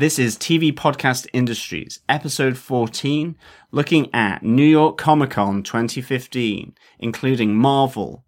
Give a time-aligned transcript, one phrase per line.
[0.00, 3.36] This is TV Podcast Industries, episode 14,
[3.70, 8.24] looking at New York Comic Con 2015, including Marvel,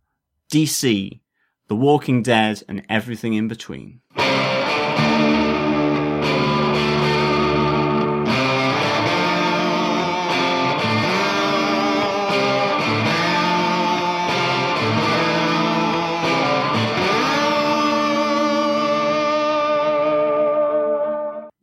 [0.53, 1.21] DC,
[1.69, 4.03] The Walking Dead, and everything in between.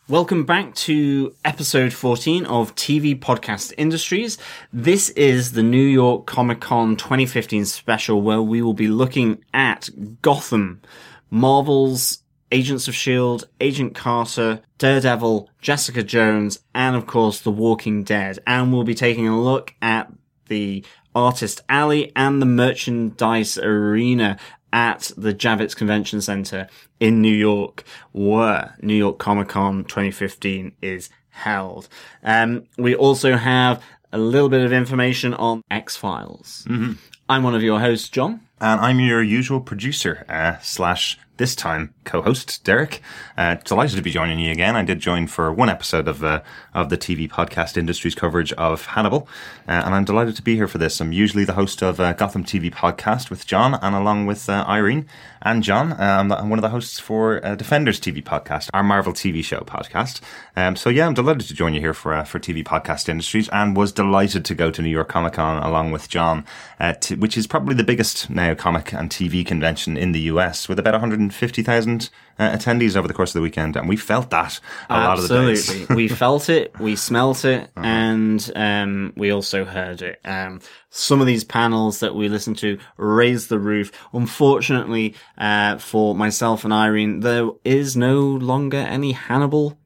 [0.10, 4.40] Welcome back to episode 14 of TV Podcast Industries.
[4.73, 9.88] This is the New York Comic Con 2015 special where we will be looking at
[10.23, 10.81] Gotham,
[11.30, 18.39] Marvel's Agents of S.H.I.E.L.D., Agent Carter, Daredevil, Jessica Jones, and of course The Walking Dead.
[18.48, 20.12] And we'll be taking a look at
[20.48, 20.84] the
[21.14, 24.39] Artist Alley and the Merchandise Arena
[24.72, 26.68] at the Javits Convention Center
[27.00, 31.88] in New York, where New York Comic Con 2015 is held.
[32.23, 36.66] Um, we also have a little bit of information on X Files.
[36.70, 36.94] Mm-hmm.
[37.30, 38.41] I'm one of your hosts, John.
[38.59, 43.02] And I'm your usual producer, uh, slash this time co-host Derek.
[43.38, 44.75] Uh, delighted to be joining you again.
[44.75, 46.41] I did join for one episode of uh,
[46.73, 49.27] of the TV podcast industry's coverage of Hannibal,
[49.67, 50.99] uh, and I'm delighted to be here for this.
[50.99, 54.66] I'm usually the host of uh, Gotham TV podcast with John, and along with uh,
[54.67, 55.08] Irene
[55.41, 59.41] and John, um, I'm one of the hosts for Defenders TV podcast, our Marvel TV
[59.41, 60.19] show podcast.
[60.58, 63.77] Um, so yeah, I'm delighted to join you here for for TV podcast industries, and
[63.77, 66.43] was delighted to go to New York Comic Con along with John,
[66.80, 70.80] to, which is probably the biggest now comic and TV convention in the US, with
[70.80, 74.94] about 150,000 uh, attendees over the course of the weekend, and we felt that a
[74.94, 75.36] Absolutely.
[75.36, 75.89] lot of the days.
[75.89, 77.86] We felt it, we smelt it, uh-huh.
[77.86, 80.20] and um, we also heard it.
[80.23, 83.92] Um, some of these panels that we listened to raised the roof.
[84.14, 89.78] Unfortunately, uh, for myself and Irene, there is no longer any Hannibal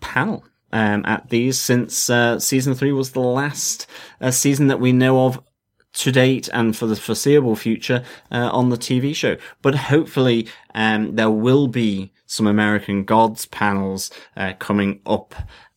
[0.00, 0.44] panel.
[0.74, 3.86] Um, at these since uh, season three was the last
[4.22, 5.38] uh, season that we know of
[5.94, 9.36] to date and for the foreseeable future uh, on the TV show.
[9.60, 15.34] But hopefully, um, there will be some American Gods panels uh, coming up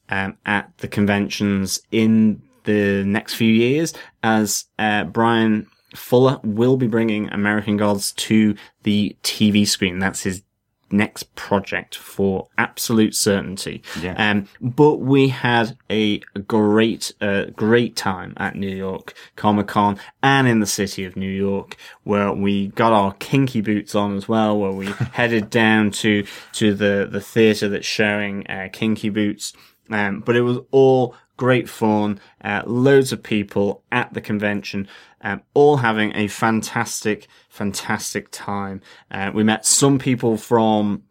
[0.09, 3.94] um, at the conventions in the next few years
[4.24, 10.00] as uh, Bryan Fuller will be bringing American Gods to the TV screen.
[10.00, 10.44] That's his
[10.91, 13.81] next project for absolute certainty.
[14.01, 14.13] Yeah.
[14.18, 20.47] Um, but we had a great, uh, great time at New York Comic Con and
[20.47, 24.57] in the city of New York where we got our kinky boots on as well,
[24.57, 29.53] where we headed down to, to the, the theater that's showing, uh, kinky boots.
[29.90, 34.88] Um, but it was all great fun, uh, loads of people at the convention,
[35.22, 38.81] um, all having a fantastic, fantastic time.
[39.12, 41.03] Uh, we met some people from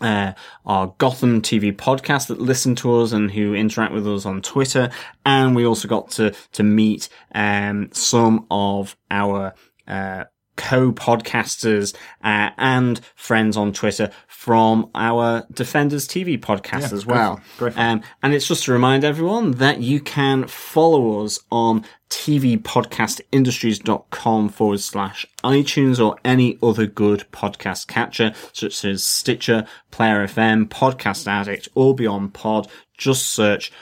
[0.00, 0.32] uh,
[0.64, 4.90] our Gotham TV podcast that listen to us and who interact with us on Twitter,
[5.26, 9.54] and we also got to to meet um, some of our
[9.86, 10.24] uh,
[10.60, 17.40] co-podcasters uh, and friends on Twitter from our Defenders TV podcast yeah, as well.
[17.56, 17.78] Great.
[17.78, 24.80] Um, and it's just to remind everyone that you can follow us on tvpodcastindustries.com forward
[24.80, 31.70] slash iTunes or any other good podcast catcher such as Stitcher, Player FM, Podcast Addict,
[31.74, 32.68] or Beyond Pod.
[32.98, 33.72] Just search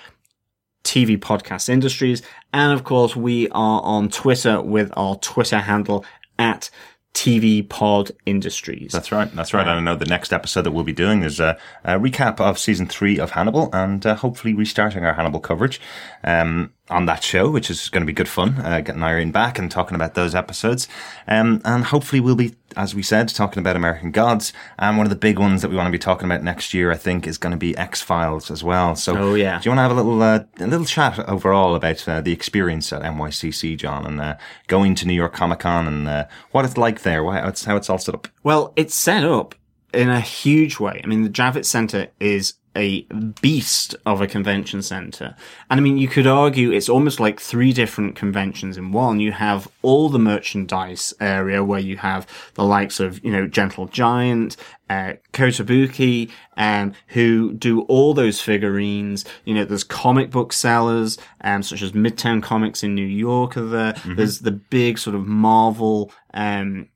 [0.85, 2.23] TV Podcast Industries.
[2.53, 6.05] And of course, we are on Twitter with our Twitter handle
[6.39, 6.71] at
[7.15, 8.93] TV Pod Industries.
[8.93, 9.35] That's right.
[9.35, 9.67] That's right.
[9.67, 12.59] and I know the next episode that we'll be doing is a, a recap of
[12.59, 15.81] season three of Hannibal and uh, hopefully restarting our Hannibal coverage.
[16.23, 19.59] Um, on that show, which is going to be good fun, uh, getting Irene back
[19.59, 20.89] and talking about those episodes.
[21.27, 24.53] Um, and hopefully we'll be, as we said, talking about American Gods.
[24.79, 26.91] And one of the big ones that we want to be talking about next year,
[26.91, 28.97] I think, is going to be X Files as well.
[28.97, 31.75] So, oh yeah, do you want to have a little, uh, a little chat overall
[31.75, 35.87] about uh, the experience at NYCC, John, and uh, going to New York Comic Con
[35.87, 38.29] and uh, what it's like there, how it's, how it's all set up?
[38.43, 39.55] Well, it's set up
[39.93, 41.01] in a huge way.
[41.03, 43.03] I mean, the Javits Center is a
[43.43, 45.35] beast of a convention center.
[45.69, 49.19] And I mean, you could argue it's almost like three different conventions in one.
[49.19, 53.87] You have all the merchandise area where you have the likes of, you know, Gentle
[53.89, 54.57] Giant,
[54.89, 59.25] uh, Kotobuki, um, who do all those figurines.
[59.45, 63.67] You know, there's comic book sellers, um, such as Midtown Comics in New York are
[63.67, 63.93] there.
[63.95, 64.15] Mm-hmm.
[64.15, 66.89] There's the big sort of Marvel, um,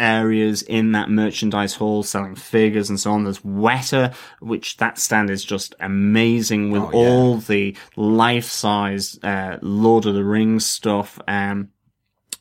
[0.00, 3.24] areas in that merchandise hall selling figures and so on.
[3.24, 7.08] There's Weta, which that stand is just amazing with oh, yeah.
[7.08, 11.20] all the life size uh, Lord of the Rings stuff.
[11.28, 11.68] Um,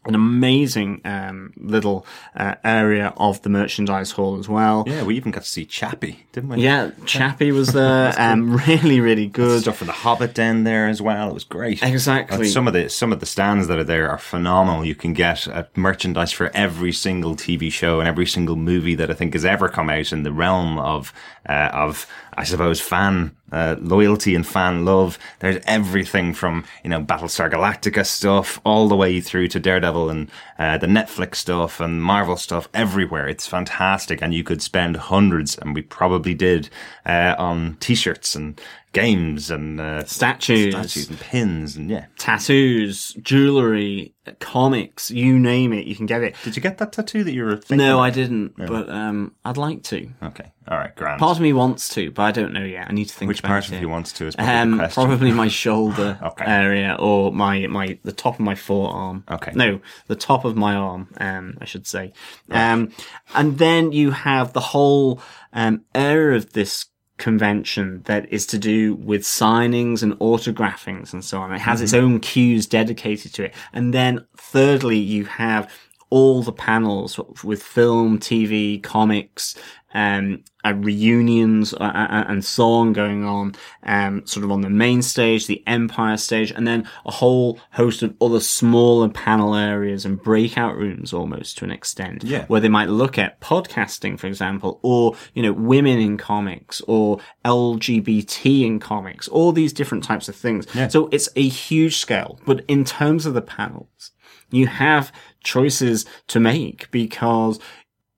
[0.06, 2.06] an amazing um, little
[2.36, 4.86] uh, area of the merchandise hall as well.
[4.88, 6.64] Yeah, we even got to see Chappie, didn't we?
[6.64, 8.14] Yeah, Chappie was there.
[8.18, 9.62] um, really, really good.
[9.62, 11.30] Stuff for the Hobbit down there as well.
[11.30, 11.84] It was great.
[11.84, 12.48] Exactly.
[12.48, 14.86] Some of the some of the stands that are there are phenomenal.
[14.86, 19.12] You can get uh, merchandise for every single TV show and every single movie that
[19.12, 21.14] I think has ever come out in the realm of
[21.50, 22.06] uh, of
[22.38, 25.18] I suppose fan uh, loyalty and fan love.
[25.40, 30.32] There's everything from you know Battlestar Galactica stuff all the way through to Daredevil and
[30.58, 33.28] uh, the Netflix stuff and Marvel stuff everywhere.
[33.28, 36.70] It's fantastic, and you could spend hundreds, and we probably did,
[37.06, 38.62] uh, on T-shirts and
[38.92, 40.74] games and uh, Statues.
[40.74, 42.06] statues and pins and yeah.
[42.18, 46.36] Tattoos, jewelry, comics, you name it, you can get it.
[46.44, 47.78] Did you get that tattoo that you were thinking?
[47.78, 48.00] No?
[48.00, 50.10] I didn't, but um, I'd like to.
[50.24, 51.20] Okay, all right, grand.
[51.20, 52.88] Part of me wants to, but I don't know yet.
[52.90, 53.76] I need to think Which part it.
[53.76, 56.46] of you wants to is probably Um, probably my shoulder Okay.
[56.46, 59.24] area or my, my the top of my forearm.
[59.30, 59.52] Okay.
[59.56, 61.10] No, the top of my arm.
[61.18, 62.14] Um, I should say.
[62.50, 62.92] Um,
[63.36, 65.22] and then you have the whole
[65.54, 66.86] um area of this
[67.20, 71.54] convention that is to do with signings and autographings and so on.
[71.54, 72.06] It has its Mm-hmm.
[72.06, 73.54] own queues dedicated to it.
[73.74, 75.72] And then thirdly, you have
[76.12, 79.56] all the panels with film, TV, comics,
[79.94, 85.02] um, uh, reunions uh, and so on going on, um, sort of on the main
[85.02, 90.22] stage, the Empire stage, and then a whole host of other smaller panel areas and
[90.22, 92.24] breakout rooms almost to an extent.
[92.24, 92.46] Yeah.
[92.46, 97.20] Where they might look at podcasting, for example, or, you know, women in comics or
[97.46, 100.68] LGBT in comics, all these different types of things.
[100.92, 104.12] So it's a huge scale, but in terms of the panels,
[104.52, 105.12] you have
[105.44, 107.60] choices to make because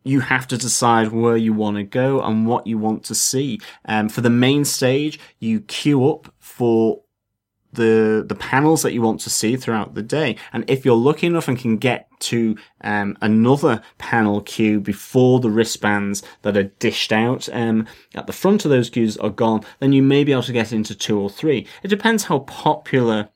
[0.03, 3.59] you have to decide where you want to go and what you want to see.
[3.85, 7.01] Um, for the main stage, you queue up for
[7.73, 10.35] the the panels that you want to see throughout the day.
[10.53, 15.49] And if you're lucky enough and can get to um, another panel queue before the
[15.49, 19.93] wristbands that are dished out um, at the front of those queues are gone, then
[19.93, 21.67] you may be able to get into two or three.
[21.83, 23.29] It depends how popular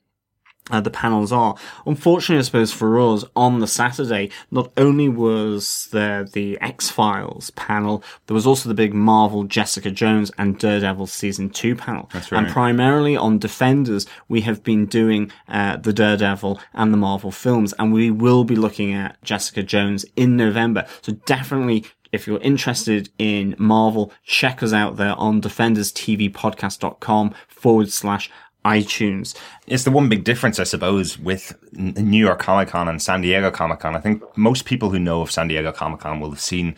[0.70, 1.54] uh, the panels are.
[1.84, 7.50] Unfortunately, I suppose for us on the Saturday, not only was there the X Files
[7.50, 12.08] panel, there was also the big Marvel Jessica Jones and Daredevil season two panel.
[12.12, 12.42] That's right.
[12.42, 17.72] And primarily on Defenders, we have been doing uh, the Daredevil and the Marvel films,
[17.78, 20.86] and we will be looking at Jessica Jones in November.
[21.02, 21.84] So definitely.
[22.12, 28.30] If you're interested in Marvel, check us out there on defenderstvpodcast.com forward slash
[28.66, 29.36] iTunes.
[29.66, 33.50] It's the one big difference, I suppose, with New York Comic Con and San Diego
[33.50, 33.94] Comic Con.
[33.94, 36.74] I think most people who know of San Diego Comic Con will have seen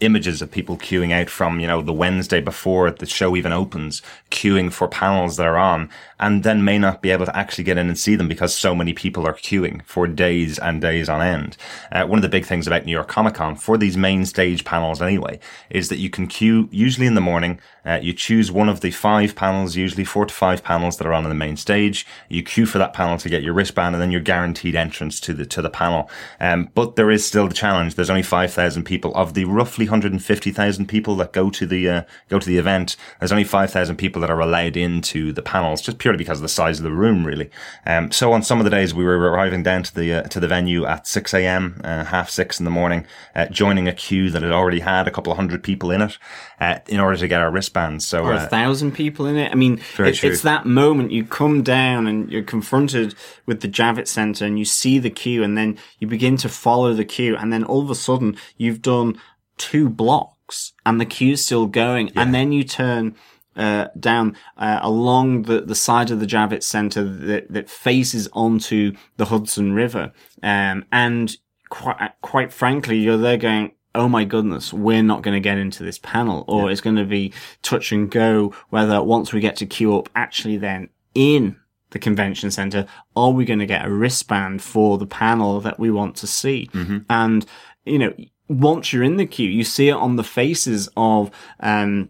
[0.00, 4.02] images of people queuing out from, you know, the Wednesday before the show even opens,
[4.30, 5.88] queuing for panels that are on,
[6.20, 8.74] and then may not be able to actually get in and see them because so
[8.74, 11.56] many people are queuing for days and days on end.
[11.92, 14.64] Uh, one of the big things about New York Comic Con, for these main stage
[14.64, 15.38] panels anyway,
[15.70, 17.60] is that you can queue usually in the morning.
[17.84, 21.14] Uh, you choose one of the five panels, usually four to five panels that are
[21.14, 22.06] on the main stage.
[22.28, 25.32] You queue for that panel to get your wristband, and then you're guaranteed entrance to
[25.32, 26.10] the to the panel.
[26.38, 27.94] Um, but there is still the challenge.
[27.94, 32.02] There's only five thousand people of the roughly 150,000 people that go to the uh,
[32.28, 32.96] go to the event.
[33.18, 36.48] There's only 5,000 people that are allowed into the panels, just purely because of the
[36.48, 37.50] size of the room, really.
[37.86, 40.40] Um, so on some of the days, we were arriving down to the uh, to
[40.40, 44.30] the venue at 6 a.m., uh, half six in the morning, uh, joining a queue
[44.30, 46.18] that had already had a couple of hundred people in it,
[46.60, 48.06] uh, in order to get our wristbands.
[48.06, 49.52] So or uh, a thousand people in it.
[49.52, 53.14] I mean, it, it's that moment you come down and you're confronted
[53.46, 56.94] with the Javits Center and you see the queue and then you begin to follow
[56.94, 59.20] the queue and then all of a sudden you've done
[59.58, 63.14] two blocks and the queue's still going and then you turn
[63.56, 68.92] uh, down uh, along the, the side of the Javits Center that, that faces onto
[69.16, 70.12] the Hudson River.
[70.42, 71.36] Um, and
[71.68, 75.82] quite, quite frankly, you're there going, oh my goodness, we're not going to get into
[75.82, 79.66] this panel, or it's going to be touch and go whether once we get to
[79.66, 81.56] queue up, actually then in
[81.90, 82.86] the convention center,
[83.16, 86.70] are we going to get a wristband for the panel that we want to see?
[87.10, 87.44] And,
[87.84, 88.14] you know,
[88.48, 92.08] once you're in the queue, you see it on the faces of, um,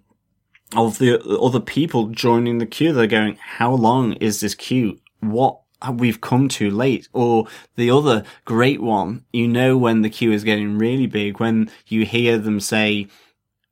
[0.76, 2.92] of the other people joining the queue.
[2.92, 4.98] They're going, how long is this queue?
[5.20, 5.60] What
[5.92, 7.08] we've come too late?
[7.12, 11.70] Or the other great one, you know, when the queue is getting really big, when
[11.86, 13.08] you hear them say,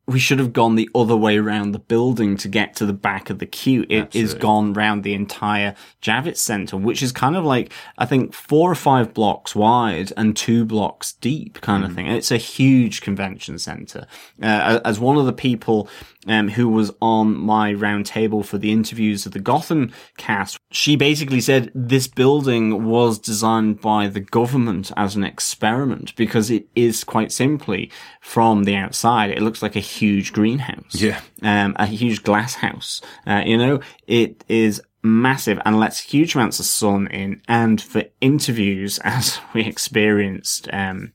[0.07, 3.29] we should have gone the other way around the building to get to the back
[3.29, 3.85] of the queue.
[3.89, 4.39] It is Absolutely.
[4.39, 8.77] gone round the entire Javits Center, which is kind of like, I think, four or
[8.77, 12.07] five blocks wide and two blocks deep kind of thing.
[12.07, 14.07] It's a huge convention center.
[14.41, 15.89] Uh, as one of the people,
[16.27, 20.97] um, who was on my round table for the interviews of the Gotham cast, she
[20.97, 27.05] basically said this building was designed by the government as an experiment because it is
[27.05, 30.95] quite simply from the outside, it looks like a huge greenhouse.
[30.95, 31.21] Yeah.
[31.43, 33.01] Um, a huge glass house.
[33.27, 37.43] Uh, you know, it is massive and lets huge amounts of sun in.
[37.49, 41.13] And for interviews, as we experienced, um,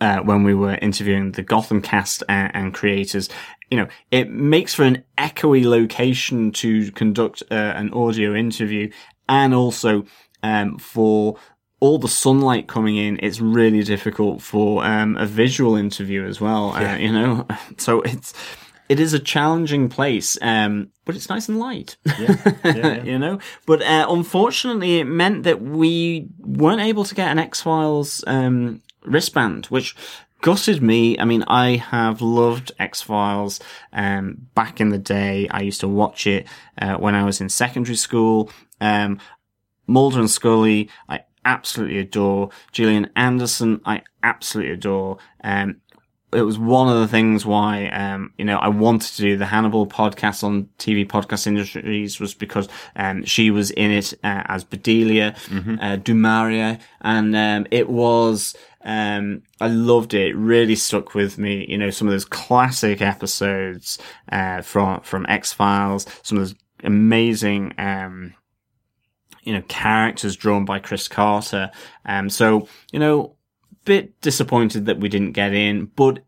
[0.00, 3.28] uh, when we were interviewing the Gotham cast and, and creators,
[3.70, 8.90] you know, it makes for an echoey location to conduct uh, an audio interview
[9.28, 10.04] and also,
[10.42, 11.36] um, for
[11.80, 16.72] all the sunlight coming in, it's really difficult for, um, a visual interview as well,
[16.74, 17.46] uh, you know,
[17.78, 18.34] so it's,
[18.90, 21.96] it is a challenging place, um, but it's nice and light,
[23.04, 23.38] you know.
[23.64, 28.82] But uh, unfortunately, it meant that we weren't able to get an X Files um,
[29.04, 29.94] wristband, which
[30.40, 31.16] gutted me.
[31.20, 33.60] I mean, I have loved X Files
[33.92, 35.46] um, back in the day.
[35.48, 36.48] I used to watch it
[36.82, 38.50] uh, when I was in secondary school.
[38.80, 39.20] Um,
[39.86, 42.50] Mulder and Scully, I absolutely adore.
[42.72, 45.18] Gillian Anderson, I absolutely adore.
[45.42, 45.80] Um,
[46.32, 49.46] it was one of the things why, um, you know, I wanted to do the
[49.46, 54.62] Hannibal podcast on TV podcast industries was because, um, she was in it, uh, as
[54.62, 55.34] Bedelia,
[55.80, 58.54] uh, Du Maurier, and, um, it was,
[58.84, 60.28] um, I loved it.
[60.28, 61.66] It really stuck with me.
[61.68, 63.98] You know, some of those classic episodes,
[64.30, 66.54] uh, from, from X-Files, some of those
[66.84, 68.34] amazing, um,
[69.42, 71.70] you know, characters drawn by Chris Carter.
[72.04, 73.36] Um, so, you know,
[73.84, 76.20] bit disappointed that we didn't get in, but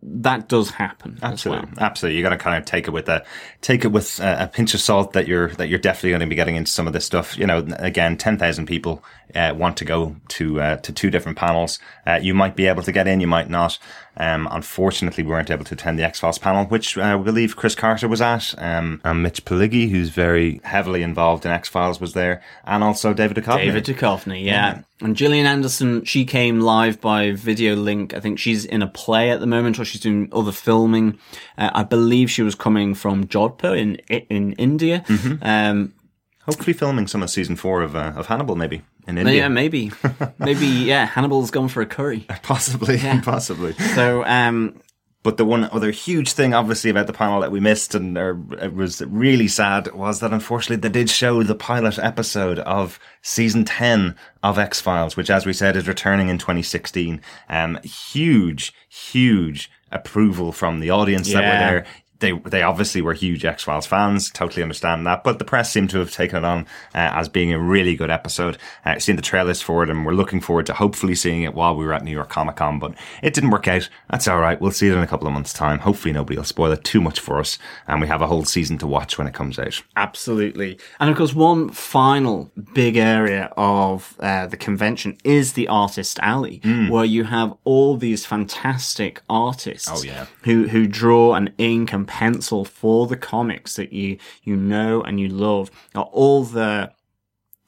[0.00, 1.18] that does happen.
[1.22, 1.84] Absolutely, well.
[1.84, 2.18] absolutely.
[2.18, 3.24] You got to kind of take it with a
[3.62, 6.26] take it with a, a pinch of salt that you're that you're definitely going to
[6.26, 7.36] be getting into some of this stuff.
[7.36, 9.02] You know, again, ten thousand people
[9.34, 11.80] uh, want to go to uh, to two different panels.
[12.06, 13.78] Uh, you might be able to get in, you might not.
[14.18, 17.56] Um, unfortunately, we weren't able to attend the X Files panel, which uh, we believe
[17.56, 18.52] Chris Carter was at.
[18.58, 23.14] Um, and Mitch Pileggi, who's very heavily involved in X Files, was there, and also
[23.14, 23.58] David Duchovny.
[23.58, 24.82] David Duchovny, yeah.
[25.00, 28.12] And Gillian Anderson, she came live by video link.
[28.12, 31.18] I think she's in a play at the moment, or she's doing other filming.
[31.56, 33.96] Uh, I believe she was coming from Jodhpur in
[34.28, 35.04] in India.
[35.42, 35.94] Um,
[36.42, 39.34] Hopefully, filming some of season four of uh, of Hannibal, maybe in India.
[39.34, 39.90] yeah, maybe,
[40.38, 41.06] maybe, yeah.
[41.06, 42.26] Hannibal's gone for a curry.
[42.42, 43.72] Possibly, possibly.
[43.72, 44.80] So, um,
[45.24, 48.38] But the one other huge thing, obviously, about the panel that we missed and or,
[48.60, 53.64] it was really sad was that unfortunately they did show the pilot episode of season
[53.64, 57.20] 10 of X Files, which, as we said, is returning in 2016.
[57.48, 61.86] Um, huge, huge approval from the audience that were there.
[62.20, 65.90] They, they obviously were huge X Files fans, totally understand that, but the press seemed
[65.90, 66.60] to have taken it on
[66.94, 68.58] uh, as being a really good episode.
[68.84, 71.76] Uh, seen the trailers for it, and we're looking forward to hopefully seeing it while
[71.76, 73.88] we were at New York Comic Con, but it didn't work out.
[74.10, 74.60] That's all right.
[74.60, 75.78] We'll see it in a couple of months' time.
[75.78, 77.56] Hopefully, nobody will spoil it too much for us,
[77.86, 79.80] and we have a whole season to watch when it comes out.
[79.96, 80.78] Absolutely.
[80.98, 86.60] And of course, one final big area of uh, the convention is the artist alley,
[86.88, 90.26] where you have all these fantastic artists Oh, yeah.
[90.42, 95.20] who, who draw and ink and pencil for the comics that you, you know and
[95.20, 95.70] you love.
[95.94, 96.90] Are all the,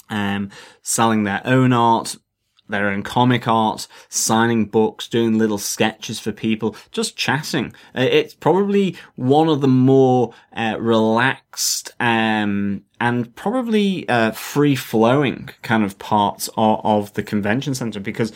[0.08, 0.50] um,
[0.82, 2.16] selling their own art,
[2.70, 7.72] their own comic art, signing books, doing little sketches for people, just chatting.
[7.96, 15.50] Uh, It's probably one of the more uh, relaxed um, and probably uh, free flowing
[15.62, 18.32] kind of parts of, of the convention center because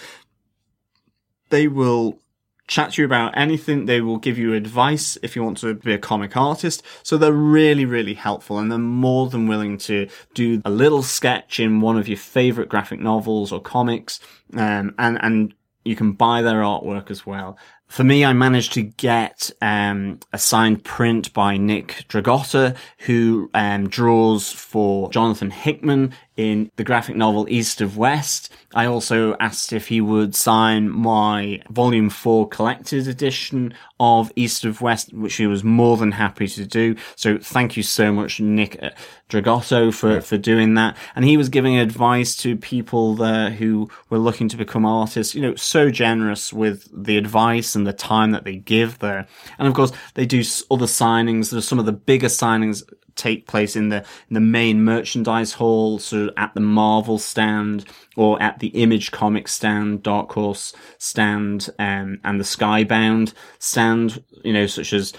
[1.51, 2.19] they will
[2.67, 3.87] chat to you about anything.
[3.87, 6.83] They will give you advice if you want to be a comic artist.
[7.03, 11.61] So they're really, really helpful and they're more than willing to do a little sketch
[11.61, 14.21] in one of your favorite graphic novels or comics.
[14.55, 15.55] Um, and, and
[15.85, 17.59] you can buy their artwork as well.
[17.87, 23.89] For me, I managed to get um, a signed print by Nick Dragotta, who um,
[23.89, 28.51] draws for Jonathan Hickman in the graphic novel East of West.
[28.75, 34.81] I also asked if he would sign my Volume 4 collector's edition of East of
[34.81, 36.97] West, which he was more than happy to do.
[37.15, 38.81] So thank you so much, Nick
[39.29, 40.97] Dragotta, for, for doing that.
[41.15, 45.43] And he was giving advice to people there who were looking to become artists, you
[45.43, 49.29] know, so generous with the advice and the time that they give there.
[49.59, 51.51] And of course, they do other signings.
[51.51, 52.83] There's some of the bigger signings
[53.17, 57.85] take place in the in the main merchandise hall, sort of at the Marvel stand
[58.17, 64.23] or at the Image Comics stand, Dark Horse stand, um, and the Skybound stand.
[64.43, 65.13] You know, such as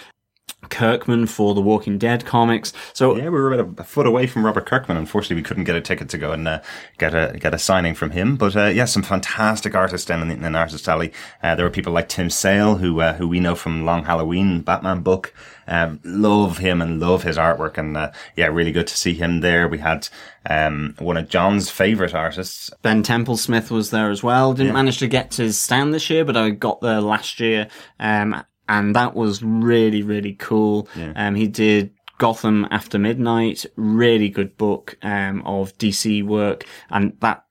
[0.70, 2.74] Kirkman for the Walking Dead comics.
[2.94, 4.98] So yeah, we were about a, foot away from Robert Kirkman.
[4.98, 6.62] Unfortunately, we couldn't get a ticket to go and uh,
[6.98, 8.36] get a get a signing from him.
[8.36, 11.14] But uh, yeah, some fantastic artists down in, the, in Artist Alley.
[11.42, 14.62] Uh, there were people like Tim Sale, who uh, who we know from Long Halloween
[14.62, 15.34] Batman book.
[15.68, 19.42] Um, love him and love his artwork, and uh, yeah, really good to see him
[19.42, 19.68] there.
[19.68, 20.08] We had
[20.48, 24.54] um, one of John's favorite artists, Ben Templesmith, was there as well.
[24.54, 24.74] Didn't yeah.
[24.74, 27.68] manage to get to his stand this year, but I got there last year.
[28.00, 30.88] Um, and that was really really cool.
[30.96, 31.14] Yeah.
[31.16, 37.44] Um, he did Gotham After Midnight, really good book um, of DC work, and that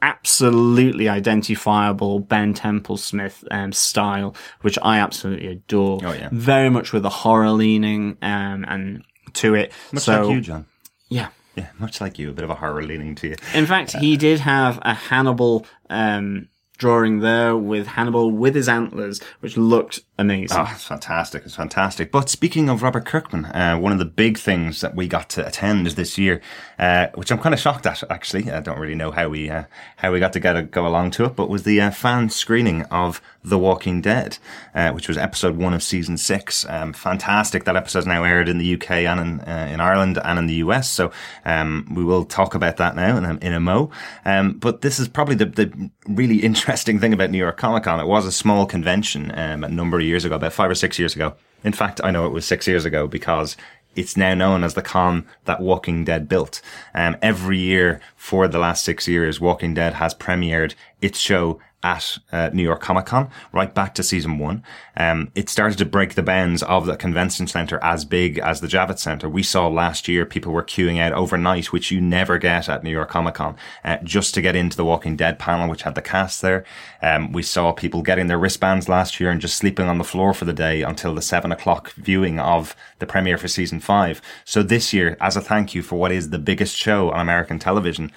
[0.00, 6.00] absolutely identifiable Ben Templesmith um, style, which I absolutely adore.
[6.02, 9.02] Oh yeah, very much with a horror leaning um, and
[9.34, 9.72] to it.
[9.92, 10.66] Much so, like you, John.
[11.08, 11.28] Yeah.
[11.56, 13.36] Yeah, much like you, a bit of a horror leaning to you.
[13.52, 18.68] In fact, uh, he did have a Hannibal um, drawing there with Hannibal with his
[18.68, 20.58] antlers, which looked amazing.
[20.58, 21.44] Oh, it's fantastic.
[21.44, 22.10] It's fantastic.
[22.10, 25.46] But speaking of Robert Kirkman, uh, one of the big things that we got to
[25.46, 26.40] attend this year,
[26.78, 28.50] uh, which I'm kind of shocked at, actually.
[28.50, 29.64] I don't really know how we, uh,
[29.96, 32.82] how we got to get go along to it, but was the uh, fan screening
[32.84, 34.38] of The Walking Dead,
[34.74, 36.66] uh, which was episode one of season six.
[36.68, 37.64] Um, fantastic.
[37.64, 40.54] That episode's now aired in the UK and in, uh, in Ireland and in the
[40.54, 40.90] US.
[40.90, 41.12] So,
[41.44, 43.90] um, we will talk about that now in a, in a mo.
[44.24, 48.00] Um, but this is probably the, the really interesting thing about New York Comic Con.
[48.00, 51.14] It was a small convention um, a number years ago, about five or six years
[51.14, 51.34] ago.
[51.64, 53.56] In fact, I know it was six years ago because
[53.96, 56.60] it's now known as the con that Walking Dead built.
[56.94, 62.18] Um, every year for the last six years, Walking Dead has premiered its show at
[62.32, 64.64] uh, New York Comic Con, right back to season one.
[64.96, 68.66] Um, it started to break the bounds of the convention center as big as the
[68.66, 69.28] Javits Center.
[69.28, 72.90] We saw last year people were queuing out overnight, which you never get at New
[72.90, 76.02] York Comic Con, uh, just to get into the Walking Dead panel, which had the
[76.02, 76.64] cast there.
[77.00, 80.34] Um, we saw people getting their wristbands last year and just sleeping on the floor
[80.34, 84.20] for the day until the seven o'clock viewing of the premiere for season five.
[84.44, 87.60] So this year, as a thank you for what is the biggest show on American
[87.60, 88.10] television,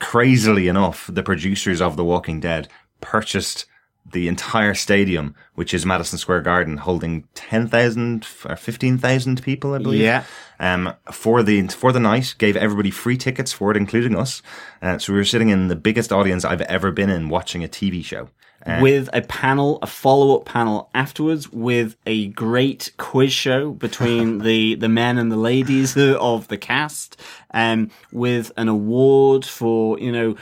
[0.00, 2.68] crazily enough, the producers of The Walking Dead
[3.00, 3.66] purchased
[4.12, 10.00] the entire stadium, which is Madison Square Garden, holding 10,000 or 15,000 people, I believe.
[10.00, 10.24] Yeah.
[10.58, 14.42] Um, for the, for the night, gave everybody free tickets for it, including us.
[14.82, 17.68] Uh, so we were sitting in the biggest audience I've ever been in watching a
[17.68, 18.30] TV show.
[18.66, 24.74] Uh, with a panel, a follow-up panel afterwards, with a great quiz show between the
[24.74, 27.18] the men and the ladies of the cast,
[27.52, 30.36] um, with an award for you know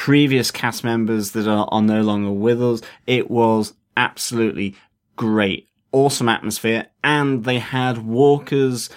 [0.00, 2.80] previous cast members that are, are no longer with us.
[3.06, 4.74] It was absolutely
[5.14, 5.68] great.
[5.92, 6.86] Awesome atmosphere.
[7.04, 8.88] And they had walkers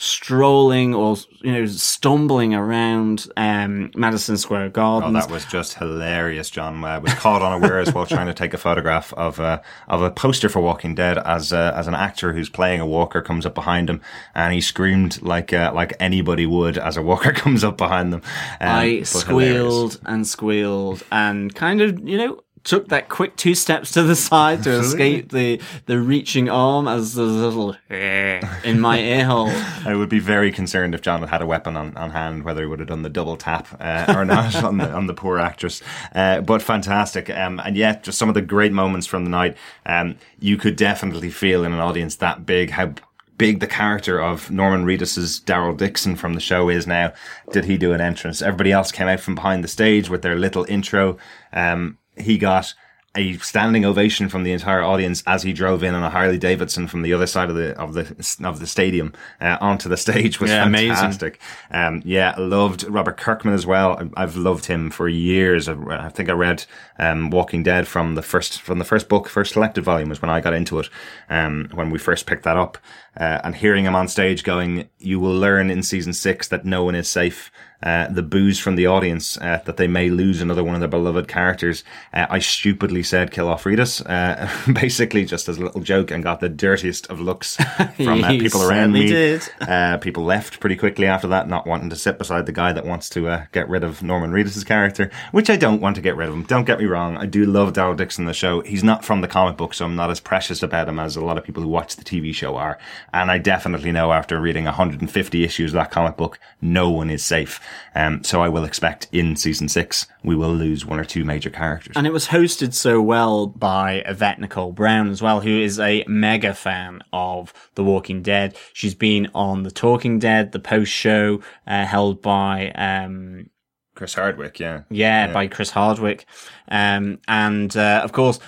[0.00, 5.14] strolling or you know stumbling around um, Madison Square Garden.
[5.14, 6.82] Oh, that was just hilarious, John.
[6.84, 10.48] I was caught unawares while trying to take a photograph of a of a poster
[10.48, 13.90] for Walking Dead as a, as an actor who's playing a walker comes up behind
[13.90, 14.00] him
[14.34, 18.22] and he screamed like uh, like anybody would as a walker comes up behind them.
[18.60, 19.98] Um, I squealed hilarious.
[20.06, 24.62] and squealed and kind of you know took that quick two steps to the side
[24.64, 29.48] to escape the, the reaching arm as the little in my ear hole.
[29.84, 32.62] I would be very concerned if John had had a weapon on, on hand, whether
[32.62, 35.38] he would have done the double tap uh, or not on the on the poor
[35.38, 35.82] actress.
[36.14, 39.56] Uh, but fantastic, um, and yet just some of the great moments from the night.
[39.86, 42.94] Um, you could definitely feel in an audience that big how
[43.40, 47.14] big the character of Norman Reedus's Daryl Dixon from the show is now.
[47.52, 48.42] Did he do an entrance?
[48.42, 51.16] Everybody else came out from behind the stage with their little intro.
[51.50, 52.74] Um, he got
[53.16, 56.86] a standing ovation from the entire audience as he drove in on a Harley Davidson
[56.86, 60.38] from the other side of the of the of the stadium uh, onto the stage
[60.38, 61.40] was yeah, fantastic.
[61.72, 64.00] Um, yeah, loved Robert Kirkman as well.
[64.16, 65.68] I've loved him for years.
[65.68, 66.64] I, think I read
[67.00, 70.30] um, Walking Dead from the first from the first book, first selected volume was when
[70.30, 70.88] I got into it.
[71.28, 72.78] Um, when we first picked that up,
[73.16, 76.84] uh, and hearing him on stage going, "You will learn in season six that no
[76.84, 77.50] one is safe."
[77.82, 80.88] Uh, the boos from the audience uh, that they may lose another one of their
[80.88, 81.82] beloved characters.
[82.12, 86.22] Uh, I stupidly said kill off Reedus, uh, basically just as a little joke, and
[86.22, 87.56] got the dirtiest of looks
[87.96, 89.38] from uh, people around me.
[89.60, 92.84] Uh, people left pretty quickly after that, not wanting to sit beside the guy that
[92.84, 96.28] wants to get rid of Norman Reedus's character, which I don't want to get rid
[96.28, 96.44] of him.
[96.44, 98.60] Don't get me wrong, I do love Daryl Dixon the show.
[98.60, 101.24] He's not from the comic book, so I'm not as precious about him as a
[101.24, 102.78] lot of people who watch the TV show are.
[103.12, 107.24] And I definitely know after reading 150 issues of that comic book, no one is
[107.24, 107.60] safe.
[107.94, 111.50] Um, so I will expect in season six, we will lose one or two major
[111.50, 111.96] characters.
[111.96, 116.04] And it was hosted so well by Yvette Nicole Brown as well, who is a
[116.06, 118.56] mega fan of The Walking Dead.
[118.72, 123.50] She's been on The Talking Dead, the post show uh, held by um,
[123.94, 124.82] Chris Hardwick, yeah.
[124.88, 126.24] yeah, by Chris Hardwick,
[126.68, 128.38] um, and uh, of course.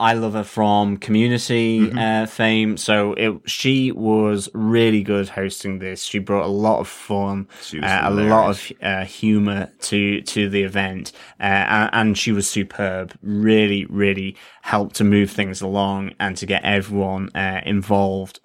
[0.00, 1.98] I love her from Community Mm-hmm.
[1.98, 6.04] uh, fame, so it, she was really good hosting this.
[6.04, 7.48] She brought a lot of fun,
[7.82, 12.48] uh, a lot of uh, humor to to the event, uh, and, and she was
[12.48, 13.12] superb.
[13.22, 18.40] Really, really helped to move things along and to get everyone uh, involved.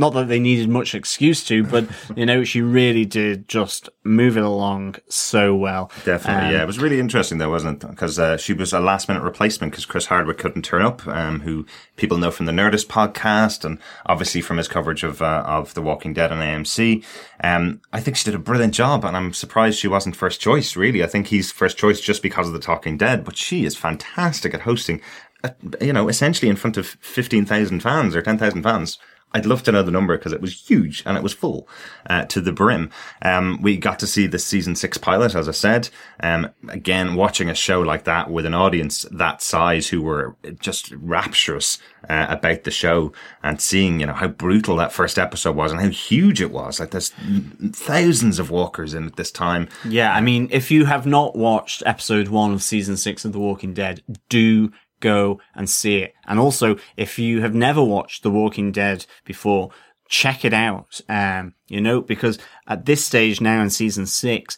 [0.00, 1.84] Not that they needed much excuse to, but
[2.16, 5.90] you know, she really did just move it along so well.
[6.04, 6.62] Definitely, Um, yeah.
[6.62, 7.90] It was really interesting, though, wasn't it?
[7.90, 11.40] Because uh, she was a last minute replacement because Chris Hardwick couldn't turn up, um,
[11.40, 15.74] who people know from the Nerdist podcast and obviously from his coverage of uh, of
[15.74, 17.04] The Walking Dead on AMC.
[17.44, 20.76] Um, I think she did a brilliant job, and I'm surprised she wasn't first choice.
[20.76, 23.76] Really, I think he's first choice just because of The Talking Dead, but she is
[23.76, 25.00] fantastic at hosting.
[25.44, 28.98] uh, You know, essentially in front of fifteen thousand fans or ten thousand fans.
[29.32, 31.68] I'd love to know the number because it was huge and it was full
[32.08, 32.90] uh, to the brim.
[33.22, 35.88] Um, we got to see the season six pilot, as I said.
[36.20, 40.92] Um, again, watching a show like that with an audience that size who were just
[40.92, 43.12] rapturous uh, about the show
[43.42, 46.80] and seeing, you know, how brutal that first episode was and how huge it was.
[46.80, 47.12] Like there's
[47.72, 49.68] thousands of walkers in at this time.
[49.84, 53.38] Yeah, I mean, if you have not watched episode one of season six of The
[53.38, 56.14] Walking Dead, do go and see it.
[56.26, 59.70] And also, if you have never watched The Walking Dead before,
[60.08, 61.00] check it out.
[61.08, 64.56] Um, you know, because at this stage now in season six,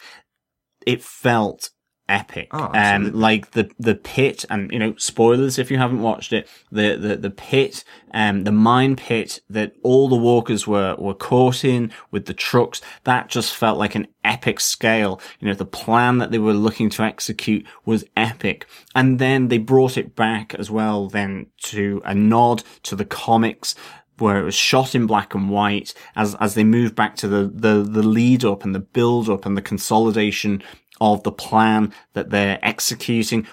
[0.86, 1.70] it felt
[2.08, 2.48] epic.
[2.52, 6.48] Oh, um, like the, the pit and, you know, spoilers if you haven't watched it,
[6.70, 11.64] the, the, the pit, um, the mine pit that all the walkers were, were caught
[11.64, 15.20] in with the trucks, that just felt like an epic scale.
[15.40, 18.66] You know, the plan that they were looking to execute was epic.
[18.94, 23.74] And then they brought it back as well then to a nod to the comics
[24.18, 27.50] where it was shot in black and white as as they moved back to the
[27.52, 30.62] the the lead up and the build up and the consolidation
[31.02, 33.46] of the plan that they're executing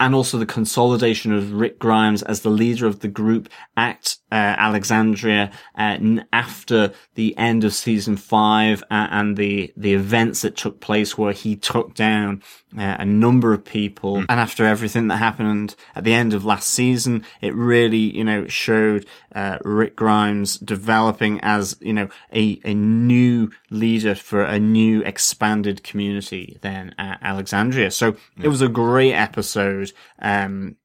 [0.00, 3.94] and also the consolidation of Rick Grimes as the leader of the group uh,
[4.34, 10.56] Alexandria uh, n- after the end of season five uh, and the the events that
[10.56, 12.42] took place where he took down
[12.78, 14.18] uh, a number of people.
[14.18, 18.46] And after everything that happened at the end of last season it really you know
[18.46, 25.02] showed uh, Rick Grimes developing as you know a a new leader for a new
[25.02, 27.90] expanded community then at Alexandria.
[27.90, 30.76] So it was a great episode um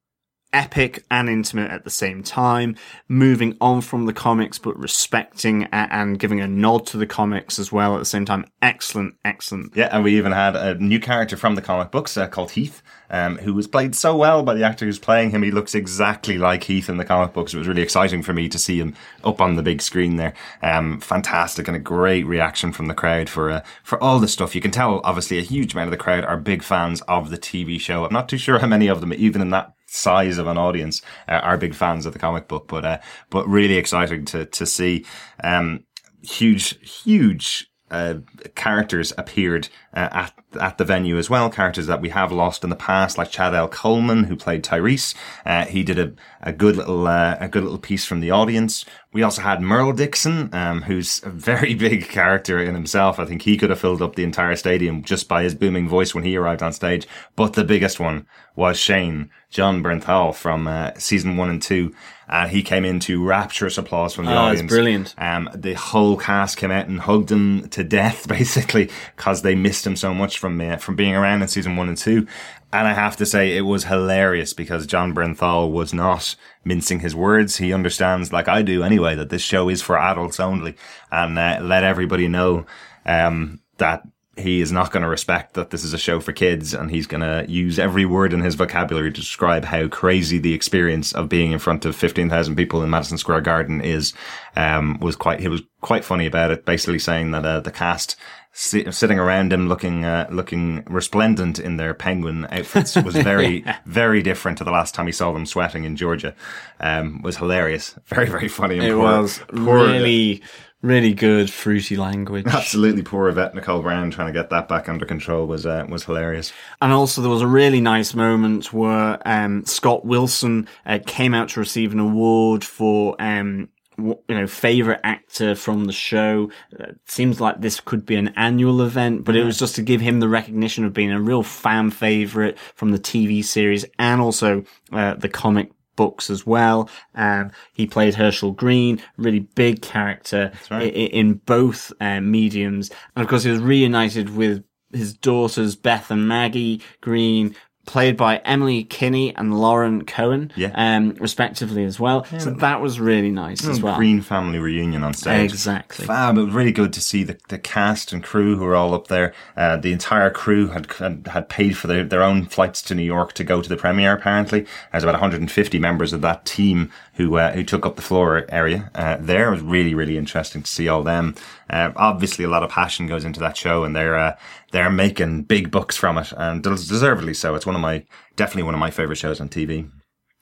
[0.56, 2.78] epic and intimate at the same time,
[3.10, 7.72] moving on from the comics but respecting and giving a nod to the comics as
[7.74, 8.46] well at the same time.
[8.62, 9.76] Excellent, excellent.
[9.76, 12.82] Yeah, and we even had a new character from the comic books uh, called Heath,
[13.10, 15.44] um, who was played so well by the actor who's playing him.
[15.44, 17.54] He looks exactly like Heath in the comic books.
[17.54, 20.34] It was really exciting for me to see him up on the big screen there.
[20.64, 24.56] Um, fantastic and a great reaction from the crowd for uh, for all the stuff.
[24.56, 27.38] You can tell, obviously, a huge amount of the crowd are big fans of the
[27.38, 28.06] TV show.
[28.06, 31.02] I'm not too sure how many of them, even in that size of an audience,
[31.28, 32.68] uh, are big fans of the comic book.
[32.68, 35.06] But uh, but really exciting to to see.
[35.44, 35.86] Um,
[36.22, 38.16] huge, huge uh,
[38.56, 41.50] characters appeared uh, at at the venue as well.
[41.50, 43.68] Characters that we have lost in the past, like Chad L.
[43.68, 45.14] Coleman, who played Tyrese.
[45.46, 48.86] Uh, he did a, a good little uh, a good little piece from the audience.
[49.16, 53.18] We also had Merle Dixon, um, who's a very big character in himself.
[53.18, 56.14] I think he could have filled up the entire stadium just by his booming voice
[56.14, 57.08] when he arrived on stage.
[57.38, 61.96] But the biggest one was Shane Jon Bernthal from uh, season one and two.
[62.28, 64.70] And he came into rapturous applause from the Oh, audience.
[64.70, 65.14] brilliant.
[65.18, 69.86] Um, the whole cast came out and hugged him to death, basically, because they missed
[69.88, 72.28] him so much from uh, from being around in season one and two.
[72.76, 76.36] And I have to say, it was hilarious because Jon Bernthal was not
[76.66, 77.56] mincing his words.
[77.56, 80.76] He understands, like I do anyway, that this show is for adults only,
[81.10, 82.66] and uh, let everybody know
[83.06, 86.74] um, that he is not going to respect that this is a show for kids
[86.74, 90.54] and he's going to use every word in his vocabulary to describe how crazy the
[90.54, 94.14] experience of being in front of 15,000 people in Madison Square Garden is,
[94.58, 98.18] um, was quite, he was quite funny about it, basically saying that, uh, the cast
[98.58, 104.58] sitting around him looking, uh, looking resplendent in their penguin outfits was very, very different
[104.60, 106.34] to the last time he saw them sweating in Georgia.
[106.80, 107.96] Um, was hilarious.
[108.06, 108.76] Very, very funny.
[108.78, 110.42] And It poor- was poor- really,
[110.82, 112.46] really good fruity language.
[112.48, 116.04] Absolutely poor Yvette Nicole Brown trying to get that back under control was uh, was
[116.04, 116.54] hilarious.
[116.82, 121.50] And also, there was a really nice moment where um, Scott Wilson uh, came out
[121.50, 126.50] to receive an award for um, you know, favorite actor from the show.
[126.80, 130.02] Uh, seems like this could be an annual event, but it was just to give
[130.02, 134.64] him the recognition of being a real fan favorite from the TV series and also
[134.92, 136.90] uh, the comic books as well.
[137.16, 140.84] Um, he played Hershel Greene, really big character right.
[140.84, 142.92] i- i- in both uh, mediums.
[143.16, 148.38] And of course, he was reunited with his daughters, Beth and Maggie Greene, played by
[148.38, 150.72] Emily Kinney and Lauren Cohan, Yeah.
[150.76, 152.26] um, respectively as well.
[152.40, 153.96] So that was really nice as well.
[153.98, 155.52] Greene family reunion on stage.
[155.52, 156.06] Exactly.
[156.06, 156.38] Fab.
[156.38, 159.08] It was really good to see the, the cast and crew who were all up
[159.08, 159.34] there.
[159.56, 163.04] Uh, the entire crew had, had had paid for their, their own flights to New
[163.04, 164.14] York to go to the premiere.
[164.14, 168.46] Apparently, there's about 150 members of that team who uh, who took up the floor
[168.50, 169.48] area uh, there.
[169.48, 171.36] It was really really interesting to see all them.
[171.70, 174.36] Uh, obviously, a lot of passion goes into that show, and they're uh,
[174.72, 177.56] they're making big bucks from it, and deservedly so.
[177.56, 179.90] It's one of my definitely one of my favorite shows on TV.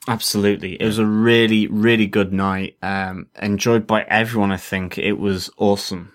[0.08, 0.76] Absolutely.
[0.82, 2.78] It was a really, really good night.
[2.82, 4.98] Um, enjoyed by everyone, I think.
[4.98, 6.12] It was awesome.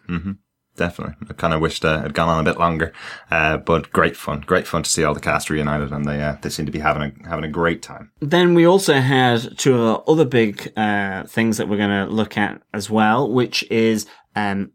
[0.77, 1.17] Definitely.
[1.29, 2.93] I kind of wished uh, it had gone on a bit longer,
[3.33, 4.45] uh, but great fun.
[4.47, 6.79] Great fun to see all the cast reunited, and they uh, they seem to be
[6.79, 8.13] having a having a great time.
[8.21, 12.63] Then we also had two other big uh, things that we're going to look at
[12.73, 14.71] as well, which is um,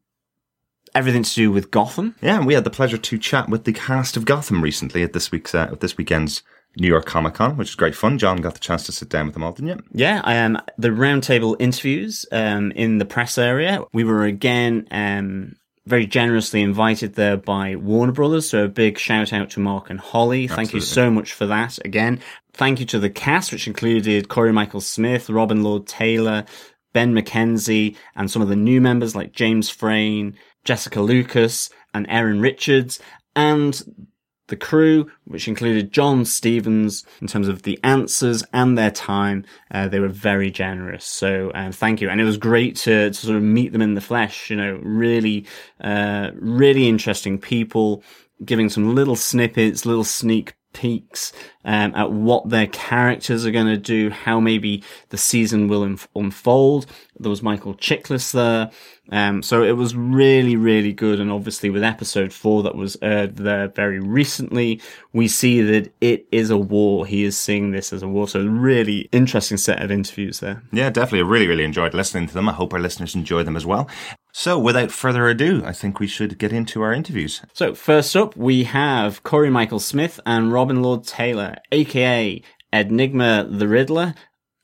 [0.96, 2.16] everything to do with Gotham.
[2.22, 5.14] Yeah, and we had the pleasure to chat with the cast of Gotham recently at
[5.14, 6.44] this week's uh, at this weekend's
[6.78, 8.18] New York Comic Con, which is great fun.
[8.18, 9.84] John got the chance to sit down with them all, didn't you?
[9.92, 13.84] Yeah, um, the roundtable interviews um, in the press area.
[13.94, 18.50] We were again um, very generously invited there by Warner Brothers.
[18.50, 20.48] So a big shout out to Mark and Holly.
[20.48, 21.78] Thank you so much for that.
[21.86, 22.20] Again,
[22.54, 26.46] thank you to the cast, which included Cory Michael Smith, Robin Lord Taylor,
[26.94, 32.42] Ben McKenzie, and some of the new members like James Frain, Jessica Lucas, and Erin
[32.42, 33.00] Richards,
[33.36, 34.10] and
[34.48, 39.88] the crew, which included John Stephens, in terms of the answers and their time, uh,
[39.88, 41.06] they were very generous.
[41.06, 42.10] So, um, thank you.
[42.10, 44.80] And it was great to, to sort of meet them in the flesh, you know,
[44.84, 45.46] really,
[45.82, 48.04] uh, really interesting people,
[48.44, 51.32] giving some little snippets, little sneak peeks
[51.64, 56.08] um, at what their characters are going to do, how maybe the season will unf-
[56.16, 56.86] unfold.
[57.20, 58.72] There was Michael Chiklis there.
[59.12, 61.20] Um, so it was really, really good.
[61.20, 64.82] And obviously with episode four that was aired there very recently,
[65.14, 67.06] we see that it is a war.
[67.06, 68.28] He is seeing this as a war.
[68.28, 70.64] So really interesting set of interviews there.
[70.72, 71.28] Yeah, definitely.
[71.28, 72.50] I really, really enjoyed listening to them.
[72.50, 73.90] I hope our listeners enjoy them as well.
[74.36, 77.44] So, without further ado, I think we should get into our interviews.
[77.54, 82.42] So first up, we have Cory Michael Smith and Robin Lord Taylor, aka
[82.74, 84.16] Enigma the Riddler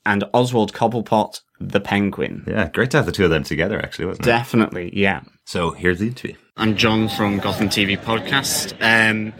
[0.04, 2.42] and Oswald Cobblepot the Penguin.
[2.48, 4.30] Yeah, great to have the two of them together, actually, wasn't it?
[4.30, 5.20] Definitely, yeah.
[5.46, 6.34] So, here's the interview.
[6.56, 8.74] I'm John from Gotham TV Podcast.
[8.80, 9.32] Um,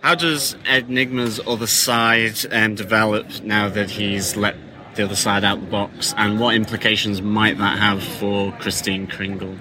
[0.00, 4.56] how does Enigma's other side um, develop now that he's let
[4.98, 9.56] the other side out the box, and what implications might that have for Kristen Kringle?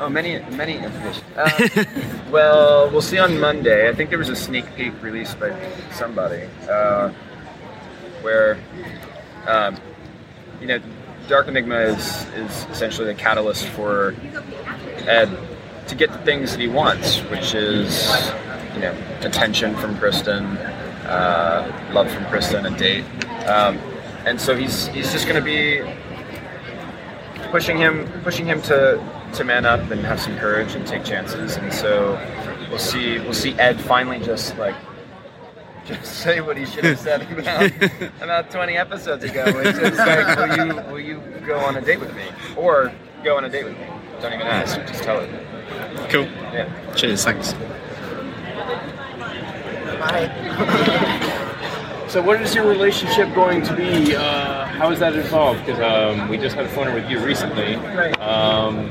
[0.00, 1.24] Oh, many, many implications.
[1.36, 1.84] Uh,
[2.30, 3.88] well, we'll see on Monday.
[3.88, 5.56] I think there was a sneak peek released by
[5.92, 7.10] somebody uh,
[8.22, 8.58] where,
[9.46, 9.76] um,
[10.60, 10.80] you know,
[11.28, 14.16] Dark Enigma is is essentially the catalyst for
[15.06, 15.30] Ed
[15.86, 18.08] to get the things that he wants, which is,
[18.74, 20.44] you know, attention from Kristen,
[21.06, 23.04] uh, love from Kristen, a date,
[23.46, 23.78] um,
[24.26, 25.80] and so he's he's just going to be
[27.50, 29.02] pushing him pushing him to
[29.34, 32.18] to man up and have some courage and take chances and so
[32.68, 34.74] we'll see we'll see Ed finally just like
[35.84, 37.72] just say what he should have said about
[38.22, 41.98] about 20 episodes ago which is like will you will you go on a date
[42.00, 42.24] with me
[42.56, 42.92] or
[43.24, 43.86] go on a date with me
[44.20, 45.30] don't even ask just tell it
[46.08, 46.24] Cool.
[46.52, 47.24] yeah Cheers.
[47.24, 47.54] Thanks.
[52.10, 54.16] So, what is your relationship going to be?
[54.16, 55.64] Uh, how is that involved?
[55.64, 57.76] Because um, we just had a phone with you recently.
[57.76, 58.20] Right.
[58.20, 58.90] Um,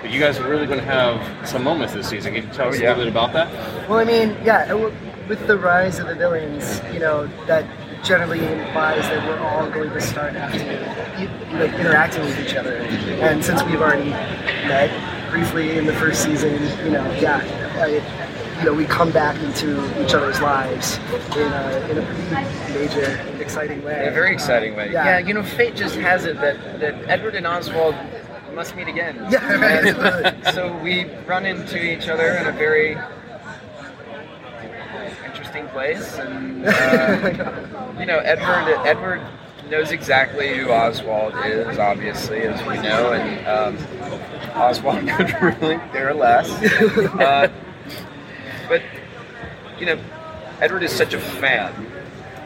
[0.00, 2.32] but you guys are really going to have some moments this season.
[2.32, 2.90] Can you tell us yeah.
[2.90, 3.88] a little bit about that?
[3.88, 7.66] Well, I mean, yeah, with the rise of the villains, you know, that
[8.04, 10.64] generally implies that we're all going to start having,
[11.58, 12.76] like, interacting with each other.
[12.76, 16.54] And since we've already met briefly in the first season,
[16.84, 17.40] you know, yeah,
[17.82, 17.98] I,
[18.60, 20.98] you know, we come back into each other's lives
[21.36, 24.02] in a, in a pretty major, exciting way.
[24.02, 25.04] in a very exciting way Yeah.
[25.04, 27.94] yeah, you know fate just has it that that Edward and Oswald
[28.54, 29.54] must meet again Yeah,
[30.42, 32.96] right, so we run into each other in a very
[35.24, 39.20] interesting place, and uh, you know, Edward Edward
[39.68, 46.12] knows exactly who Oswald is, obviously, as we know, and um, Oswald could really care
[46.12, 46.50] less.
[46.50, 47.52] Uh, but
[49.80, 49.98] you know,
[50.60, 51.74] Edward is such a fan,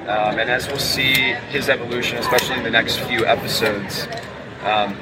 [0.03, 1.13] um, and as we'll see
[1.51, 4.07] his evolution, especially in the next few episodes.
[4.63, 4.97] Um,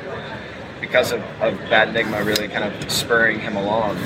[0.80, 3.96] because of, of Bad Enigma really kind of spurring him along,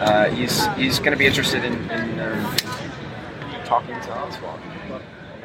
[0.00, 2.56] uh, he's he's going to be interested in, in um,
[3.64, 4.60] talking to Oswald.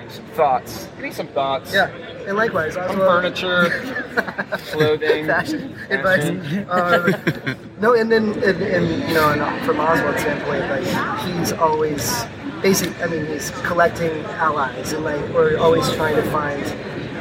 [0.05, 0.85] Getting some thoughts.
[0.95, 1.73] Give me some thoughts.
[1.73, 1.87] Yeah,
[2.27, 3.07] and likewise, Some Oswald.
[3.07, 3.69] furniture,
[4.71, 5.25] clothing.
[5.25, 6.25] fashion advice.
[6.69, 12.25] Uh, no, and then and, and you know, and from Oswald's standpoint, like he's always
[12.61, 13.01] basically.
[13.03, 16.61] I mean, he's collecting allies, and like we're always trying to find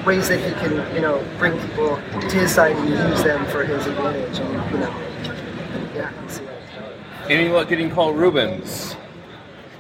[0.04, 3.64] ways that he can, you know, bring people to his side and use them for
[3.64, 4.94] his advantage, and you know,
[5.94, 6.28] yeah.
[6.28, 6.46] So,
[7.30, 8.96] Any luck getting Paul Reubens?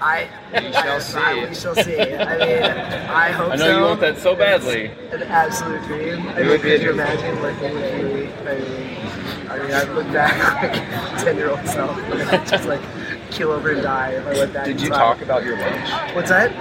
[0.04, 1.18] I, We shall see.
[1.18, 1.98] I, we shall see.
[1.98, 2.62] I mean,
[3.10, 3.76] I hope I know so.
[3.78, 4.86] you want that so badly.
[5.12, 6.26] An absolute dream.
[6.28, 7.00] I It mean, would be could a you dream.
[7.00, 8.28] imagine working with you?
[8.48, 12.82] I mean, I mean, I look back like ten-year-old self, and I'd just like
[13.30, 14.64] kill over and die if I went back.
[14.66, 14.98] Did you time.
[14.98, 15.90] talk about your lunch?
[16.14, 16.52] What's that?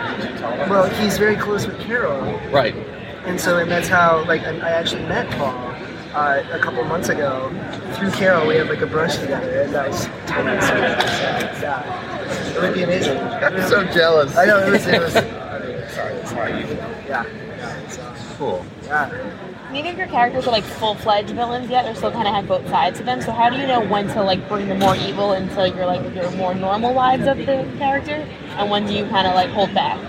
[0.70, 2.74] Well, he's very close with Carol, Right.
[3.26, 5.72] and so and that's how like I I actually met Paul.
[6.14, 7.50] Uh, a couple months ago,
[7.96, 11.02] through Carol, we had like a brunch together, and that was totally surreal.
[11.56, 12.13] So, yeah,
[12.56, 13.18] it would be amazing.
[13.18, 14.36] I'm so jealous.
[14.36, 14.88] I know it was.
[14.88, 15.16] It was.
[15.16, 16.76] I mean, sorry, it's not you.
[17.08, 17.26] Yeah.
[17.58, 18.66] yeah so, Cool.
[18.86, 19.10] yeah.
[19.72, 21.84] Neither of your characters are like full-fledged villains yet.
[21.86, 23.22] They're still kind of have both sides to them.
[23.22, 26.14] So how do you know when to like bring the more evil into your like
[26.14, 29.74] your more normal lives of the character, and when do you kind of like hold
[29.74, 30.00] back?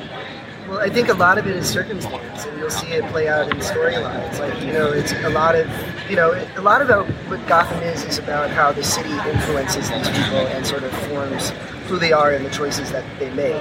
[0.75, 3.49] Well, I think a lot of it is circumstance, and you'll see it play out
[3.49, 4.41] in storylines.
[4.41, 5.71] Like, you know, it's a lot of,
[6.11, 10.09] you know, a lot about what Gotham is is about how the city influences these
[10.09, 11.51] people and sort of forms
[11.87, 13.55] who they are and the choices that they make.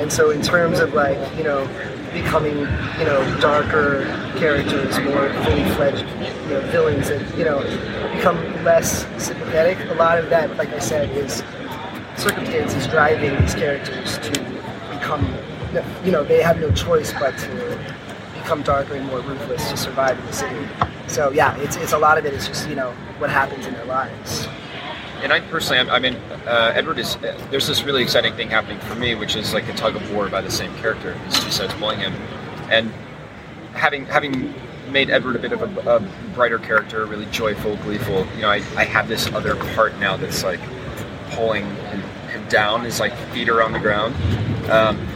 [0.00, 1.66] And so, in terms of like, you know,
[2.14, 4.06] becoming, you know, darker
[4.38, 7.60] characters, more fully fledged, you know, villains that, you know,
[8.16, 9.76] become less sympathetic.
[9.90, 11.42] A lot of that, like I said, is
[12.16, 14.30] circumstances driving these characters to
[14.90, 15.26] become,
[16.04, 17.94] you know, they have no choice but to
[18.34, 20.68] become darker and more ruthless to survive in the city.
[21.06, 23.74] So yeah, it's, it's a lot of it is just you know what happens in
[23.74, 24.46] their lives.
[25.22, 27.16] And I personally, I mean, uh, Edward is.
[27.50, 30.28] There's this really exciting thing happening for me, which is like a tug of war
[30.28, 31.18] by the same character.
[31.24, 32.12] These two sides pulling him,
[32.70, 32.92] and
[33.72, 34.52] having having
[34.90, 36.00] made Edward a bit of a, a
[36.34, 38.26] brighter character, really joyful, gleeful.
[38.36, 40.60] You know, I, I have this other part now that's like
[41.30, 42.84] pulling him, him down.
[42.84, 44.14] His like feet are on the ground.
[44.70, 45.06] Um,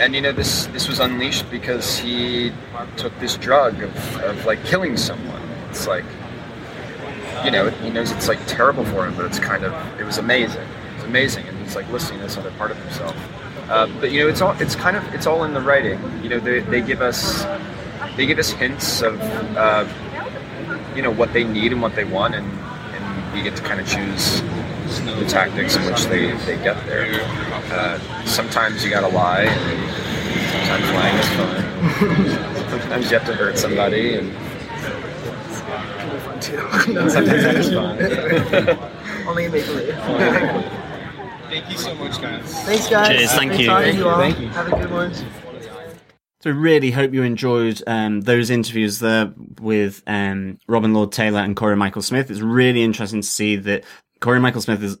[0.00, 2.50] and you know this this was unleashed because he
[2.96, 5.42] took this drug of, of like killing someone.
[5.68, 6.04] It's like
[7.44, 10.18] you know, he knows it's like terrible for him, but it's kind of it was
[10.18, 10.66] amazing.
[10.96, 13.16] It's amazing, and he's like listening to this other part of himself.
[13.70, 16.00] Uh, but you know, it's all it's kind of it's all in the writing.
[16.22, 17.44] You know, they, they give us
[18.16, 19.20] they give us hints of
[19.56, 19.86] uh,
[20.96, 23.80] you know what they need and what they want, and and we get to kind
[23.80, 24.42] of choose
[24.98, 27.06] the tactics in which they, they get there.
[27.72, 29.90] Uh, sometimes you gotta lie, and
[30.50, 32.68] sometimes lying is fun.
[32.80, 34.32] sometimes you have to hurt somebody, and
[35.70, 36.58] Kind of fun too.
[37.10, 37.98] sometimes that is fun.
[39.28, 39.94] Only in make believe.
[41.48, 42.64] Thank you so much, guys.
[42.64, 43.08] Thanks guys.
[43.08, 43.66] Cheers, thank Great you.
[43.68, 44.18] Thank you you, all.
[44.18, 44.48] thank you.
[44.48, 45.12] Have a good one.
[46.42, 51.54] So really hope you enjoyed um, those interviews there with um, Robin Lord Taylor and
[51.54, 52.30] Cory Michael Smith.
[52.30, 53.84] It's really interesting to see that
[54.20, 54.98] Cory Michael Smith is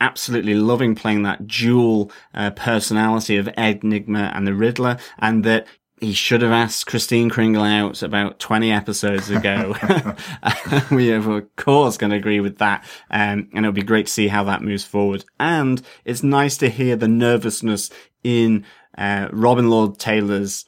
[0.00, 5.66] absolutely loving playing that dual uh, personality of Ed Nygma and the Riddler, and that
[6.00, 9.74] he should have asked Christine Kringle out about 20 episodes ago.
[10.90, 12.84] we are, of course, going to agree with that.
[13.10, 15.24] Um, and it'll be great to see how that moves forward.
[15.40, 17.90] And it's nice to hear the nervousness
[18.22, 18.64] in
[18.96, 20.64] uh, Robin Lord Taylor's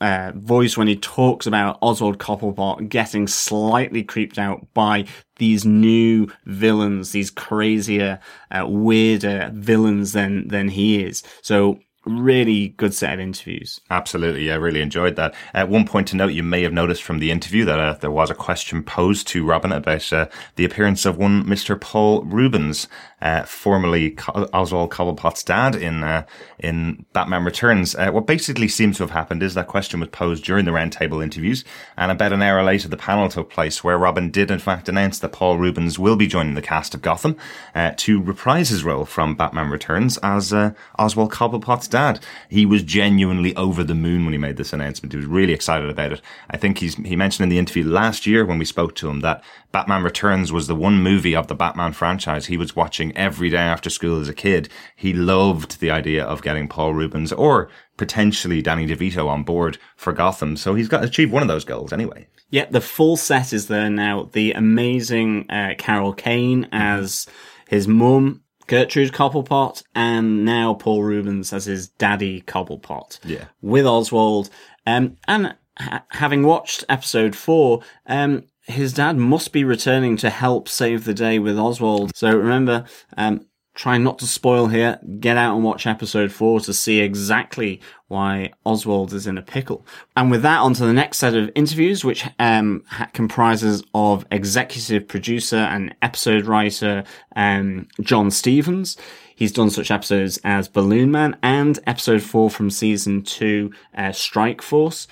[0.00, 5.06] uh, voice when he talks about Oswald Cobblepot getting slightly creeped out by
[5.36, 11.22] these new villains, these crazier, uh, weirder villains than than he is.
[11.42, 13.80] So really good set of interviews.
[13.90, 15.34] Absolutely, yeah, really enjoyed that.
[15.52, 18.10] At one point to note, you may have noticed from the interview that uh, there
[18.10, 21.78] was a question posed to Robin about uh, the appearance of one Mr.
[21.78, 22.88] Paul Reubens,
[23.20, 24.16] uh, formerly
[24.52, 26.24] Oswald Cobblepot's dad in uh,
[26.58, 27.94] in Batman Returns.
[27.94, 31.22] Uh, what basically seems to have happened is that question was posed during the roundtable
[31.22, 31.64] interviews,
[31.96, 35.18] and about an hour later, the panel took place where Robin did in fact announce
[35.18, 37.36] that Paul Reubens will be joining the cast of Gotham
[37.74, 42.20] uh, to reprise his role from Batman Returns as uh, Oswald Cobblepot's dad.
[42.48, 45.12] He was genuinely over the moon when he made this announcement.
[45.12, 46.22] He was really excited about it.
[46.50, 49.20] I think he's he mentioned in the interview last year when we spoke to him
[49.20, 53.50] that Batman Returns was the one movie of the Batman franchise he was watching every
[53.50, 54.68] day after school as a kid.
[54.96, 60.12] He loved the idea of getting Paul Reubens or potentially Danny DeVito on board for
[60.12, 60.56] Gotham.
[60.56, 62.26] So he's got to achieve one of those goals anyway.
[62.50, 64.30] Yeah, the full set is there now.
[64.32, 67.26] The amazing uh, Carol Kane as
[67.68, 73.18] his mum, Gertrude Cobblepot, and now Paul Reubens as his daddy Cobblepot.
[73.24, 73.46] Yeah.
[73.60, 74.48] With Oswald.
[74.86, 80.68] Um, and ha- having watched episode four, um, his dad must be returning to help
[80.68, 82.14] save the day with Oswald.
[82.14, 82.84] So remember,
[83.16, 84.98] um, try not to spoil here.
[85.20, 89.86] Get out and watch episode four to see exactly why Oswald is in a pickle.
[90.16, 95.08] And with that, on to the next set of interviews, which um, comprises of executive
[95.08, 97.04] producer and episode writer
[97.36, 98.96] um, John Stephens.
[99.34, 104.60] He's done such episodes as Balloon Man and episode four from season two, uh, Strike
[104.60, 105.06] Force.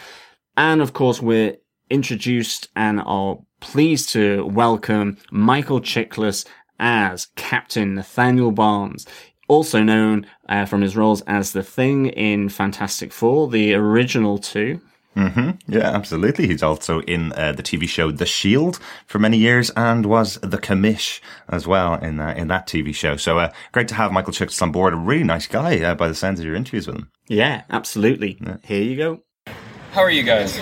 [0.57, 1.57] And of course, we're
[1.89, 6.47] introduced and are pleased to welcome Michael Chiklis
[6.79, 9.07] as Captain Nathaniel Barnes,
[9.49, 14.81] also known uh, from his roles as the Thing in Fantastic Four, the original two.
[15.67, 16.47] Yeah, absolutely.
[16.47, 20.59] He's also in uh, the TV show The Shield for many years and was the
[20.59, 23.17] commish as well in uh, in that TV show.
[23.17, 24.93] So uh, great to have Michael Chiklis on board.
[24.93, 27.11] A really nice guy uh, by the sounds of your interviews with him.
[27.27, 28.39] Yeah, absolutely.
[28.63, 29.23] Here you go.
[29.91, 30.61] How are you guys?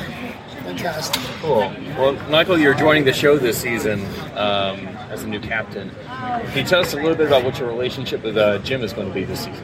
[0.65, 1.23] Fantastic.
[1.41, 1.59] Cool.
[1.99, 4.01] Well, Michael, you're joining the show this season
[4.33, 5.91] um, as a new captain.
[5.91, 8.95] Can you tell us a little bit about what your relationship with uh, Jim is
[8.95, 9.63] going to be this season?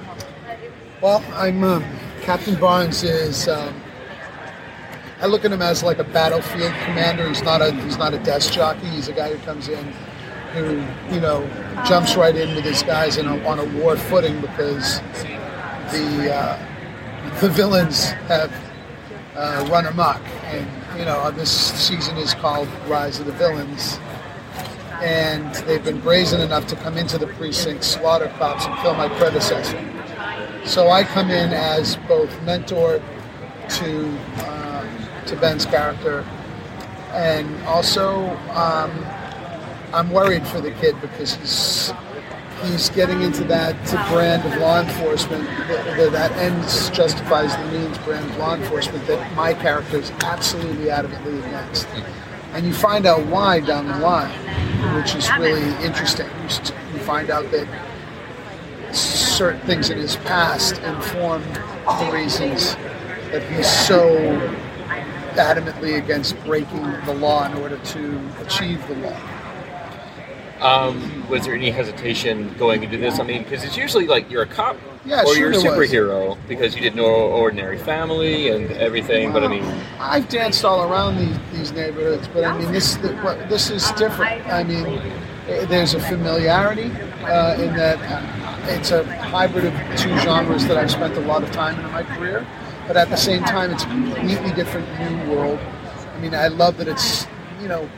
[1.00, 1.84] Well, I'm um,
[2.20, 3.48] Captain Barnes is.
[3.48, 3.74] Um,
[5.20, 7.26] I look at him as like a battlefield commander.
[7.28, 8.86] He's not a he's not a desk jockey.
[8.86, 9.84] He's a guy who comes in,
[10.52, 10.84] who
[11.14, 11.48] you know
[11.86, 15.00] jumps right in with his guys in a, on a war footing because
[15.92, 18.52] the uh, the villains have
[19.34, 20.66] uh, run amok, and
[21.00, 23.98] you know this season is called Rise of the Villains.
[25.02, 29.08] And they've been brazen enough to come into the precinct, slaughter cops, and kill my
[29.08, 29.82] predecessor.
[30.66, 33.02] So I come in as both mentor
[33.78, 36.22] to uh, to Ben's character,
[37.12, 38.90] and also um,
[39.94, 41.94] I'm worried for the kid because he's
[42.64, 43.74] he's getting into that
[44.10, 49.34] brand of law enforcement that, that- ends justifies the means brand of law enforcement that
[49.34, 51.86] my character is absolutely adamantly against.
[52.52, 54.30] And you find out why down the line,
[54.96, 56.26] which is really interesting.
[56.42, 57.66] You st- You find out that
[58.92, 62.74] certain things in his past inform the reasons
[63.30, 64.16] that he's so
[65.34, 69.16] adamantly against breaking the law in order to achieve the law.
[70.60, 73.18] Um, was there any hesitation going into this?
[73.18, 75.70] I mean, because it's usually like you're a cop Yeah, or sure you're a there
[75.78, 75.90] was.
[75.90, 79.32] superhero because you did no ordinary family and everything.
[79.32, 79.64] But I mean,
[79.98, 82.96] I've danced all around these, these neighborhoods, but I mean, this
[83.48, 84.46] this is different.
[84.48, 84.84] I mean,
[85.48, 86.90] eh, there's a familiarity
[87.24, 91.42] uh, in that uh, it's a hybrid of two genres that I've spent a lot
[91.42, 92.46] of time in my career,
[92.86, 95.58] but at the same time, it's a completely different new world.
[96.14, 97.26] I mean, I love that it's
[97.62, 97.88] you know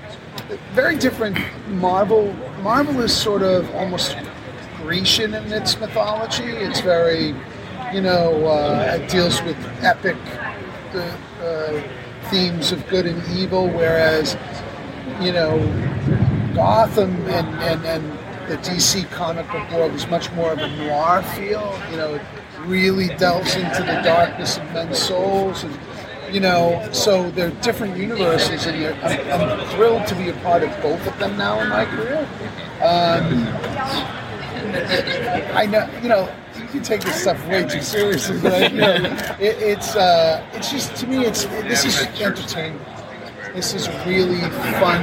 [0.74, 1.38] very different.
[1.68, 4.16] Marvel Marvel is sort of almost
[4.76, 6.44] Grecian in its mythology.
[6.44, 7.34] It's very,
[7.92, 10.16] you know, uh, it deals with epic
[10.94, 10.98] uh,
[11.42, 11.82] uh,
[12.30, 14.36] themes of good and evil, whereas,
[15.20, 15.58] you know,
[16.54, 21.22] Gotham and, and, and the DC comic book world is much more of a noir
[21.34, 21.76] feel.
[21.90, 22.22] You know, it
[22.60, 25.76] really delves into the darkness of men's souls and
[26.32, 30.70] you know, so they're different universes, and I'm, I'm thrilled to be a part of
[30.82, 32.26] both of them now in my career.
[32.82, 33.46] Um,
[35.54, 36.34] I know, you know,
[36.72, 38.94] you take this stuff way too seriously, but you know,
[39.38, 42.86] it, it's uh, it's just to me, it's this is entertainment.
[43.54, 44.40] This is a really
[44.80, 45.02] fun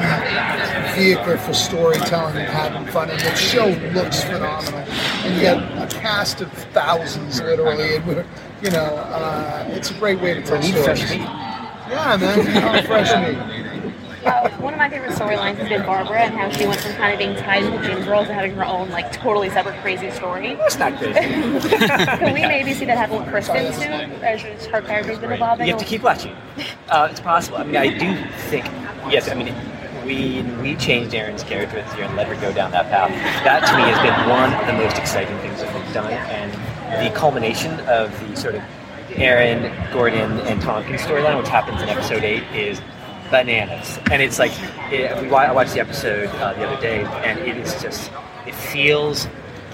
[0.96, 4.80] vehicle for storytelling and having fun, and the show looks phenomenal.
[4.80, 8.26] And you got a cast of thousands, literally, and we're,
[8.62, 11.12] you know, uh, it's a great way to tell stories.
[11.12, 13.60] Yeah, man, fresh meat.
[14.26, 17.14] Uh, one of my favorite storylines has been Barbara and how she went from kind
[17.14, 20.12] of being tied to the Gym Girls to having her own, like, totally separate crazy
[20.12, 20.58] story.
[20.60, 21.14] It's not crazy.
[21.20, 24.16] Can we maybe see that happen with Kristen too?
[24.22, 25.68] As her character's been evolving?
[25.68, 26.36] You have to keep watching.
[26.90, 27.60] Uh, it's possible.
[27.60, 28.66] I mean, I do think,
[29.10, 29.56] yes, I mean,
[30.06, 33.10] we we changed Erin's character this year and let her go down that path.
[33.44, 36.52] That to me has been one of the most exciting things that we've done, and
[37.04, 38.64] the culmination of the sort of
[39.12, 42.80] Erin, Gordon, and Tompkins storyline, which happens in episode eight, is
[43.30, 44.00] bananas.
[44.12, 44.52] And it's like
[44.92, 48.12] it, we I watched the episode uh, the other day, and it is just
[48.46, 49.28] it feels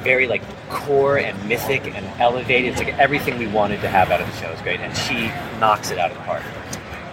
[0.04, 2.72] very like core and mythic and elevated.
[2.72, 5.28] It's like everything we wanted to have out of the show is great, and she
[5.60, 6.44] knocks it out of the park.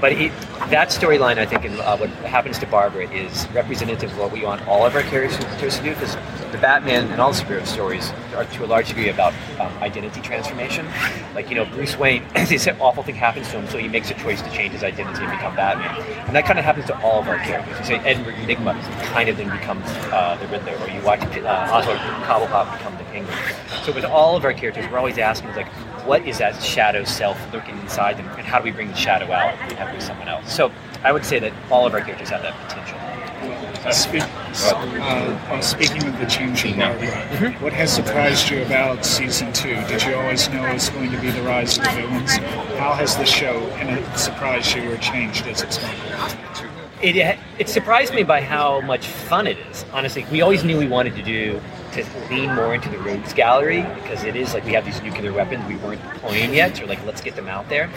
[0.02, 0.32] But it,
[0.70, 4.44] that storyline, I think, and uh, what happens to Barbara is representative of what we
[4.44, 5.94] want all of our characters to do.
[5.94, 6.16] Because
[6.50, 10.20] the Batman and all the superhero stories are to a large degree about um, identity
[10.20, 10.88] transformation.
[11.36, 14.14] Like you know, Bruce Wayne, this awful thing happens to him, so he makes a
[14.14, 15.94] choice to change his identity and become Batman.
[16.26, 17.78] And that kind of happens to all of our characters.
[17.78, 18.74] You say Edward Enigma
[19.14, 23.04] kind of then becomes uh, the Riddler, or you watch uh, Oswald Cobblepot become the
[23.04, 23.38] Penguin.
[23.84, 25.68] So with all of our characters, we're always asking like,
[26.04, 29.30] what is that shadow self lurking inside them, and how do we bring the shadow
[29.32, 30.52] out and have it with someone else?
[30.52, 30.72] So
[31.02, 32.98] I would say that all of our characters have that potential.
[33.90, 34.76] Speak, uh,
[35.50, 37.06] uh, speaking of the change in Barbie,
[37.58, 39.74] what has surprised you about season two?
[39.86, 42.36] Did you always know it was going to be the rise of the villains?
[42.78, 45.94] How has the show and it surprised you or changed as it's gone?
[47.02, 49.84] It, it surprised me by how much fun it is.
[49.92, 51.60] Honestly, we always knew we wanted to do
[51.92, 55.32] to lean more into the rogues gallery because it is like we have these nuclear
[55.32, 57.90] weapons we weren't deploying yet, so like let's get them out there.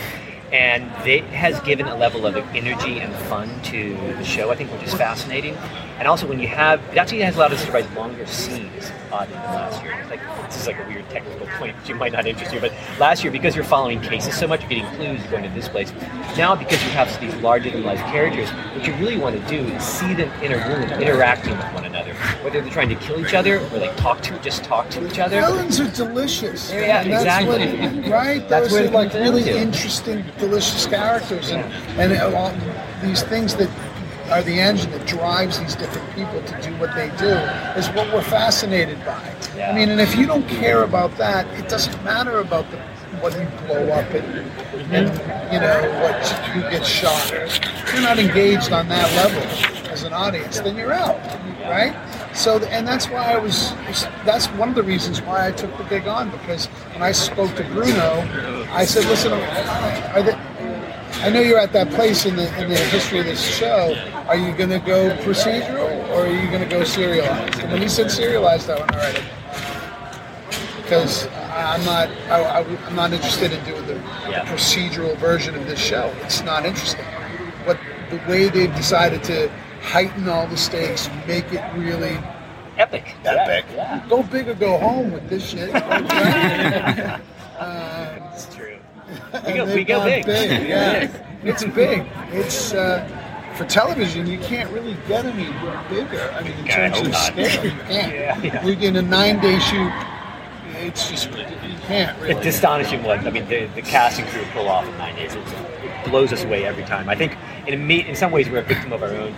[0.51, 4.71] And it has given a level of energy and fun to the show, I think,
[4.71, 5.57] which is fascinating.
[5.97, 9.33] And also, when you have, it actually has allowed us to write longer scenes, oddly,
[9.33, 10.05] than last year.
[10.09, 12.73] Like, this is like a weird technical point which you might not interest you, but
[12.99, 15.69] last year, because you're following cases so much, you're getting clues, you're going to this
[15.69, 15.93] place.
[16.37, 19.63] Now, because you have these larger than life characters, what you really want to do
[19.73, 23.25] is see them in a room interacting with one another, whether they're trying to kill
[23.25, 25.39] each other or they talk to, just talk to each other.
[25.39, 26.71] Villains are delicious.
[26.71, 28.09] Yeah, that's exactly.
[28.09, 28.47] Right?
[28.49, 31.63] That's Those where are like really interesting, delicious characters, and
[31.97, 32.53] and uh, all
[33.01, 33.69] these things that
[34.31, 37.29] are the engine that drives these different people to do what they do
[37.79, 39.35] is what we're fascinated by.
[39.55, 39.71] Yeah.
[39.71, 42.77] I mean, and if you don't care about that, it doesn't matter about the
[43.21, 44.25] what you blow up and,
[44.93, 45.07] and
[45.53, 47.31] you know what who gets shot.
[47.33, 49.41] If you're not engaged on that level
[49.89, 51.17] as an audience, then you're out,
[51.61, 51.95] right?
[52.35, 53.73] So, and that's why I was.
[54.25, 57.55] That's one of the reasons why I took the gig on because when I spoke
[57.55, 58.27] to Bruno,
[58.71, 60.21] I said, "Listen, are
[61.13, 63.95] I know you're at that place in the in the history of this show.
[64.27, 67.81] Are you going to go procedural or are you going to go serialized?" And when
[67.81, 69.23] he said serialized, I went, "All right."
[70.81, 73.93] Because I'm not, I, I'm not interested in doing the
[74.45, 76.13] procedural version of this show.
[76.21, 77.05] It's not interesting.
[77.65, 77.79] What
[78.11, 79.49] the way they've decided to
[79.81, 82.17] heighten all the stakes, make it really
[82.77, 83.15] Epic.
[83.23, 83.65] epic.
[83.71, 84.05] Yeah, yeah.
[84.09, 85.73] Go big or go home with this shit.
[85.75, 87.19] uh,
[88.33, 88.54] It's true.
[88.54, 88.54] and
[89.45, 90.25] We go- we go gone big.
[90.67, 91.07] Yeah,
[91.43, 92.05] it's big.
[92.31, 93.07] It's uh,
[93.55, 94.25] for television.
[94.27, 95.45] You can't really get any
[95.89, 96.31] bigger.
[96.33, 98.13] I mean, in terms of scale, you can't.
[98.15, 98.65] Yeah, yeah.
[98.65, 99.91] We get a nine-day shoot.
[100.79, 101.45] It's just you
[101.87, 102.33] can't really.
[102.35, 103.47] It's astonishing what I mean.
[103.47, 105.33] The, the cast and crew pull off in nine days.
[105.35, 107.07] It blows us away every time.
[107.09, 107.37] I think
[107.67, 109.33] in a in some ways we're a victim of our own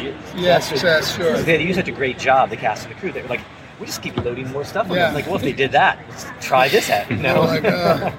[0.00, 0.14] years.
[0.36, 1.36] Yes, yes, sure.
[1.42, 2.50] They do such a great job.
[2.50, 3.12] The cast and the crew.
[3.12, 3.40] They're like,
[3.80, 4.88] we just keep loading more stuff.
[4.90, 5.06] on Yeah.
[5.06, 5.14] them.
[5.14, 7.10] Like, well, if they did that, let's try this out.
[7.10, 7.34] You You know?
[7.34, 8.12] know, like, uh,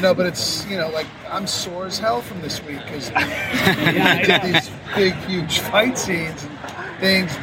[0.00, 3.10] you know, but it's you know, like I'm sore as hell from this week because
[3.76, 7.36] we did these big, huge fight scenes and things,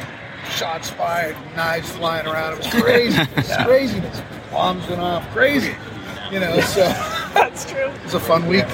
[0.50, 2.54] shots fired, knives flying around.
[2.54, 3.22] It was crazy.
[3.30, 4.22] It was craziness.
[4.50, 5.30] Bombs went off.
[5.30, 5.72] Crazy.
[6.32, 6.80] You know, so
[7.32, 7.90] That's true.
[7.90, 8.66] it was a fun week.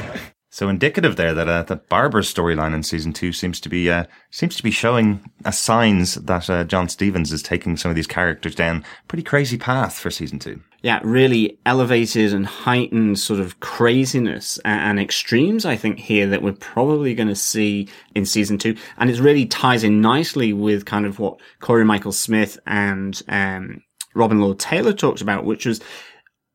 [0.54, 4.04] So indicative there that uh, that Barbara's storyline in season two seems to be uh,
[4.30, 8.06] seems to be showing uh, signs that uh, John Stephens is taking some of these
[8.06, 10.60] characters down pretty crazy path for season two.
[10.84, 16.52] yeah, really elevated and heightened sort of craziness and extremes, I think, here that we're
[16.52, 18.76] probably going to see in season two.
[18.98, 23.82] And it really ties in nicely with kind of what Cory Michael Smith and, um,
[24.14, 25.80] Robin Lord Taylor talked about, which was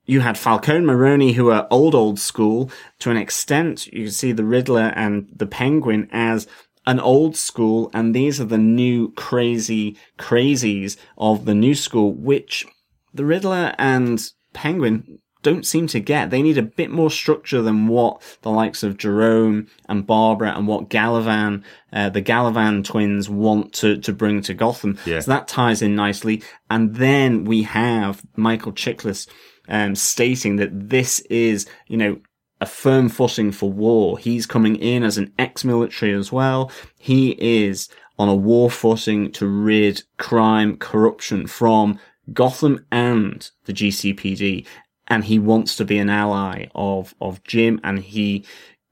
[0.10, 2.72] you had Falcone Maroni, who are old, old school.
[3.00, 6.48] To an extent, you can see the Riddler and the Penguin as
[6.88, 12.66] an old school, and these are the new crazy crazies of the new school, which
[13.14, 14.20] the Riddler and
[14.54, 16.32] Penguin don't seem to get.
[16.32, 20.68] They need a bit more structure than what the likes of Jerome and Barbara and
[20.68, 24.98] what Galavan, uh, the Galavan twins want to, to bring to Gotham.
[25.06, 25.20] Yeah.
[25.20, 26.42] So that ties in nicely.
[26.70, 29.28] And then we have Michael Chiklis,
[29.70, 32.20] um, stating that this is, you know,
[32.62, 34.18] a firm footing for war.
[34.18, 36.72] He's coming in as an ex-military as well.
[36.98, 42.00] He is on a war footing to rid crime, corruption from
[42.34, 44.66] Gotham and the GCPD.
[45.08, 48.46] And he wants to be an ally of, of Jim and he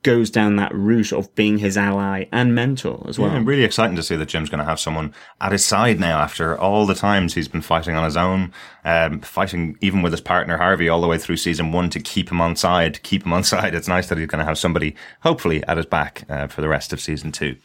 [0.08, 3.30] goes down that route of being his ally and mentor as well.
[3.30, 6.22] Yeah, really exciting to see that Jim's going to have someone at his side now
[6.22, 8.54] after all the times he's been fighting on his own,
[8.86, 12.32] um, fighting even with his partner Harvey all the way through season one to keep
[12.32, 13.76] him on side, keep him on side.
[13.76, 16.70] It's nice that he's going to have somebody hopefully at his back uh, for the
[16.70, 17.58] rest of season two.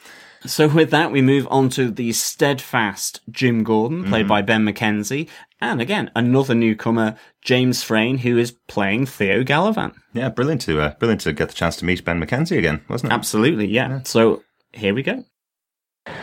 [0.45, 4.11] So with that, we move on to the steadfast Jim Gordon, Mm-hmm.
[4.11, 5.29] played by Ben McKenzie,
[5.61, 9.95] and again another newcomer, James Frain, who is playing Theo Galavan.
[10.13, 13.13] Yeah, brilliant to uh, brilliant to get the chance to meet Ben McKenzie again, wasn't
[13.13, 13.15] it?
[13.15, 14.01] Absolutely, yeah.
[14.05, 15.25] So here we go.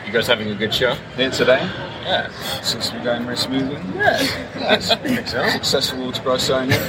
[0.05, 0.93] You guys having a good show?
[1.15, 1.69] Here today?
[2.09, 2.61] Yeah.
[2.61, 3.77] Seems to be going very smoothly.
[3.95, 4.19] Yeah.
[4.57, 5.53] Yes.
[5.53, 6.79] Successful autograph signing.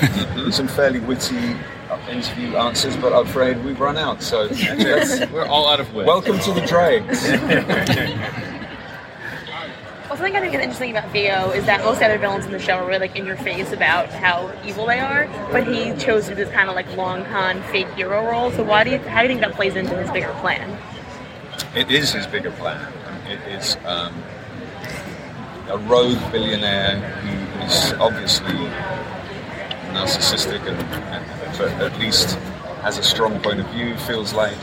[0.51, 1.37] Some fairly witty
[2.11, 4.23] interview answers, but I'm afraid we've run out.
[4.23, 6.07] So let's- We're all out of wit.
[6.07, 7.29] welcome to the dregs.
[10.09, 12.45] Well, something I think is interesting about Theo is that most of the other villains
[12.45, 15.65] in the show are really like in your face about how evil they are, but
[15.65, 18.51] he chose to do this kind of like long con fake hero role.
[18.51, 20.77] So why do you how do you think that plays into his bigger plan?
[21.77, 22.93] It is his bigger plan.
[23.29, 23.77] It is.
[23.85, 24.13] Um,
[25.71, 28.55] a rogue billionaire who is obviously
[29.95, 32.35] narcissistic and, and at least
[32.83, 34.57] has a strong point of view, feels like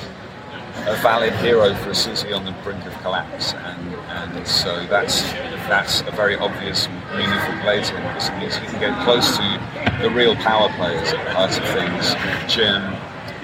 [0.88, 5.22] a valid hero for a city on the brink of collapse, and and so that's
[5.68, 8.40] that's a very obvious, meaningful play to him.
[8.40, 12.16] Means he can get close to the real power players at the heart of things,
[12.52, 12.82] Jim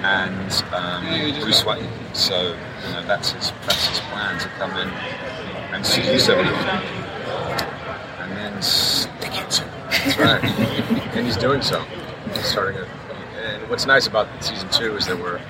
[0.04, 1.04] and um,
[1.42, 1.88] Bruce Wayne.
[2.14, 2.56] So
[2.86, 4.90] you know that's his that's his plan to come in
[5.74, 7.03] and seduce everyone,
[8.64, 9.64] stick it.
[9.90, 11.82] That's right, and he's doing so.
[12.34, 12.88] He's starting it.
[13.44, 15.42] And what's nice about season two is that we're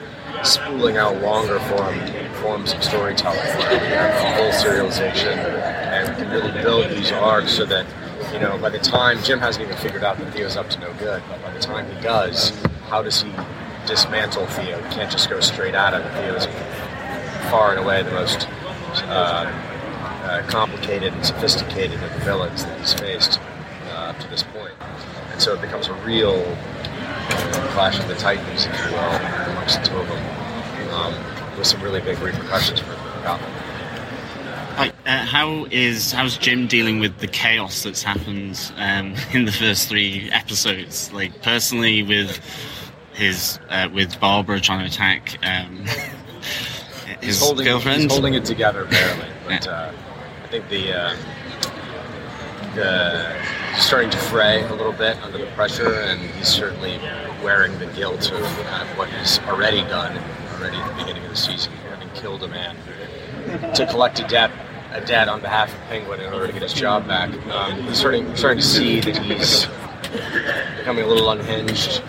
[0.43, 1.97] spooling out longer form
[2.41, 7.85] forms of storytelling full serialization and we can really build these arcs so that
[8.33, 10.91] you know by the time Jim hasn't even figured out that Theo's up to no
[10.93, 12.49] good, but by the time he does,
[12.89, 13.31] how does he
[13.85, 14.81] dismantle Theo?
[14.81, 16.01] He can't just go straight at him.
[16.13, 16.47] Theo's
[17.49, 18.47] far and away the most
[19.05, 19.72] uh,
[20.23, 23.39] uh, complicated and sophisticated of the villains that he's faced
[23.89, 24.73] uh, up to this point.
[25.31, 26.43] And so it becomes a real
[27.29, 31.67] uh, clash of the titans, if you will, amongst the two of them, um, with
[31.67, 32.93] some really big repercussions for
[33.23, 33.51] Gotham.
[34.77, 39.51] Like, uh, how is how's Jim dealing with the chaos that's happened um, in the
[39.51, 41.13] first three episodes?
[41.13, 42.39] Like personally, with
[43.13, 45.85] his uh, with Barbara trying to attack um,
[47.21, 48.01] his he's holding, girlfriend.
[48.03, 50.12] He's holding it together barely, but uh, I
[50.59, 51.15] think the uh,
[52.75, 56.99] the starting to fray a little bit under the pressure, and he's certainly
[57.43, 60.15] wearing the guilt of kind of what he's already done
[60.53, 62.75] already at the beginning of the season, having killed a man
[63.73, 64.51] to collect a debt
[64.91, 67.33] a debt on behalf of Penguin in order to get his job back.
[67.47, 69.65] Um, he's starting starting to see that he's
[70.77, 72.03] becoming a little unhinged,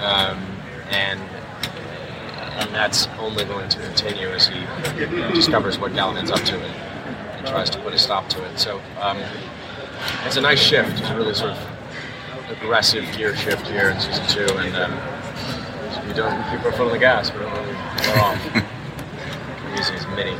[0.00, 0.44] um,
[0.90, 1.20] and
[2.58, 4.58] and that's only going to continue as he
[5.32, 6.93] discovers what Galan's up to
[7.46, 8.58] tries to put a stop to it.
[8.58, 9.18] So um,
[10.24, 10.98] it's a nice shift.
[11.00, 11.58] It's a really sort of
[12.50, 16.92] aggressive gear shift here in season two, and um, we don't keep our foot on
[16.92, 17.32] the gas.
[17.32, 18.38] We don't really let off.
[18.54, 20.36] I'm using as many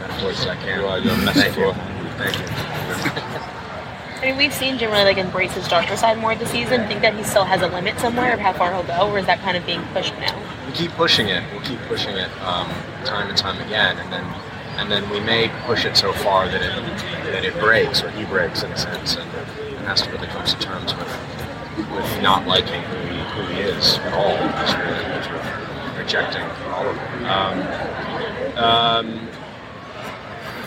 [0.00, 0.80] metaphors as I can.
[0.80, 1.74] You are your metaphor.
[2.18, 2.46] Thank you.
[4.16, 6.86] I mean, we've seen Jim really like embrace his darker side more this season.
[6.88, 9.26] Think that he still has a limit somewhere of how far he'll go, or is
[9.26, 10.36] that kind of being pushed now?
[10.66, 11.42] we keep pushing it.
[11.52, 12.68] We'll keep pushing it um,
[13.04, 14.24] time and time again, and then
[14.76, 18.24] and then we may push it so far that it that it breaks or he
[18.24, 19.30] breaks in a sense, and,
[19.86, 23.98] has to really come to terms with with not liking who he, who he is
[23.98, 27.26] at all, just really rejecting all of it.
[27.26, 29.28] Um, um,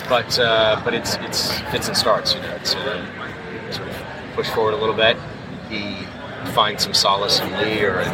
[0.07, 2.34] but uh, but it's it's fits and starts.
[2.34, 3.95] You know, it's uh, sort of
[4.36, 5.18] push forward a little bit.
[5.70, 6.05] He
[6.51, 8.10] finds some solace in Lee or in,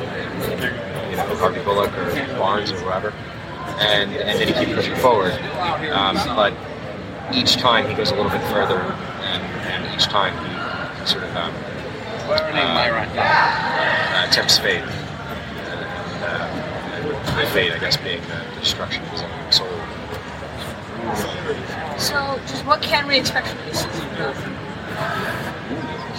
[0.52, 0.62] in,
[1.10, 3.14] you know Harvey Bullock or Barnes or whoever,
[3.80, 5.34] and and then he keeps pushing forward.
[5.92, 6.54] Um, but
[7.34, 11.24] each time he goes a little bit further, and, and each time he, he sort
[11.24, 11.54] of um,
[12.28, 14.82] uh, uh, tempts fate.
[14.82, 16.66] And, uh,
[17.38, 19.68] and fate, I guess, being the destruction of his own soul.
[21.98, 24.08] So, just what can we expect from this season?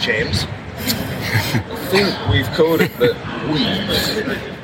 [0.00, 0.44] James.
[0.78, 3.14] I think we've called it the
[3.50, 4.55] we,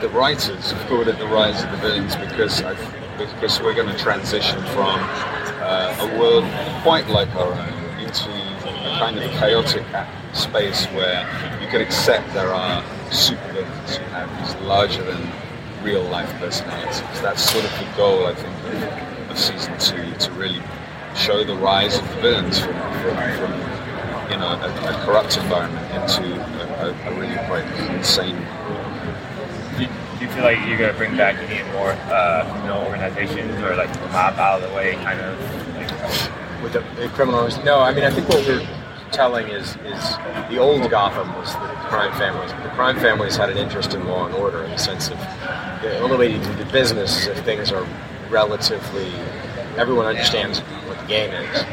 [0.00, 2.74] the writers have called it the rise of the villains because I,
[3.18, 4.98] because we're going to transition from
[5.60, 6.44] uh, a world
[6.82, 9.84] quite like our own into a kind of chaotic
[10.32, 11.20] space where
[11.60, 15.20] you can accept there are supervillains who have these larger than
[15.82, 17.20] real life personalities.
[17.20, 20.62] That's sort of the goal, I think, of, of season two to really
[21.14, 22.72] show the rise of the villains from,
[23.02, 23.52] from, from
[24.30, 28.46] you know, a, a corrupt environment into a, a, a really quite insane.
[30.20, 33.90] Do you, feel like you're gonna bring back any more uh, criminal organizations or like
[33.94, 35.40] the mob out of the way, kind of?
[35.74, 37.56] Like, with the, the criminals.
[37.64, 38.68] No, I mean I think what we're
[39.12, 40.16] telling is is
[40.50, 42.52] the old Gotham was the crime families.
[42.52, 45.16] The crime families had an interest in law and order in the sense of
[45.80, 47.86] the only way you can do business is if things are
[48.28, 49.10] relatively
[49.78, 51.64] everyone understands what the game is.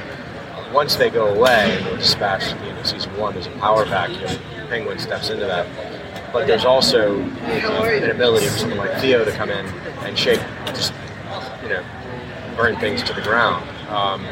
[0.73, 2.55] Once they go away, we're dispatched.
[2.65, 4.39] You know, season one there's a power vacuum.
[4.69, 5.67] Penguin steps into that.
[6.33, 9.65] But there's also an ability for someone like Theo to come in
[10.05, 10.93] and shake, just
[11.63, 11.83] you know,
[12.55, 13.67] burn things to the ground.
[13.89, 14.25] Um,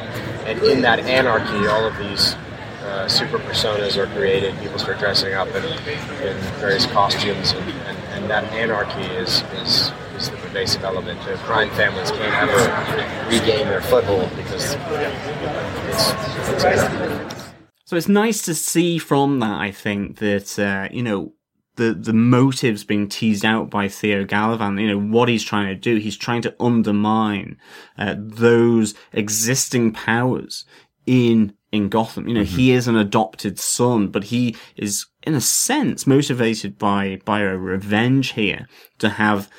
[0.46, 2.36] and in that anarchy, all of these
[2.84, 4.58] uh, super personas are created.
[4.60, 9.92] People start dressing up in, in various costumes, and, and, and that anarchy is, is,
[10.18, 11.20] is the pervasive element.
[11.26, 14.76] The crime families can't ever regain their foothold because
[15.88, 16.12] it's,
[16.50, 17.36] it's anarchy.
[17.86, 21.34] So it's nice to see from that, I think, that, uh, you know,
[21.76, 25.76] the, the motives being teased out by Theo Galavan, you know, what he's trying to
[25.76, 25.98] do.
[25.98, 27.58] He's trying to undermine,
[27.98, 30.66] uh, those existing powers
[31.06, 32.28] in in Gotham.
[32.28, 37.20] You know, he is an adopted son, but he is in a sense motivated by
[37.26, 38.68] by a revenge here
[39.00, 39.50] to have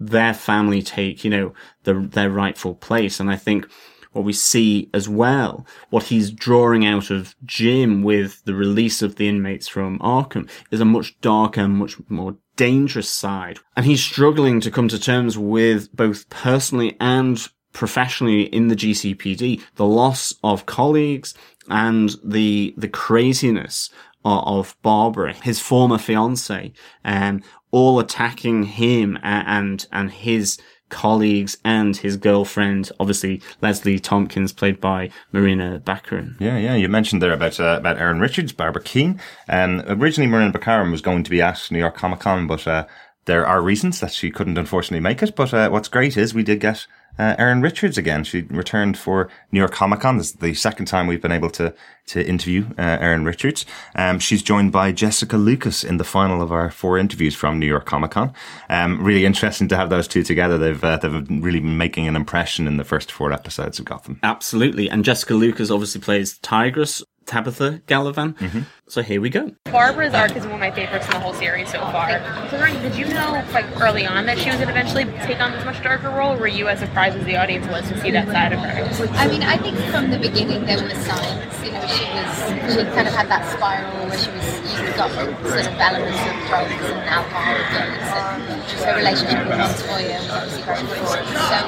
[0.00, 1.52] their family take, you know,
[1.82, 3.20] the, their rightful place.
[3.20, 3.68] And I think
[4.14, 9.16] what we see as well, what he's drawing out of Jim with the release of
[9.16, 13.58] the inmates from Arkham is a much darker, much more dangerous side.
[13.76, 19.60] And he's struggling to come to terms with both personally and professionally in the GCPD,
[19.74, 21.34] the loss of colleagues
[21.68, 23.90] and the, the craziness
[24.24, 26.72] of, Barbara, his former fiance,
[27.04, 30.58] um, all attacking him and, and, and his
[30.88, 36.38] colleagues and his girlfriend, obviously Leslie Tompkins, played by Morena Baccarin.
[36.40, 36.74] Yeah, yeah.
[36.74, 39.20] You mentioned there about uh, about Erin Richards, Barbara Kean.
[39.48, 42.86] Um, originally, Morena Baccarin was going to be at New York Comic Con, but uh,
[43.24, 45.34] there are reasons that she couldn't unfortunately make it.
[45.34, 46.86] But uh, what's great is we did get
[47.18, 48.24] uh, Erin Richards again.
[48.24, 50.18] She returned for New York Comic Con.
[50.18, 51.74] This is the second time we've been able to
[52.06, 53.64] to interview uh, Erin Richards.
[53.94, 57.66] Um, she's joined by Jessica Lucas in the final of our four interviews from New
[57.66, 58.34] York Comic Con.
[58.68, 60.58] Um, really interesting to have those two together.
[60.58, 64.18] They've uh, they've really been making an impression in the first four episodes of Gotham.
[64.22, 64.90] Absolutely.
[64.90, 68.38] And Jessica Lucas obviously plays Tigress, Tabitha Galavan.
[68.86, 69.50] So here we go.
[69.64, 72.10] Barbara's arc is one of my favorites in the whole series so far.
[72.50, 75.40] So, Ryan, did you know, like, early on that she was going to eventually take
[75.40, 76.34] on this much darker role?
[76.34, 79.08] Or were you as surprised as the audience was to see that side of her?
[79.14, 81.64] I mean, I think from the beginning there were signs.
[81.64, 84.44] You know, she was she kind of had that spiral where she was
[84.80, 90.18] you got sort of elements of drugs and alcohol abuse, and her relationship with Montoya
[90.18, 91.28] was obviously very important.
[91.28, 91.58] So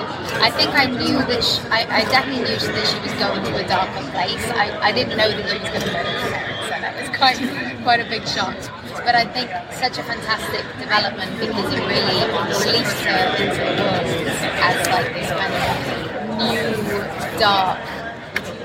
[0.44, 3.56] I think I knew that she, I, I definitely knew that she was going to
[3.56, 4.44] a darker place.
[4.52, 7.05] I, I didn't know that she was going to murder her parents, so that was
[7.18, 7.38] quite
[7.82, 8.56] quite a big shock.
[9.04, 14.06] But I think such a fantastic development because it really released her into the world
[14.60, 15.68] as like this kind of
[16.38, 16.76] new
[17.38, 17.78] dark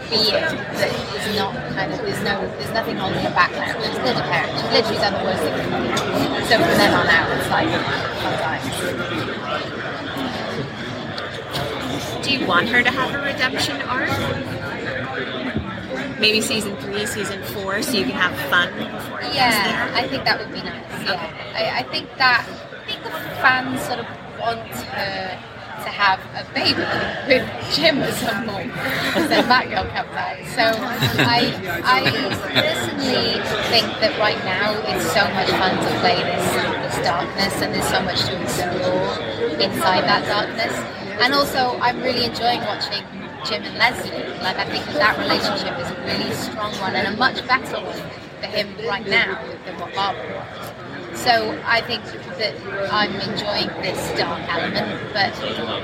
[0.10, 3.72] being that is not kind of there's no there's nothing holding her back now.
[3.80, 4.52] She's still a parent.
[4.60, 5.56] She's literally done the worst thing.
[6.48, 7.72] So from then on out it's like
[8.20, 8.68] fun times.
[12.26, 14.51] Do you want her to have a redemption arc?
[16.22, 19.90] Maybe season three, season four, so you can have fun before it Yeah.
[19.94, 20.86] I think that would be nice.
[21.04, 23.10] Yeah, I, I think that I think the
[23.42, 24.06] fans sort of
[24.40, 24.60] want
[24.94, 25.40] her
[25.82, 26.86] to have a baby
[27.26, 27.42] with
[27.74, 30.38] Jim at some point because then Batgirl comes out.
[30.54, 30.66] So
[31.26, 32.00] I I
[32.54, 33.42] personally
[33.74, 36.46] think that right now it's so much fun to play this
[36.86, 39.18] this darkness and there's so much to explore
[39.58, 40.74] inside that darkness.
[41.20, 43.02] And also I'm really enjoying watching
[43.46, 44.12] Jim and Leslie.
[44.42, 47.98] Like I think that, relationship is a really strong one and a much better one
[48.40, 50.72] for him right now than what Barbara was.
[51.20, 52.04] So I think
[52.40, 52.56] that
[52.92, 55.34] I'm enjoying this dark element, but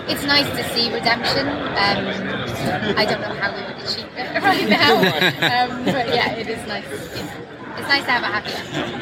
[0.10, 1.47] it's nice to see redemption.
[1.47, 6.47] Um, I don't know how we would achieve it right now, um, but yeah, it
[6.47, 6.86] is nice.
[6.89, 8.51] It's, it's nice to have a happy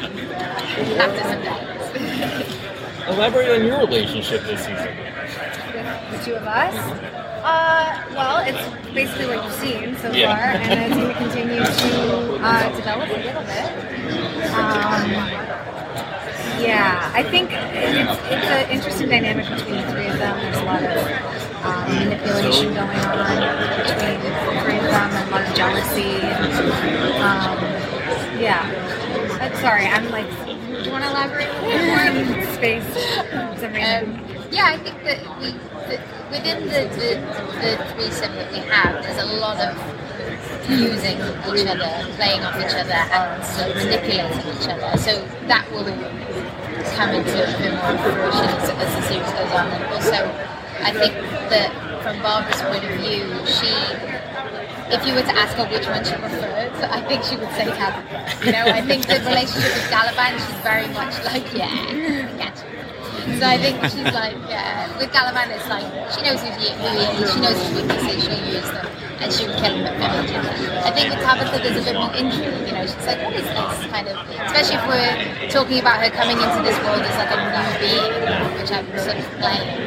[0.02, 2.56] ending after some darkness.
[3.08, 5.15] Elaborate on your relationship this season.
[6.10, 6.74] The two of us.
[7.44, 10.34] Uh, well, it's basically what you've seen so Yeah.
[10.34, 14.50] far, and it's going to continue to uh, develop a little bit.
[14.50, 15.10] Um,
[16.60, 20.36] yeah, I think it's, it's an interesting dynamic between the three of them.
[20.40, 20.96] There's a lot of
[21.64, 23.36] um, manipulation going on
[23.86, 26.18] between the three of them, and a lot of jealousy.
[26.26, 28.82] And, um, yeah.
[29.40, 32.84] I'm sorry, I'm like, do you want to elaborate more in space?
[33.66, 35.52] Um, yeah, I think that we
[35.88, 37.10] that within the, the,
[37.62, 39.74] the threesome that we have, there's a lot of
[40.68, 44.90] using each other, playing off each other, and sort of manipulating each other.
[44.98, 45.86] So that will
[46.94, 49.66] come into a bit more fruition as, as the series goes on.
[49.70, 50.20] And also,
[50.82, 51.14] I think
[51.50, 51.70] that
[52.02, 53.72] from Barbara's point of view, she
[54.88, 57.66] if you were to ask her which one she preferred, I think she would say
[57.66, 58.46] Tabitha.
[58.46, 62.75] You know, I think the relationship with Galavan, she's very much like, yeah, I.
[63.34, 64.86] So I think she's like, yeah.
[64.98, 68.70] With Galavan, it's like she knows who he, is, she knows his weaknesses, she'll use
[68.70, 68.86] them,
[69.20, 70.70] and she would kill him immediately.
[70.80, 72.64] I think with Tabitha, there's a bit more intrigue.
[72.64, 74.16] You know, she's like, what is this kind of?
[74.46, 78.14] Especially if we're talking about her coming into this world as like a new being,
[78.56, 79.84] which I'm sort of playing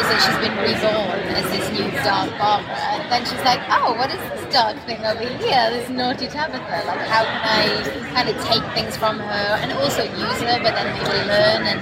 [0.00, 3.04] is that she's been reborn as this new dark Barbara.
[3.04, 5.68] And then she's like, oh, what is this dark thing over here?
[5.68, 6.88] This naughty Tabitha.
[6.88, 7.84] Like, how can I
[8.16, 11.68] kind of take things from her and also use her, but then maybe learn?
[11.68, 11.80] And,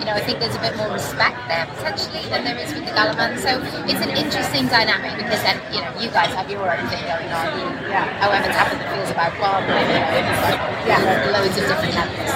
[0.00, 2.88] you know, I think there's a bit more respect there potentially than there is with
[2.88, 3.36] the Galavan.
[3.36, 7.04] So it's an interesting dynamic because then, you know, you guys have your own thing
[7.04, 7.52] going on.
[7.84, 8.08] Yeah.
[8.16, 12.32] However Tabitha feels about Barbara, you know, it's like, yeah, loads of different levels.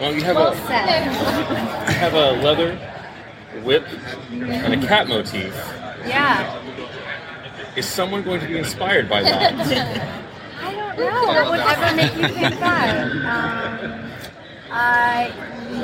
[0.00, 2.72] Well, you have a you have a leather
[3.62, 3.86] whip
[4.30, 5.54] and a cat motif.
[6.06, 6.56] Yeah.
[7.76, 9.54] Is someone going to be inspired by that?
[10.60, 11.24] I don't know.
[11.26, 13.10] What would ever make you think that?
[13.10, 14.10] Um,
[14.70, 15.30] uh,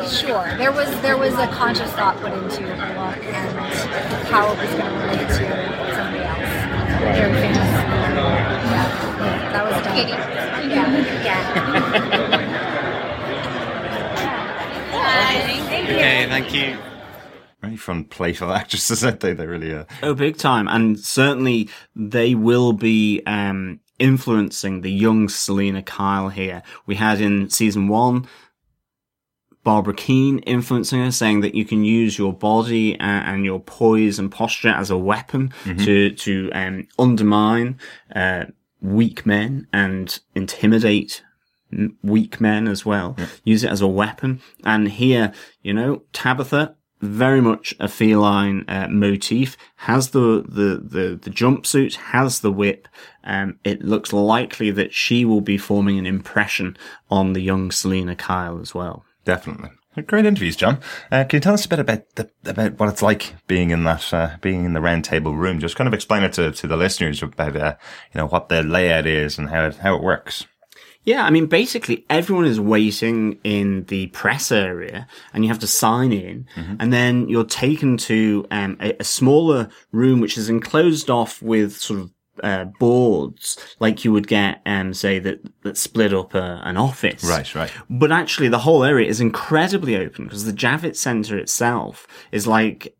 [0.08, 0.56] sure.
[0.58, 3.58] There was there was a conscious thought put into her look and
[4.28, 5.34] how it was going to relate to
[5.94, 6.50] somebody else.
[7.16, 7.56] Very famous.
[8.66, 8.88] Yeah,
[9.52, 9.96] that was done.
[10.68, 12.52] Yeah, yeah.
[15.68, 15.94] Thank you.
[15.94, 16.85] Okay, thank you.
[17.66, 19.32] Very fun, playful actresses, aren't they?
[19.34, 19.86] They really are.
[20.02, 20.68] Oh, big time.
[20.68, 26.62] And certainly they will be um, influencing the young Selina Kyle here.
[26.86, 28.26] We had in season one,
[29.64, 34.18] Barbara Kean influencing her, saying that you can use your body and, and your poise
[34.18, 35.84] and posture as a weapon Mhm.
[35.84, 37.78] to to um, undermine
[38.14, 38.44] uh,
[38.80, 41.24] weak men and intimidate
[42.04, 43.16] weak men as well.
[43.42, 44.40] Use it as a weapon.
[44.62, 51.16] And here, you know, Tabitha, very much a feline uh, motif, has the, the, the,
[51.22, 52.88] the jumpsuit, has the whip.
[53.24, 56.76] Um, it looks likely that she will be forming an impression
[57.10, 59.04] on the young Selina Kyle as well.
[59.24, 59.70] Definitely.
[60.06, 60.78] Great interviews, John.
[61.10, 63.84] Uh, can you tell us a bit about the, about what it's like being in
[63.84, 65.58] that uh, being in the round table room?
[65.58, 67.76] Just kind of explain it to, to the listeners about uh,
[68.12, 70.46] you know what the layout is and how it, how it works.
[71.06, 75.66] Yeah, I mean, basically everyone is waiting in the press area and you have to
[75.68, 76.46] sign in
[76.80, 81.76] and then you're taken to um, a, a smaller room which is enclosed off with
[81.76, 82.10] sort of
[82.42, 87.22] uh, boards like you would get, um, say that, that split up a, an office.
[87.24, 87.72] Right, right.
[87.88, 92.95] But actually the whole area is incredibly open because the Javits Center itself is like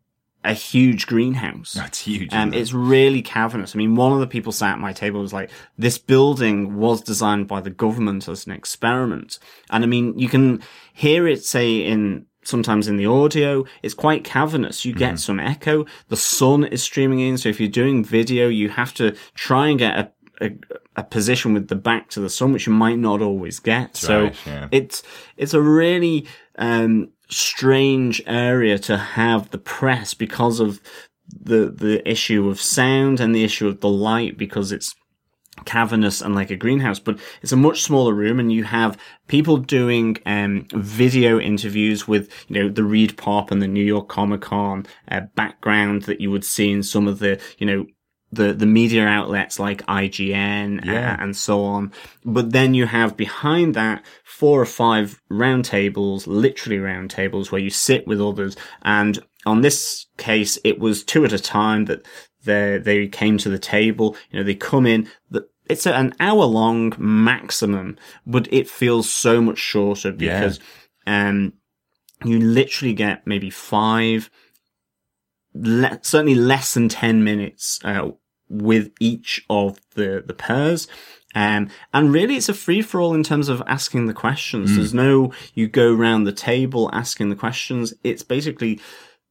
[0.47, 1.73] a huge greenhouse.
[1.73, 2.33] That's huge.
[2.33, 3.75] Um, it's really cavernous.
[3.75, 7.01] I mean, one of the people sat at my table was like, this building was
[7.01, 9.39] designed by the government as an experiment.
[9.69, 10.61] And I mean, you can
[10.93, 14.85] hear it say in, sometimes in the audio, it's quite cavernous.
[14.85, 15.85] You get some echo.
[16.07, 17.37] The sun is streaming in.
[17.37, 20.51] So if you're doing video, you have to try and get a, a,
[20.95, 23.97] a position with the back to the sun, which you might not always get.
[23.97, 24.67] so Right, yeah.
[24.71, 25.03] it's,
[25.35, 26.25] it's a really,
[26.57, 30.81] um, strange area to have the press because of
[31.29, 34.95] the the issue of sound and the issue of the light because it's
[35.65, 38.97] cavernous and like a greenhouse, but it's a much smaller room and you have
[39.27, 44.41] people doing um, video interviews with, you know, the ReedPop and the New York Comic
[44.41, 47.85] Con uh, background that you would see in some of the, you know,
[48.31, 51.13] the, the media outlets like IGN Yeah.
[51.13, 51.91] uh, and so on.
[52.25, 57.61] But then you have behind that four or five round tables, literally round tables where
[57.61, 58.55] you sit with others.
[58.83, 62.05] And on this case, it was two at a time that
[62.43, 64.15] they, they came to the table.
[64.31, 65.07] You know, they come in.
[65.31, 70.39] The, it's an hour long maximum, but it feels so much shorter Yeah.
[70.39, 70.59] because,
[71.05, 71.53] um,
[72.25, 74.29] you literally get maybe five,
[75.59, 78.11] le- certainly less than 10 minutes, uh,
[78.49, 80.87] with each of the, the pairs.
[81.35, 84.71] Um, and really it's a free for all in terms of asking the questions.
[84.71, 84.75] Mm.
[84.75, 87.93] There's no, you go round the table asking the questions.
[88.03, 88.79] It's basically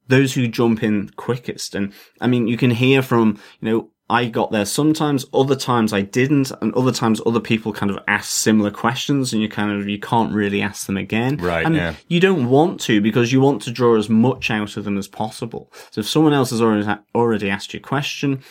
[0.09, 1.75] those who jump in quickest.
[1.75, 5.93] And I mean, you can hear from, you know, I got there sometimes, other times
[5.93, 9.73] I didn't, and other times other people kind of ask similar questions and you kind
[9.73, 11.39] of, you can't really ask them again.
[11.39, 11.95] Right, And yeah.
[12.07, 15.09] you don't want to because you want to draw as much out of them as
[15.09, 15.73] possible.
[15.91, 18.43] So if someone else has already, already asked you a question,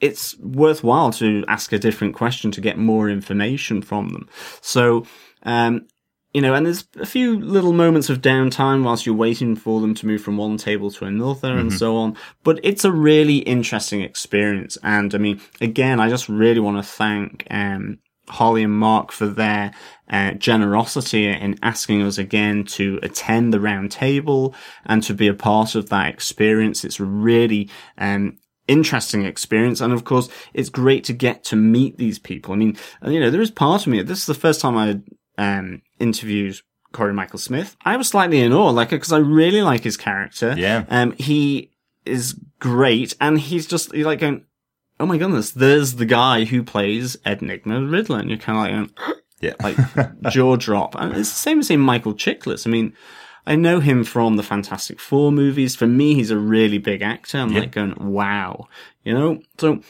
[0.00, 4.28] it's worthwhile to ask a different question to get more information from them.
[4.60, 5.06] So,
[5.42, 5.88] um,
[6.32, 9.94] you know, and there's a few little moments of downtime whilst you're waiting for them
[9.94, 11.78] to move from one table to another and Mhm.
[11.78, 12.16] so on.
[12.44, 14.78] But it's a really interesting experience.
[14.82, 19.26] And I mean, again, I just really want to thank, um, Holly and Mark for
[19.26, 19.72] their
[20.12, 24.54] uh, generosity in asking us again to attend the round table
[24.86, 26.84] and to be a part of that experience.
[26.84, 27.68] It's a really,
[27.98, 28.36] um,
[28.68, 29.80] interesting experience.
[29.80, 32.54] And of course, it's great to get to meet these people.
[32.54, 35.00] I mean, you know, there is part of me, this is the first time I,
[35.40, 36.60] um, interviewed
[36.92, 37.76] Cory Michael Smith.
[37.84, 40.54] I was slightly in awe, like, because I really like his character.
[40.56, 40.84] Yeah.
[40.88, 41.70] Um, he
[42.04, 44.44] is great, and he's just you're like going,
[44.98, 48.96] "Oh my goodness, there's the guy who plays Enigma Riddler," and you're kind of like,
[49.06, 49.54] going, Yeah.
[49.62, 50.94] like jaw drop.
[50.94, 52.66] And it's the same as in Michael Chiklis.
[52.66, 52.92] I mean,
[53.46, 55.74] I know him from the Fantastic Four movies.
[55.76, 57.38] For me, he's a really big actor.
[57.38, 57.60] I'm Yeah.
[57.60, 58.68] like going, wow,
[59.04, 59.40] you know.
[59.58, 59.80] So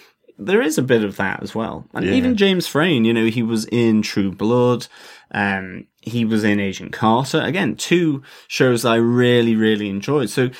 [0.40, 1.86] there is a bit of that as well.
[1.94, 2.12] And Yeah.
[2.14, 4.86] even James Frain, you know, he was in True Blood.
[5.32, 7.40] Um, he was in Agent Carter.
[7.40, 10.30] Again, two shows I really, really enjoyed.
[10.30, 10.50] So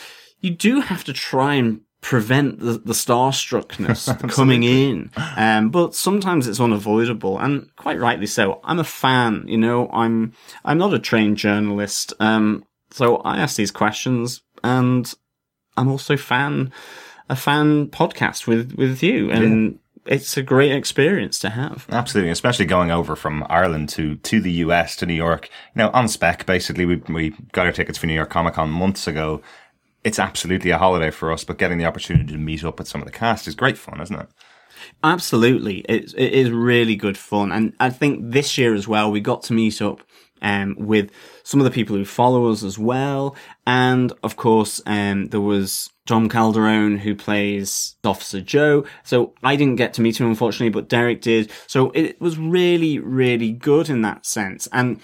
[0.41, 5.11] you do have to try and prevent the, the starstruckness coming in.
[5.37, 8.61] Um, but sometimes it's unavoidable and quite rightly so.
[8.65, 10.33] I'm a fan, you know, I'm,
[10.65, 12.13] I'm not a trained journalist.
[12.21, 15.13] Um, so I ask these questions and
[15.77, 16.73] I'm also fan,
[17.31, 21.87] a fan podcast with, with you and it's a great experience to have.
[21.91, 25.49] Absolutely, especially going over from Ireland to, to the US to New York.
[25.75, 28.71] You know, on spec, basically, we, we got our tickets for New York Comic Con
[28.71, 29.41] months ago.
[30.03, 33.01] It's absolutely a holiday for us, but getting the opportunity to meet up with some
[33.01, 34.29] of the cast is great fun, isn't it?
[35.05, 35.81] Absolutely.
[35.81, 37.53] It, it is really good fun.
[37.53, 40.01] And I think this year as well, we got to meet up
[40.43, 41.11] um, with
[41.43, 43.37] some of the people who follow us as well.
[43.67, 48.85] And of course, um, there was Tom Calderone who plays Officer Joe.
[49.05, 51.51] So I didn't get to meet him, unfortunately, but Derek did.
[51.67, 54.69] So it was really, really good in that sense.
[54.73, 55.01] And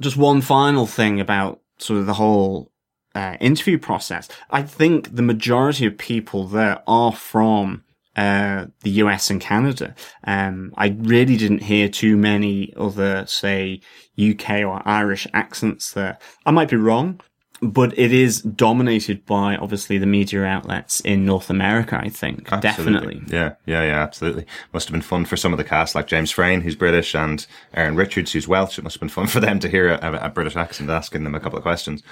[0.00, 2.72] just one final thing about sort of the whole
[3.14, 4.28] uh, interview process.
[4.50, 7.84] I think the majority of people there are from
[8.18, 9.94] uh, the US and Canada.
[10.24, 13.80] Um, I really didn't hear too many other, say,
[14.20, 16.18] UK or Irish accents there.
[16.44, 17.20] I might be wrong,
[17.62, 22.52] but it is dominated by obviously the media outlets in North America, I think.
[22.52, 23.20] Absolutely.
[23.20, 23.22] Definitely.
[23.28, 24.46] Yeah, yeah, yeah, absolutely.
[24.72, 27.46] Must have been fun for some of the cast, like James Frain, who's British, and
[27.74, 28.78] Erin Richards, who's Welsh.
[28.78, 31.36] It must have been fun for them to hear a, a British accent asking them
[31.36, 32.02] a couple of questions.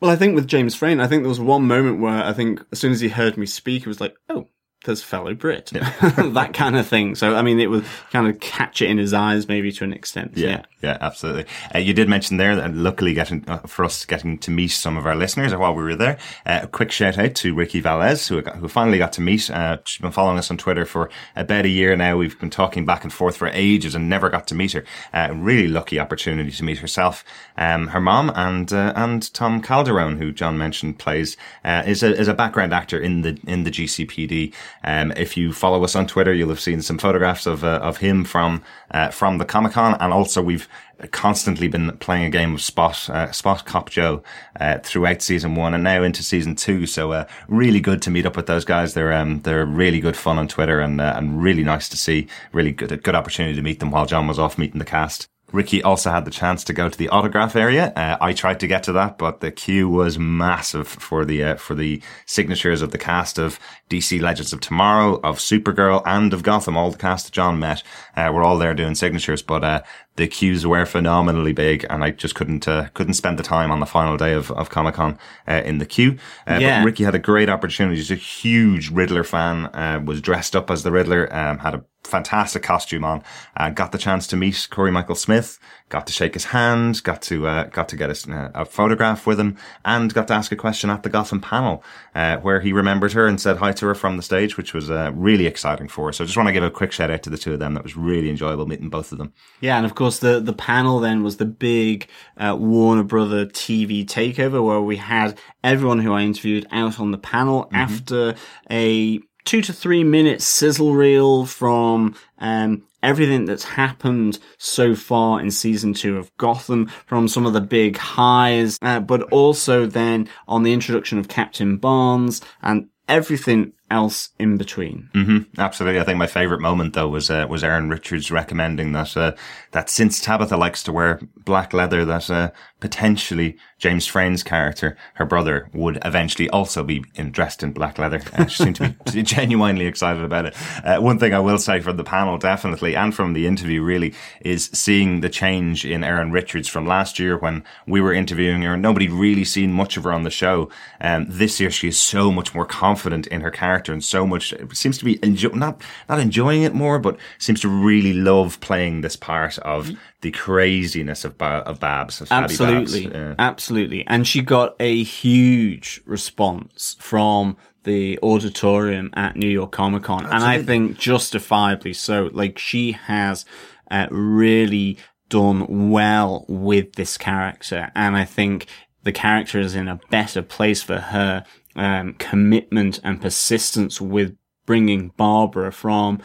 [0.00, 2.62] Well, I think with James Frain, I think there was one moment where I think
[2.70, 4.46] as soon as he heard me speak, he was like, oh,
[4.86, 5.66] there's fellow Brit.
[5.72, 7.14] that kind of thing.
[7.14, 9.92] So, I mean, it would kind of catch it in his eyes maybe to an
[9.92, 10.32] extent.
[10.34, 11.46] Yeah, yeah, absolutely.
[11.74, 14.96] Uh, you did mention there that luckily getting uh, for us getting to meet some
[14.96, 16.18] of our listeners while we were there.
[16.46, 19.50] Uh, a quick shout out to Ricky Valez, who who finally got to meet.
[19.50, 22.16] Uh, she's been following us on Twitter for about a year now.
[22.16, 24.84] We've been talking back and forth for ages and never got to meet her.
[25.12, 27.24] Uh, really lucky opportunity to meet herself,
[27.56, 32.28] um, her mom, and uh, and Tom Calderone, who John mentioned plays is a is
[32.28, 34.54] a background actor in the in the GCPD.
[34.84, 37.98] Um, if you follow us on Twitter, you'll have seen some photographs of uh, of
[37.98, 40.68] him from uh, from the Comic Con, and also we've
[41.10, 44.22] constantly been playing a game of Spot uh, Spot Cop Joe
[44.60, 46.86] uh, throughout season one and now into season two.
[46.86, 48.94] So uh, really good to meet up with those guys.
[48.94, 52.28] They're um, they're really good fun on Twitter and uh, and really nice to see.
[52.52, 55.28] Really good good opportunity to meet them while John was off meeting the cast.
[55.56, 57.90] Ricky also had the chance to go to the autograph area.
[57.96, 61.54] Uh, I tried to get to that, but the queue was massive for the uh,
[61.56, 66.42] for the signatures of the cast of DC Legends of Tomorrow, of Supergirl, and of
[66.42, 66.76] Gotham.
[66.76, 67.82] All the cast that John met
[68.16, 69.82] uh, were all there doing signatures, but uh,
[70.16, 73.80] the queues were phenomenally big, and I just couldn't uh, couldn't spend the time on
[73.80, 76.18] the final day of, of Comic Con uh, in the queue.
[76.46, 76.80] Uh, Yeah.
[76.80, 77.96] But Ricky had a great opportunity.
[77.96, 79.66] He's a huge Riddler fan.
[79.66, 81.32] Uh, was dressed up as the Riddler.
[81.34, 83.22] Um, had a fantastic costume on.
[83.56, 85.58] Uh, got the chance to meet Cory Michael Smith.
[85.88, 87.02] Got to shake his hand.
[87.02, 90.50] Got to uh, got to get a, a photograph with him, and got to ask
[90.52, 91.82] a question at the Gotham panel,
[92.16, 94.90] uh, where he remembered her and said hi to her from the stage, which was
[94.90, 96.12] uh, really exciting for her.
[96.12, 97.74] So I just want to give a quick shout out to the two of them.
[97.74, 99.34] That was really enjoyable meeting both of them.
[99.60, 102.08] Yeah, and of course the the panel then was the big
[102.38, 107.18] uh, Warner Brother TV takeover where we had everyone who I interviewed out on the
[107.18, 108.34] panel after
[108.70, 115.50] a two to three minute sizzle reel from um, everything that's happened so far in
[115.50, 120.64] season two of Gotham, from some of the big highs, uh, but also then on
[120.64, 125.08] the introduction of Captain Barnes and everything else in between.
[125.12, 126.00] hmm Absolutely.
[126.00, 129.32] I think my favorite moment though was uh, was Erin Richards recommending that uh,
[129.72, 135.24] that since Tabitha likes to wear black leather, that uh, potentially James Frain's character, her
[135.24, 138.20] brother, would eventually also be in, dressed in black leather.
[138.32, 140.54] Uh, she seemed to be genuinely excited about it.
[140.84, 144.14] Uh, one thing I will say from the panel, definitely, and from the interview, really,
[144.40, 148.74] is seeing the change in Erin Richards from last year when we were interviewing her
[148.74, 150.68] and nobody really seen much of her on the show.
[151.00, 154.52] Um, this year, she is so much more confident in her character and so much
[154.72, 159.00] seems to be enjoy- not not enjoying it more, but seems to really love playing
[159.02, 159.90] this part of
[160.22, 162.20] the craziness of ba- of Babs.
[162.20, 162.60] Of Fatty Babs.
[162.60, 163.12] Absolutely.
[163.12, 163.34] Yeah.
[163.38, 164.06] Absolutely.
[164.06, 170.24] And she got a huge response from the auditorium at New York Comic Con.
[170.24, 172.30] And I think justifiably so.
[172.32, 173.44] Like she has
[173.90, 174.98] uh, really
[175.28, 177.90] done well with this character.
[177.94, 178.66] And I think
[179.04, 181.44] the character is in a better place for her
[181.76, 186.20] um, commitment and persistence with bringing Barbara from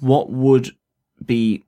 [0.00, 0.70] what would
[1.24, 1.64] be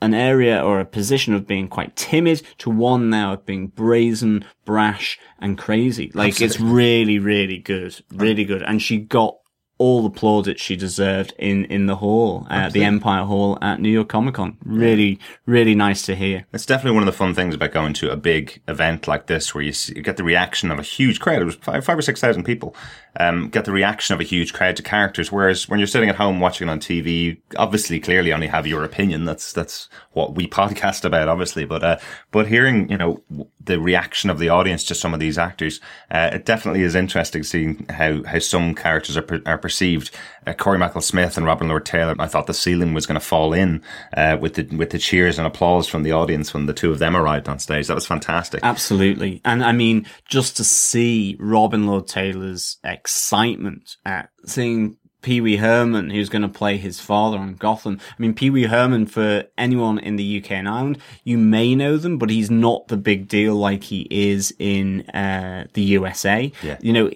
[0.00, 4.44] an area or a position of being quite timid to one now of being brazen,
[4.64, 6.10] brash, and crazy.
[6.14, 8.62] Like it's really, really good, really good.
[8.62, 9.36] And she got
[9.76, 13.88] all the plaudits she deserved in in the hall, at the Empire Hall at New
[13.88, 14.56] York Comic Con.
[14.64, 16.46] Really, really nice to hear.
[16.52, 19.54] It's definitely one of the fun things about going to a big event like this,
[19.54, 21.42] where you, see, you get the reaction of a huge crowd.
[21.42, 22.74] It was five, five or six thousand people,
[23.20, 25.30] um, get the reaction of a huge crowd to characters.
[25.30, 28.84] Whereas when you're sitting at home watching on TV, you obviously clearly only have your
[28.84, 29.24] opinion.
[29.24, 31.64] That's that's what we podcast about, obviously.
[31.64, 31.98] But uh,
[32.30, 33.22] but hearing you know
[33.60, 37.42] the reaction of the audience to some of these actors, uh, it definitely is interesting
[37.42, 40.10] seeing how how some characters are per- are perceived.
[40.46, 42.14] Uh, Cory Michael Smith and Robin Lord Taylor.
[42.18, 43.82] I thought the ceiling was going to fall in
[44.16, 46.98] uh, with the with the cheers and applause from the audience when the two of
[46.98, 47.86] them arrived on stage.
[47.86, 48.60] That was fantastic.
[48.62, 49.40] Absolutely.
[49.44, 56.10] And I mean, just to see Robin Lord Taylor's excitement at seeing Pee Wee Herman,
[56.10, 57.98] who's going to play his father on Gotham.
[58.10, 61.96] I mean, Pee Wee Herman, for anyone in the UK and Ireland, you may know
[61.96, 66.52] them, but he's not the big deal like he is in uh, the USA.
[66.62, 66.76] Yeah.
[66.82, 67.10] You know,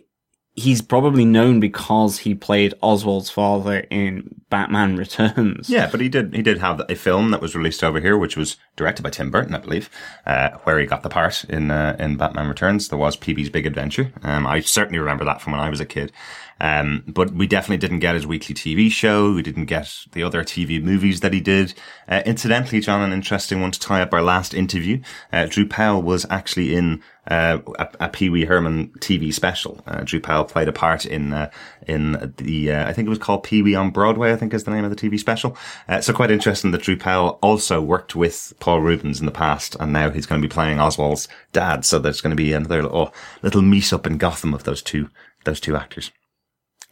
[0.59, 5.71] he's probably known because he played Oswald's father in Batman Returns.
[5.71, 8.37] Yeah, but he did he did have a film that was released over here, which
[8.37, 9.89] was directed by Tim Burton, I believe,
[10.27, 12.89] uh, where he got the part in uh, in Batman Returns.
[12.89, 14.13] There was Pee Wee's Big Adventure.
[14.23, 16.13] Um, I certainly remember that from when I was a kid.
[16.61, 19.33] Um, but we definitely didn't get his weekly TV show.
[19.33, 21.75] We didn't get the other TV movies that he did.
[22.09, 25.01] Uh, incidentally, John, an interesting one to tie up our last interview.
[25.33, 27.01] Uh, Drew Powell was actually in
[27.31, 29.83] uh, a, a Pee Wee Herman TV special.
[29.87, 31.51] Uh, Drew Powell played a part in uh,
[31.87, 34.33] in the uh, I think it was called Pee Wee on Broadway.
[34.33, 35.57] I think is the name of the TV special.
[35.89, 39.76] Uh, so quite interesting that Drew Powell also worked with Paul Reubens in the past,
[39.79, 41.85] and now he's going to be playing Oswald's dad.
[41.85, 45.11] So there's going to be another little little meet up in Gotham of those two
[45.45, 46.11] those two actors.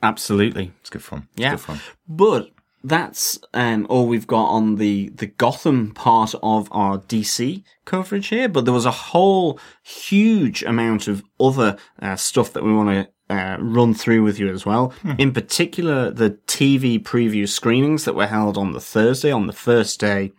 [0.03, 0.73] Absolutely.
[0.81, 1.29] It's good fun.
[1.33, 1.51] It's Yeah.
[1.53, 1.81] good fun.
[2.07, 2.51] But
[2.85, 8.49] that's um, all we've got on the, the Gotham part of our DC coverage here.
[8.49, 13.35] But there was a whole huge amount of other uh, stuff that we want to
[13.35, 14.93] uh, run through with you as well.
[15.19, 19.99] In particular, the TV preview screenings that were held on the Thursday, on the first
[19.99, 20.33] day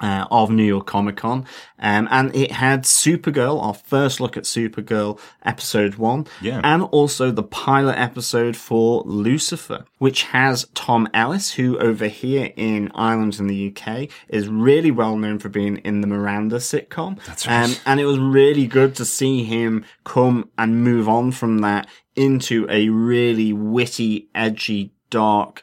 [0.00, 1.46] uh, of New York Comic Con.
[1.78, 6.26] Um, and it had Supergirl, our first look at Supergirl episode one.
[6.40, 6.60] Yeah.
[6.62, 12.90] And also the pilot episode for Lucifer, which has Tom Ellis, who over here in
[12.94, 17.22] Ireland and the UK is really well known for being in the Miranda sitcom.
[17.24, 17.64] That's right.
[17.64, 21.88] Um, and it was really good to see him come and move on from that
[22.14, 25.62] into a really witty, edgy, dark,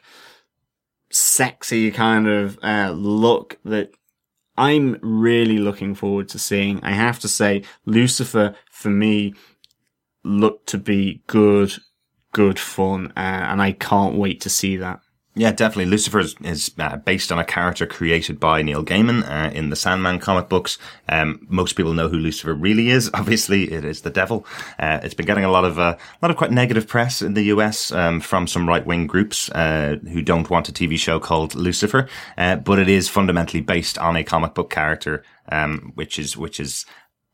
[1.10, 3.92] sexy kind of uh, look that
[4.56, 6.82] I'm really looking forward to seeing.
[6.82, 9.34] I have to say, Lucifer for me
[10.22, 11.74] looked to be good,
[12.32, 15.00] good fun, uh, and I can't wait to see that.
[15.36, 15.86] Yeah, definitely.
[15.86, 19.74] Lucifer is, is uh, based on a character created by Neil Gaiman uh, in the
[19.74, 20.78] Sandman comic books.
[21.08, 23.10] Um, most people know who Lucifer really is.
[23.14, 24.46] Obviously, it is the devil.
[24.78, 27.34] Uh, it's been getting a lot of uh, a lot of quite negative press in
[27.34, 31.18] the US um, from some right wing groups uh, who don't want a TV show
[31.18, 32.08] called Lucifer,
[32.38, 36.60] uh, but it is fundamentally based on a comic book character, um, which is which
[36.60, 36.86] is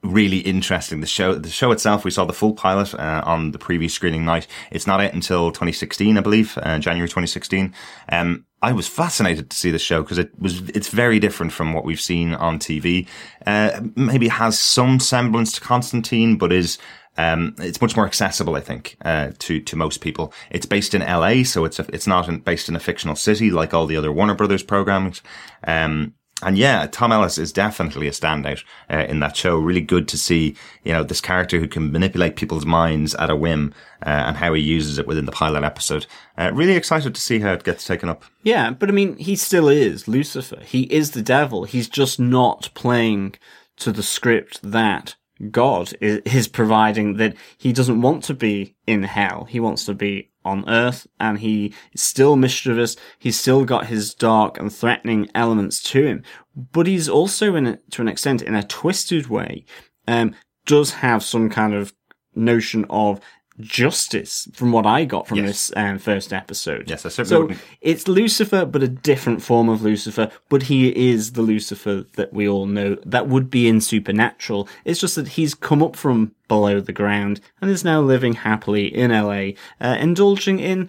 [0.03, 1.01] really interesting.
[1.01, 4.25] The show, the show itself, we saw the full pilot uh, on the previous screening
[4.25, 4.47] night.
[4.71, 7.75] It's not out until 2016, I believe, uh, January 2016.
[8.11, 11.73] Um, I was fascinated to see the show because it was, it's very different from
[11.73, 13.09] what we've seen on TV.
[13.47, 16.79] Uh, maybe has some semblance to Constantine, but is,
[17.17, 20.33] um, it's much more accessible, I think, uh, to, to most people.
[20.51, 23.51] It's based in LA, so it's, a, it's not in, based in a fictional city
[23.51, 25.23] like all the other Warner Brothers programs.
[25.67, 29.57] Um, and yeah, Tom Ellis is definitely a standout uh, in that show.
[29.57, 33.37] Really good to see, you know, this character who can manipulate people's minds at a
[33.37, 33.75] whim
[34.05, 36.07] uh, and how he uses it within the pilot episode.
[36.39, 38.25] Uh, really excited to see how it gets taken up.
[38.43, 40.61] Yeah, but I mean, he still is Lucifer.
[40.65, 41.65] He is the devil.
[41.65, 43.35] He's just not playing
[43.77, 45.17] to the script that
[45.51, 49.45] God is, is providing that he doesn't want to be in hell.
[49.45, 52.97] He wants to be on earth and he is still mischievous.
[53.19, 56.23] He's still got his dark and threatening elements to him,
[56.55, 59.65] but he's also in a, to an extent in a twisted way,
[60.09, 60.35] um,
[60.67, 61.93] does have some kind of
[62.35, 63.21] notion of
[63.61, 65.47] justice from what I got from Yes.
[65.69, 66.89] this um, first episode.
[66.91, 70.31] Yes, I certainly So wouldn't- it's Lucifer, but a different form of Lucifer.
[70.49, 74.69] But he is the Lucifer that we all know that would be in Supernatural.
[74.85, 78.87] It's just that he's come up from below the ground and is now living happily
[78.87, 80.89] in LA, uh, indulging in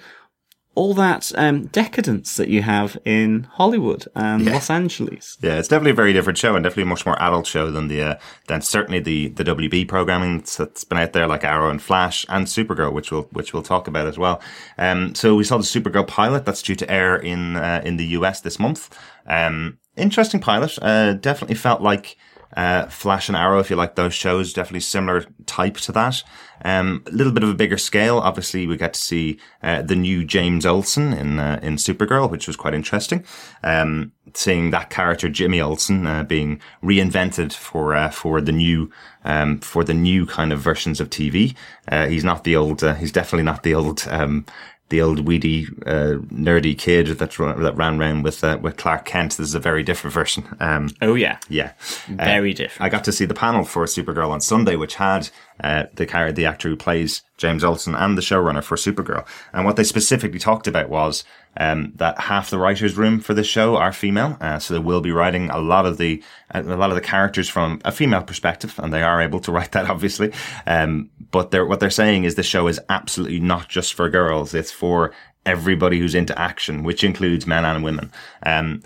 [0.73, 5.37] all that um, decadence that you have in Hollywood and Los Angeles.
[5.41, 7.87] Yeah, it's definitely a very different show and definitely a much more adult show than
[7.89, 8.15] the uh,
[8.47, 12.25] than certainly the the WB programming that's, that's been out there like Arrow and Flash
[12.29, 14.41] and Supergirl, which we'll which we'll talk about as well.
[14.77, 18.05] Um, so we saw the Supergirl pilot that's due to air in uh, in the
[18.07, 18.97] US this month.
[19.27, 20.77] Um, interesting pilot.
[20.81, 22.15] Uh, definitely felt like
[22.55, 26.23] uh, Flash and Arrow, if you like those shows, definitely similar type to that.
[26.63, 28.19] Um, a little bit of a bigger scale.
[28.19, 32.47] Obviously, we get to see uh, the new James Olsen in uh, in Supergirl, which
[32.47, 33.25] was quite interesting.
[33.63, 38.91] Um, seeing that character Jimmy Olsen uh, being reinvented for uh, for the new
[39.23, 41.55] um, for the new kind of versions of TV.
[41.87, 42.81] Uh, he's not the old.
[42.97, 44.07] He's definitely not the old.
[44.91, 49.37] The old weedy, uh, nerdy kid that that ran around with uh, with Clark Kent.
[49.37, 50.43] This is a very different version.
[50.59, 51.71] Um, oh yeah, yeah,
[52.09, 52.81] very different.
[52.81, 55.29] I got to see the panel for Supergirl on Sunday, which had
[55.63, 59.25] uh, the character, the actor who plays James Olsen, and the showrunner for Supergirl.
[59.53, 61.23] And what they specifically talked about was
[61.57, 65.01] um, that half the writers' room for the show are female, uh, so they will
[65.01, 68.79] be writing a lot of the a lot of the characters from a female perspective,
[68.81, 70.31] and they are able to write that obviously.
[70.65, 74.53] Um, but they're, what they're saying is the show is absolutely not just for girls;
[74.53, 75.13] it's for
[75.45, 78.11] everybody who's into action, which includes men and women.
[78.43, 78.83] Um,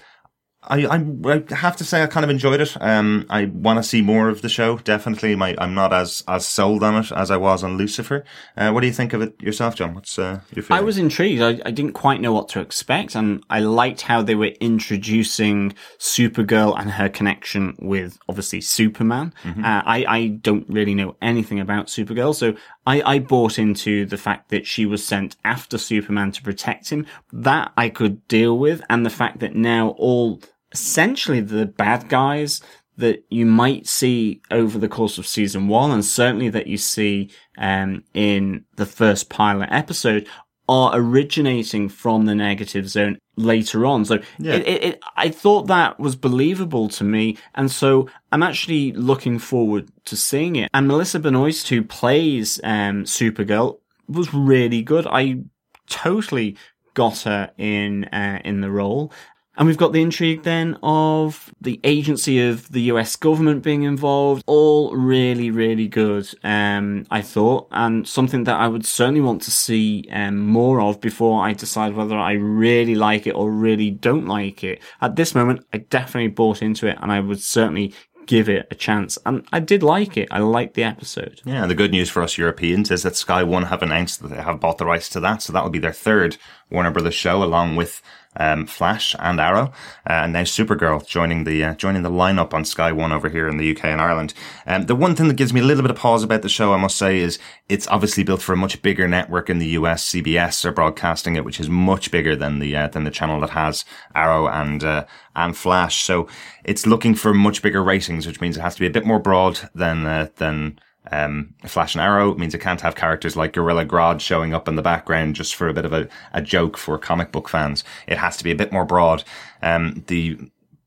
[0.68, 2.76] I, I, I have to say I kind of enjoyed it.
[2.82, 4.78] Um, I want to see more of the show.
[4.80, 8.24] Definitely, my I'm not as as sold on it as I was on Lucifer.
[8.58, 9.94] Uh, what do you think of it yourself, John?
[9.94, 10.82] What's uh, your feeling?
[10.82, 11.42] I was intrigued.
[11.42, 15.74] I, I didn't quite know what to expect, and I liked how they were introducing
[16.00, 19.34] Supergirl and her connection with obviously Superman.
[19.44, 19.64] Mm-hmm.
[19.64, 22.56] Uh, I I don't really know anything about Supergirl, so
[22.86, 27.06] I, I bought into the fact that she was sent after Superman to protect him.
[27.32, 30.42] That I could deal with, and the fact that now all
[30.76, 32.62] essentially the bad guys
[32.98, 37.30] that you might see over the course of season one, and certainly that you see
[37.58, 40.28] um, in the first pilot episode,
[40.68, 44.04] are originating from the negative zone later on.
[44.06, 44.54] So Yeah.
[44.56, 49.40] it, it, it, I thought that was believable to me, and so I'm actually looking
[49.40, 50.70] forward to seeing it.
[50.74, 55.06] And Melissa Benoist, who plays um, Supergirl, was really good.
[55.08, 55.40] I
[55.88, 56.58] totally
[56.94, 59.12] got her in uh, in the role.
[59.58, 64.44] And we've got the intrigue then of the agency of the US government being involved.
[64.48, 69.52] All really, really good, um, I thought, and something that I would certainly want to
[69.52, 74.28] see um, more of before I decide whether I really like it or really don't
[74.28, 74.82] like it.
[75.02, 77.94] At this moment, I definitely bought into it and I would certainly
[78.26, 79.18] give it a chance.
[79.26, 80.28] And I did like it.
[80.32, 81.42] I liked the episode.
[81.46, 84.30] Yeah, and the good news for us Europeans is that Sky One have announced that
[84.30, 86.38] they have bought the rights to that, so that will be their third
[86.70, 88.02] Warner Brothers show, along with
[88.38, 89.72] um, Flash and Arrow,
[90.10, 93.48] uh, and now Supergirl joining the uh, joining the lineup on Sky One over here
[93.48, 94.34] in the UK and Ireland.
[94.66, 96.74] Um, the one thing that gives me a little bit of pause about the show,
[96.74, 97.40] I must say, is
[97.70, 100.12] it's obviously built for a much bigger network in the US.
[100.12, 103.52] CBS are broadcasting it, which is much bigger than the uh, than the channel that
[103.52, 105.06] has Arrow and uh,
[105.36, 106.04] and Flash.
[106.04, 106.28] So
[106.64, 109.20] it's looking for much bigger ratings, which means it has to be a bit more
[109.20, 110.80] broad than uh, than
[111.12, 114.76] um, Flash and Arrow means it can't have characters like Gorilla Grodd showing up in
[114.76, 117.84] the background just for a bit of a, a joke for comic book fans.
[118.08, 119.24] It has to be a bit more broad.
[119.62, 120.40] Um, the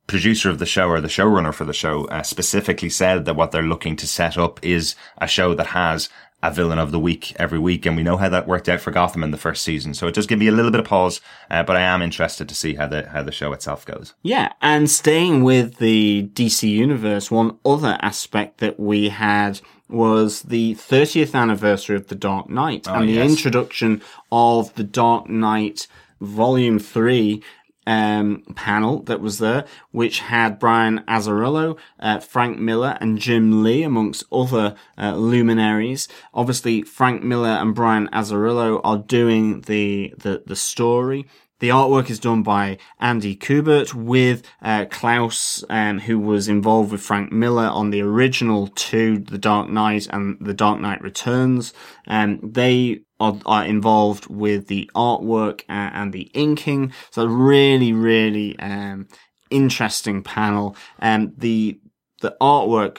[0.06, 3.52] producer of the show or the showrunner for the show uh, specifically said that what
[3.52, 6.08] they're looking to set up is a show that has
[6.42, 8.92] a villain of the week every week, and we know how that worked out for
[8.92, 9.92] Gotham in the first season.
[9.92, 11.20] So it does give me a little bit of pause,
[11.50, 14.14] uh, but I am interested to see how the how the show itself goes.
[14.22, 20.74] Yeah, and staying with the DC universe, one other aspect that we had was the
[20.74, 23.30] 30th anniversary of The Dark Knight Oh, and the yes.
[23.30, 25.86] introduction of The Dark Knight
[26.20, 27.42] Volume 3
[27.86, 33.82] um, panel that was there, which had Brian Azzarello, uh, Frank Miller, and Jim Lee,
[33.82, 36.06] amongst other uh, luminaries.
[36.34, 41.26] Obviously, Frank Miller and Brian Azzarello are doing the the, the story.
[41.60, 47.00] The artwork is done by Andy Kubert with uh, Klaus, um, who was involved with
[47.00, 51.72] Frank Miller on the original two, The Dark Knight and The Dark Knight Returns.
[52.06, 56.92] Um, they are, are involved with the artwork uh, and the inking.
[57.10, 59.08] So really, really um,
[59.50, 60.76] interesting panel.
[61.00, 61.80] Um, the
[62.20, 62.98] the artwork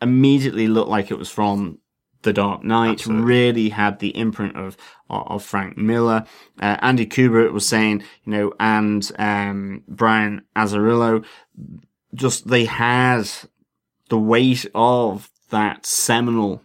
[0.00, 1.78] immediately looked like it was from
[2.22, 4.76] the Dark Knight really had the imprint of
[5.10, 6.24] of Frank Miller.
[6.60, 11.24] Uh, Andy Kubert was saying, you know, and um, Brian Azzarello,
[12.14, 13.28] just they had
[14.08, 16.62] the weight of that seminal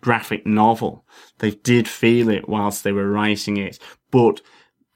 [0.00, 1.04] graphic novel.
[1.38, 3.78] They did feel it whilst they were writing it,
[4.10, 4.40] but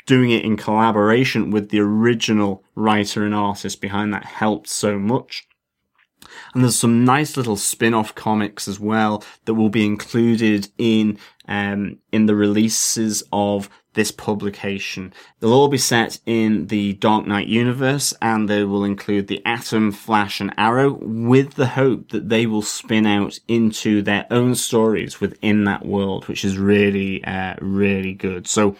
[0.06, 5.45] doing it in collaboration with the original writer and artist behind that helped so much.
[6.56, 11.98] And there's some nice little spin-off comics as well that will be included in um,
[12.12, 15.12] in the releases of this publication.
[15.38, 19.92] They'll all be set in the Dark Knight universe, and they will include the Atom,
[19.92, 25.20] Flash, and Arrow, with the hope that they will spin out into their own stories
[25.20, 28.46] within that world, which is really, uh, really good.
[28.46, 28.76] So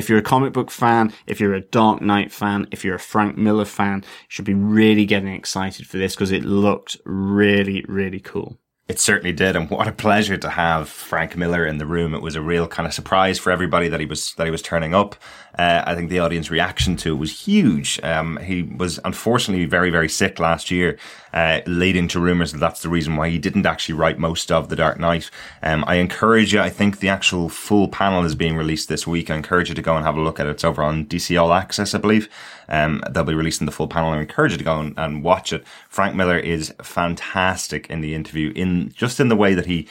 [0.00, 2.98] if you're a comic book fan, if you're a Dark Knight fan, if you're a
[2.98, 7.84] Frank Miller fan, you should be really getting excited for this because it looked really,
[7.86, 8.56] really cool.
[8.88, 12.14] It certainly did, and what a pleasure to have Frank Miller in the room.
[12.14, 14.62] It was a real kind of surprise for everybody that he was that he was
[14.62, 15.16] turning up.
[15.58, 18.00] Uh, I think the audience reaction to it was huge.
[18.02, 20.98] Um, he was unfortunately very very sick last year,
[21.32, 24.68] uh, leading to rumours that that's the reason why he didn't actually write most of
[24.68, 25.30] the Dark Knight.
[25.62, 26.60] Um, I encourage you.
[26.60, 29.30] I think the actual full panel is being released this week.
[29.30, 30.50] I encourage you to go and have a look at it.
[30.50, 32.28] It's over on DC All Access, I believe.
[32.68, 34.10] Um, they'll be releasing the full panel.
[34.10, 35.64] I encourage you to go and, and watch it.
[35.88, 39.88] Frank Miller is fantastic in the interview, in just in the way that he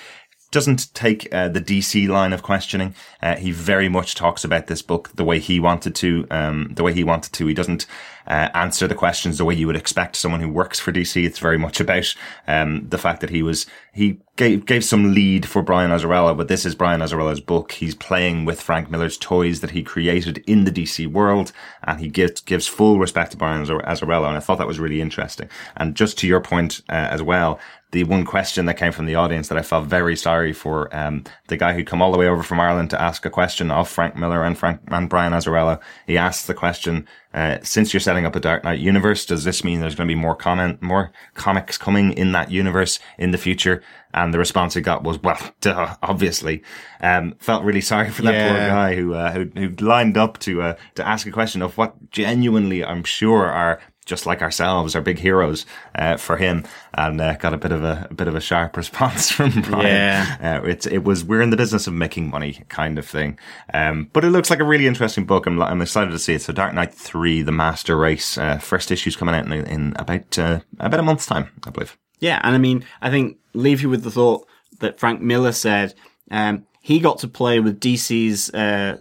[0.52, 2.96] doesn't take uh, the DC line of questioning.
[3.22, 6.26] Uh, he very much talks about this book the way he wanted to.
[6.32, 7.48] Um, the way he wanted to.
[7.48, 7.86] He doesn't
[8.30, 11.26] uh, answer the questions the way you would expect someone who works for DC.
[11.26, 12.14] It's very much about
[12.48, 16.48] um, the fact that he was he gave gave some lead for Brian Azzarello, but
[16.48, 17.74] this is Brian Azzarello's book.
[17.74, 21.52] He's playing with Frank Miller's toys that he created in the DC world,
[21.84, 24.28] and he gives gives full respect to Brian Azzarello.
[24.28, 25.50] And I thought that was really interesting.
[25.76, 27.60] And just to your point uh, as well,
[27.92, 31.24] the one question that came from the audience that I felt very sorry for, um,
[31.48, 33.90] the guy who'd come all the way over from Ireland to ask a question of
[33.90, 35.80] Frank Miller and Frank and Brian Azzarello.
[36.06, 39.64] He asked the question, uh, since you're setting up a Dark Knight universe, does this
[39.64, 43.38] mean there's going to be more comment, more comics coming in that universe in the
[43.38, 43.84] future?
[44.14, 46.64] And the response he got was, well, duh, obviously.
[47.02, 48.50] Um, felt really sorry for that Yeah.
[48.50, 51.78] poor guy who, uh, who, who lined up to, uh, to ask a question of
[51.78, 53.80] what genuinely I'm sure are
[54.10, 55.66] just like ourselves, are big heroes,
[55.96, 58.76] uh, for him and, uh, got a bit of a, a bit of a sharp
[58.84, 59.86] response from Brian.
[59.86, 60.60] Yeah.
[60.62, 63.40] Uh, it's, it was, we're in the business of making money kind of thing.
[63.74, 65.46] Um, but it looks like a really interesting book.
[65.46, 66.42] I'm, I'm excited to see it.
[66.42, 70.38] So Dark Knight 3, The Master Race, uh, first issue's coming out in, in about,
[70.38, 71.98] uh, about a month's time, I believe.
[72.20, 74.46] Yeah, and I mean, I think leave you with the thought
[74.80, 75.94] that Frank Miller said
[76.32, 78.98] um, he got to play with DC's uh,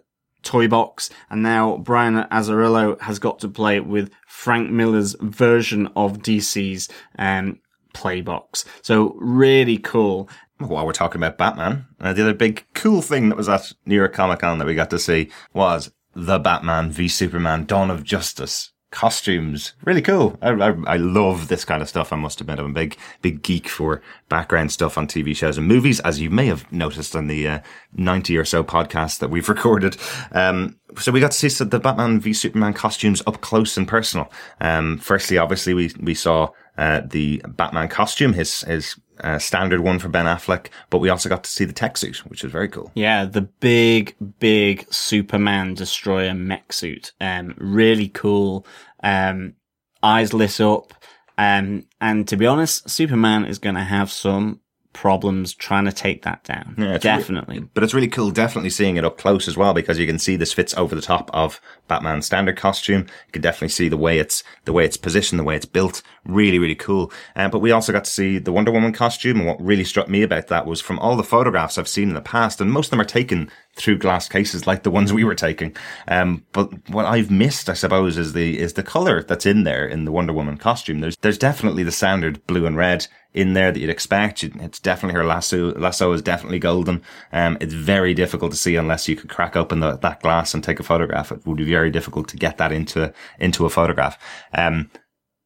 [0.48, 6.18] toy box, and now Brian Azzarello has got to play with Frank Miller's version of
[6.18, 6.88] DC's
[7.18, 7.60] um,
[7.92, 8.64] play box.
[8.82, 10.28] So really cool.
[10.56, 13.94] While we're talking about Batman, uh, the other big cool thing that was at New
[13.94, 18.02] York Comic Con that we got to see was the Batman v Superman Dawn of
[18.02, 19.74] Justice costumes.
[19.84, 20.38] Really cool.
[20.40, 22.12] I, I, I love this kind of stuff.
[22.12, 25.66] I must admit, I'm a big, big geek for background stuff on TV shows and
[25.66, 27.58] movies, as you may have noticed on the uh,
[27.92, 29.96] 90 or so podcasts that we've recorded.
[30.32, 34.30] Um, so we got to see the Batman v Superman costumes up close and personal.
[34.60, 39.98] Um, firstly, obviously, we, we saw uh, the Batman costume, his, his uh, standard one
[39.98, 42.68] for Ben Affleck, but we also got to see the tech suit, which was very
[42.68, 42.92] cool.
[42.94, 47.12] Yeah, the big, big Superman destroyer mech suit.
[47.20, 48.64] Um, really cool.
[49.02, 49.54] Um,
[50.02, 50.94] eyes lit up.
[51.36, 54.60] Um, and to be honest, Superman is going to have some
[55.00, 56.74] problems trying to take that down.
[56.76, 57.60] Yeah, Definitely.
[57.72, 60.34] but it's really cool, definitely seeing it up close as well, because you can see
[60.34, 63.02] this fits over the top of Batman's standard costume.
[63.26, 66.02] You can definitely see the way it's, the way it's positioned, the way it's built.
[66.24, 67.12] Really, really cool.
[67.36, 69.38] Uh, but we also got to see the Wonder Woman costume.
[69.38, 72.14] And what really struck me about that was from all the photographs I've seen in
[72.16, 75.24] the past, and most of them are taken through glass cases like the ones we
[75.24, 75.74] were taking.
[76.08, 79.86] Um, but what I've missed, I suppose, is the, is the color that's in there
[79.86, 81.00] in the Wonder Woman costume.
[81.00, 84.42] There's, there's definitely the standard blue and red in there that you'd expect.
[84.42, 85.74] It's definitely her lasso.
[85.74, 87.02] Lasso is definitely golden.
[87.32, 90.64] Um, it's very difficult to see unless you could crack open the, that glass and
[90.64, 91.30] take a photograph.
[91.30, 94.18] It would be very difficult to get that into, into a photograph.
[94.52, 94.90] Um,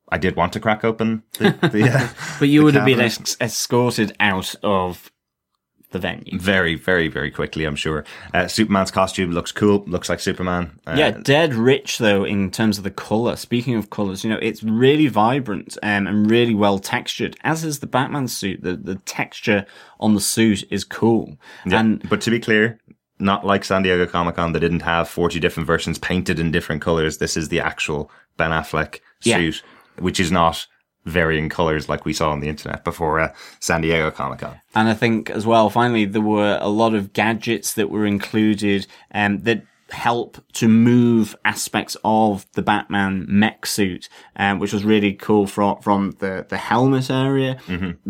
[0.08, 3.36] I did want to crack open the, the uh, But you would have been cabinet.
[3.40, 5.11] escorted out of
[5.92, 6.38] the venue.
[6.38, 8.04] very, very, very quickly, I'm sure.
[8.34, 9.84] Uh, Superman's costume looks cool.
[9.86, 10.78] Looks like Superman.
[10.86, 13.36] Uh, yeah, dead rich though in terms of the color.
[13.36, 17.36] Speaking of colors, you know, it's really vibrant um, and really well textured.
[17.44, 18.62] As is the Batman suit.
[18.62, 19.66] The the texture
[20.00, 21.36] on the suit is cool.
[21.66, 22.78] Yeah, And but to be clear,
[23.18, 26.82] not like San Diego Comic Con, they didn't have 40 different versions painted in different
[26.82, 27.18] colors.
[27.18, 29.36] This is the actual Ben Affleck Yeah.
[29.36, 29.62] suit,
[29.98, 30.66] which is not
[31.04, 34.60] varying colors like we saw on the internet before uh, San Diego Comic Con.
[34.74, 38.86] And I think as well, finally, there were a lot of gadgets that were included
[39.12, 45.12] um, that help to move aspects of the Batman mech suit, um, which was really
[45.12, 47.58] cool from from the, the helmet area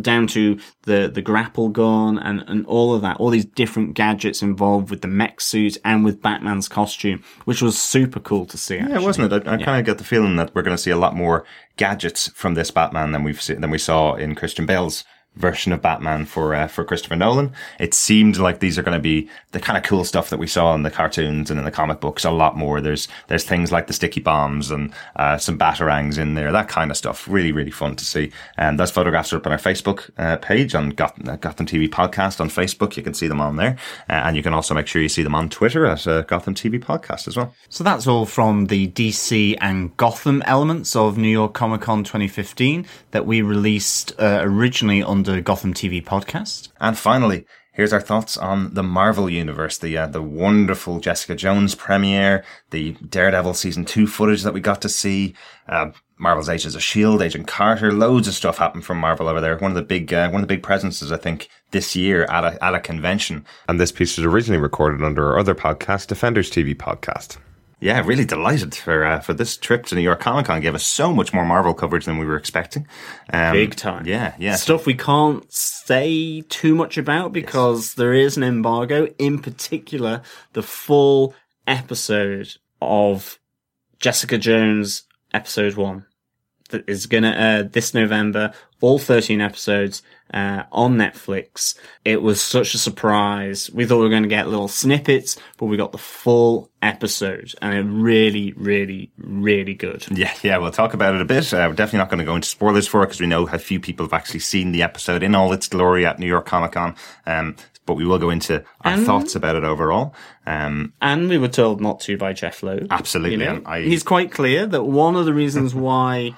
[0.00, 4.42] down to the, the grapple gun and, and all of that, all these different gadgets
[4.42, 8.76] involved with the mech suit and with Batman's costume, which was super cool to see.
[8.76, 9.04] Yeah, actually.
[9.04, 9.46] wasn't it?
[9.48, 9.64] I, I Yeah.
[9.64, 11.44] kind of get the feeling that we're going to see a lot more
[11.76, 15.04] gadgets from this Batman than we've seen, than we saw in Christian Bale's
[15.36, 17.52] version of Batman for uh, for Christopher Nolan.
[17.78, 20.46] It seemed like these are going to be the kind of cool stuff that we
[20.46, 22.24] saw in the cartoons and in the comic books.
[22.24, 22.80] A lot more.
[22.80, 26.90] There's there's things like the sticky bombs and uh, some batarangs in there, that kind
[26.90, 27.26] of stuff.
[27.28, 28.32] Really really fun to see.
[28.56, 31.88] And those photographs are up on our Facebook uh, page on Gotham, uh, Gotham TV
[31.88, 32.96] podcast on Facebook.
[32.96, 33.76] You can see them on there,
[34.08, 36.54] uh, and you can also make sure you see them on Twitter at uh, Gotham
[36.54, 37.54] TV podcast as well.
[37.68, 42.86] So that's all from the DC and Gotham elements of New York Comic Con 2015
[43.12, 44.42] that we released uh,
[45.22, 46.68] originally under Gotham TV podcast.
[46.80, 51.74] And finally, here's our thoughts on the Marvel Universe, the uh, the wonderful Jessica Jones
[51.74, 55.34] premiere, the Daredevil season two footage that we got to see,
[55.68, 59.56] uh, Marvel's Agents of Shield, Agent Carter, loads of stuff happened from Marvel over there.
[59.58, 62.44] One of the big uh, one of the big presences, I think, this year at
[62.44, 63.44] a at a convention.
[63.68, 67.38] And this piece was originally recorded under our other podcast, Defenders TV podcast.
[67.82, 70.60] Yeah, really delighted for uh, for this trip to New York Comic Con.
[70.60, 72.86] Gave us so much more Marvel coverage than we were expecting.
[73.32, 74.06] Um, Big time.
[74.06, 74.54] Yeah, yeah.
[74.54, 79.08] Stuff we can't say too much about because there is an embargo.
[79.18, 80.22] In particular,
[80.52, 81.34] the full
[81.66, 83.40] episode of
[83.98, 85.02] Jessica Jones
[85.34, 86.06] episode one
[86.72, 88.52] that is going to air this November.
[88.80, 90.02] All 13 episodes
[90.34, 91.78] uh, on Netflix.
[92.04, 93.70] It was such a surprise.
[93.72, 97.54] We thought we were going to get little snippets, but we got the full episode,
[97.62, 100.04] and it really, really, really good.
[100.10, 101.54] Yeah, yeah, we'll talk about it a bit.
[101.54, 103.56] Uh, we're definitely not going to go into spoilers for it because we know how
[103.58, 106.72] few people have actually seen the episode in all its glory at New York Comic
[106.72, 106.96] Con.
[107.24, 107.54] Um,
[107.86, 110.14] but we will go into our And- thoughts about it overall.
[110.46, 112.88] Um, And we were told not to by Jeph Loeb.
[112.90, 113.62] Absolutely, You know?
[113.64, 116.34] I- He's quite clear that one of the reasons why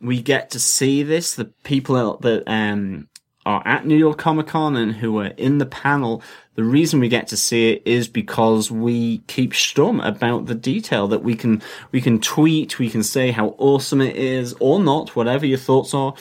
[0.00, 3.08] we get to see this, the people that um,
[3.46, 6.22] are at New York Comic Con and who are in the panel,
[6.54, 11.08] the reason we get to see it is because we keep stum about the detail
[11.08, 11.62] that we can
[11.92, 15.94] we can tweet, we can say how awesome it is or not, whatever your thoughts
[15.94, 16.14] are,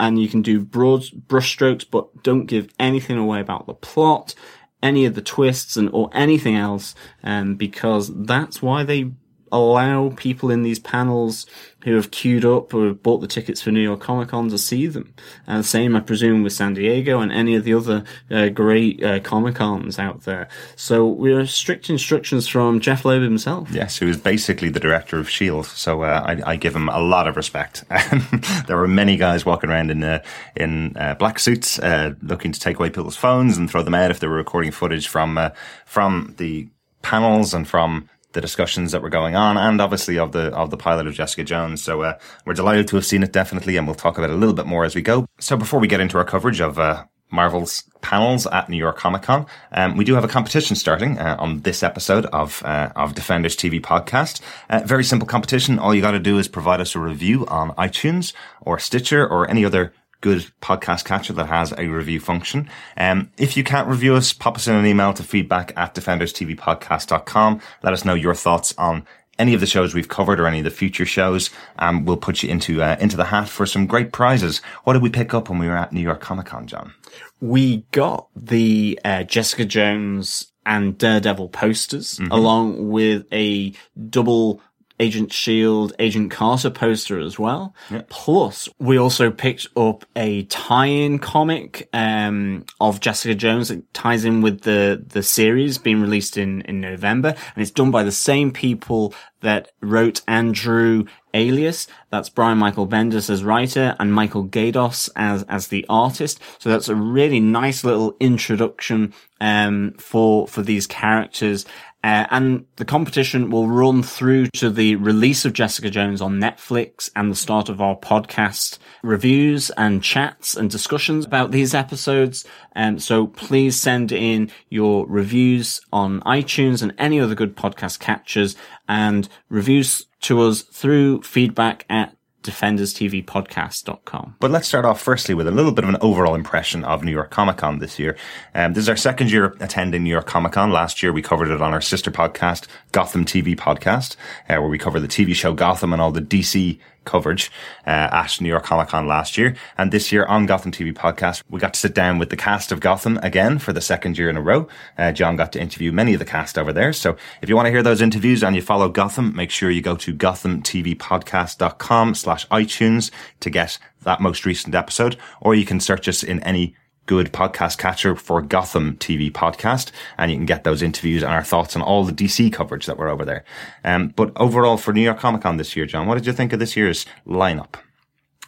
[0.00, 4.34] and you can do broad brushstrokes, but don't give anything away about the plot
[4.82, 9.12] any of the twists and or anything else, um, because that's why they
[9.52, 11.46] allow people in these panels
[11.84, 14.58] who have queued up or have bought the tickets for New York Comic Con to
[14.58, 15.12] see them.
[15.46, 19.20] And same, I presume, with San Diego and any of the other uh, great uh,
[19.20, 20.48] Comic Cons out there.
[20.76, 23.70] So we are strict instructions from Jeph Loeb himself.
[23.70, 25.66] Yes, who is basically the director of Shield.
[25.66, 27.84] So uh, I, I give him a lot of respect.
[28.66, 30.22] there were many guys walking around in uh,
[30.56, 34.10] in uh, black suits, uh, looking to take away people's phones and throw them out
[34.10, 35.50] if they were recording footage from uh,
[35.84, 36.68] from the
[37.02, 40.76] panels and from the discussions that were going on, and obviously of the of the
[40.76, 41.82] pilot of Jessica Jones.
[41.82, 44.36] So uh, we're delighted to have seen it, definitely, and we'll talk about it a
[44.36, 45.26] little bit more as we go.
[45.38, 49.22] So before we get into our coverage of uh, Marvel's panels at New York Comic
[49.22, 49.46] Con.
[49.72, 53.56] Um, we do have a competition starting uh, on this episode of uh, of Defenders
[53.56, 54.40] TV podcast.
[54.68, 55.78] Uh, very simple competition.
[55.78, 59.48] All you got to do is provide us a review on iTunes or Stitcher or
[59.48, 59.92] any other
[60.22, 62.70] good podcast catcher that has a review function.
[62.96, 67.60] Um, if you can't review us, pop us in an email to feedback at defenderstvpodcast.com.
[67.82, 69.06] Let us know your thoughts on
[69.38, 71.50] any of the shows we've covered or any of the future shows.
[71.78, 74.60] Um, we'll put you into, uh, into the hat for some great prizes.
[74.84, 76.94] What did we pick up when we were at New York Comic Con, John?
[77.40, 82.28] we got the uh, Jessica Jones and Daredevil posters Mhm.
[82.30, 83.72] along with a
[84.10, 84.60] double
[85.02, 87.74] Agent Shield, Agent Carter poster as well.
[88.08, 94.42] Plus, we also picked up a tie-in comic um, of Jessica Jones that ties in
[94.42, 98.52] with the the series being released in in November, and it's done by the same
[98.52, 101.04] people that wrote and drew
[101.34, 101.88] Alias.
[102.10, 106.40] That's Brian Michael Bendis as writer and Michael Gaydos as as the artist.
[106.60, 111.66] So that's a really nice little introduction um, for for these characters.
[112.04, 117.10] Uh, and the competition will run through to the release of Jessica Jones on Netflix
[117.14, 122.44] and the start of our podcast reviews and chats and discussions about these episodes.
[122.74, 128.56] Um, so please send in your reviews on iTunes and any other good podcast catchers
[128.88, 134.36] and reviews to us through feedback at defenderstvpodcast.com.
[134.40, 137.12] But let's start off firstly with a little bit of an overall impression of New
[137.12, 138.16] York Comic Con this year.
[138.54, 140.70] Um, this is our second year attending New York Comic Con.
[140.70, 144.16] Last year we covered it on our sister podcast, Gotham TV Podcast,
[144.48, 147.50] uh, where we cover the TV show Gotham and all the DC coverage
[147.86, 149.54] uh, at New York Comic Con last year.
[149.78, 152.72] And this year on Gotham TV Podcast, we got to sit down with the cast
[152.72, 154.68] of Gotham again for the second year in a row.
[154.96, 156.92] Uh, John got to interview many of the cast over there.
[156.92, 159.82] So if you want to hear those interviews and you follow Gotham, make sure you
[159.82, 163.10] go to gothamtvpodcast.com slash iTunes
[163.40, 166.74] to get that most recent episode, or you can search us in any
[167.06, 171.42] good podcast catcher for Gotham TV podcast, and you can get those interviews and our
[171.42, 173.44] thoughts on all the DC coverage that were over there.
[173.84, 176.52] Um, but overall, for New York Comic Con this year, John, what did you think
[176.52, 177.74] of this year's lineup?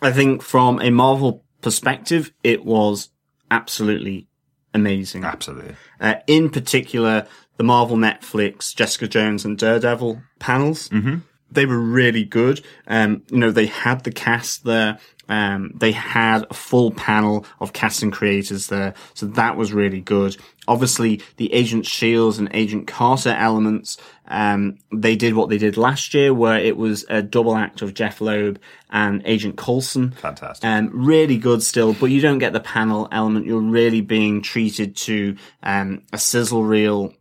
[0.02, 3.10] I think from a Marvel perspective, it was
[3.50, 4.28] absolutely
[4.72, 5.24] amazing.
[5.24, 5.76] Absolutely.
[6.00, 7.26] Uh, in particular,
[7.56, 10.88] the Marvel Netflix Jessica Jones and Daredevil panels.
[10.90, 11.18] Mm-hmm.
[11.50, 12.64] They were really good.
[12.86, 14.98] Um, you know, they had the cast there.
[15.28, 18.94] Um, they had a full panel of cast and creators there.
[19.14, 20.36] So that was really good.
[20.66, 23.96] Obviously, the Agent Shields and Agent Carter elements,
[24.28, 27.94] um, they did what they did last year, where it was a double act of
[27.94, 28.60] Jeph Loeb
[28.90, 30.10] and Agent Coulson.
[30.12, 30.64] Fantastic.
[30.68, 33.46] Um, really good still, but you don't get the panel element.
[33.46, 37.14] You're really being treated to, um, a sizzle reel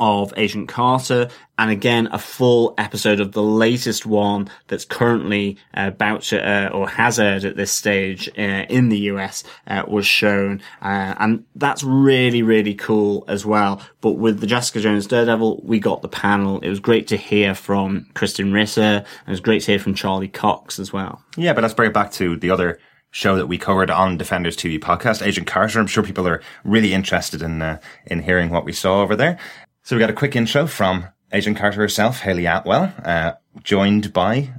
[0.00, 1.28] of Agent Carter,
[1.58, 6.68] and again a full episode of the latest one that's currently uh, about to uh,
[6.68, 11.44] or has aired at this stage uh, in the US uh, was shown, uh, and
[11.54, 13.80] that's really really cool as well.
[14.00, 16.60] But with the Jessica Jones Daredevil, we got the panel.
[16.60, 19.94] It was great to hear from Krysten Ritter, and it was great to hear from
[19.94, 21.22] Charlie Cox as well.
[21.36, 22.78] Yeah, but let's bring it back to the other
[23.16, 25.80] show that we covered on Defenders TV podcast, Agent Carter.
[25.80, 29.38] I'm sure people are really interested in uh, in hearing what we saw over there.
[29.86, 34.50] So we got a quick intro from Agent Carter herself, Hayley Atwell, uh, joined by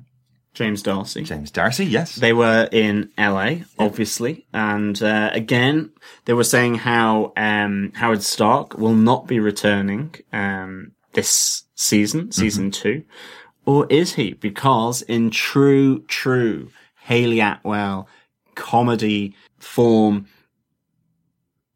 [0.54, 1.24] James D'Arcy.
[1.24, 2.16] James D'Arcy, yes.
[2.16, 5.92] They were in LA, obviously, and uh, again,
[6.24, 12.72] they were saying how um, Howard Stark will not be returning um, this season, season
[12.72, 13.04] two,
[13.66, 14.32] or is he?
[14.32, 16.70] Because in true, true
[17.02, 18.08] Hayley Atwell
[18.56, 20.30] comedy form,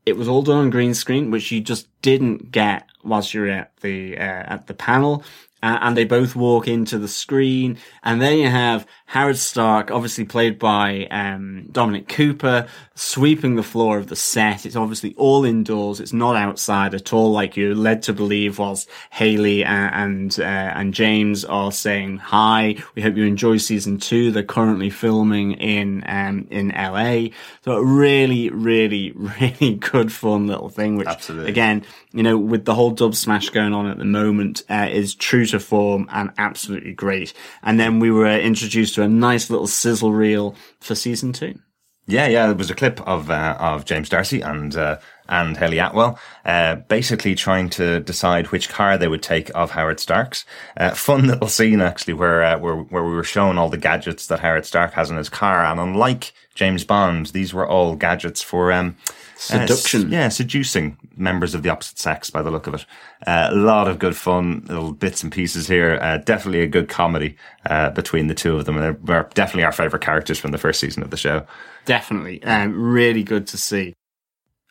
[0.06, 3.76] it was all done on green screen, which you just didn't get whilst you're at
[3.78, 5.24] the uh, at the panel.
[5.64, 10.24] Uh, and they both walk into the screen, and then you have Howard Stark, obviously
[10.24, 12.66] played by um, Dominic Cooper,
[12.96, 14.66] sweeping the floor of the set.
[14.66, 16.00] It's obviously all indoors.
[16.00, 18.58] It's not outside at all, like you're led to believe.
[18.58, 23.98] Whilst Hayley and and, uh, and James are saying hi, we hope you enjoy season
[23.98, 24.32] two.
[24.32, 27.36] They're currently filming in um, in LA,
[27.66, 30.96] so a really, really, really good fun little thing.
[30.96, 31.50] Which Absolutely.
[31.50, 35.46] again, you know, with the whole Dubsmash going on at the moment, uh, is true
[35.48, 37.34] to form and absolutely great.
[37.62, 41.56] And then we were introduced to a nice little sizzle reel for season two.
[42.08, 42.50] Yeah, yeah.
[42.50, 44.98] It was a clip of uh, of James D'Arcy and uh,
[45.30, 50.00] and Hayley Atwell, uh, basically trying to decide which car they would take of Howard
[50.00, 50.44] Stark's.
[50.76, 54.28] Uh, fun little scene actually, where uh, where where we were shown all the gadgets
[54.28, 58.42] that Howard Stark has in his car, and unlike James Bond, these were all gadgets
[58.42, 58.98] for um,
[59.42, 60.06] Seduction.
[60.08, 62.86] s- yeah, seducing members of the opposite sex by the look of it.
[63.26, 65.98] Uh, a lot of good fun, little bits and pieces here.
[66.02, 67.36] Uh, definitely a good comedy
[67.70, 68.78] uh, between the two of them.
[68.78, 71.46] And they're definitely our favourite characters from the first season of the show.
[71.86, 72.44] Definitely.
[72.44, 73.94] Um, really good to see.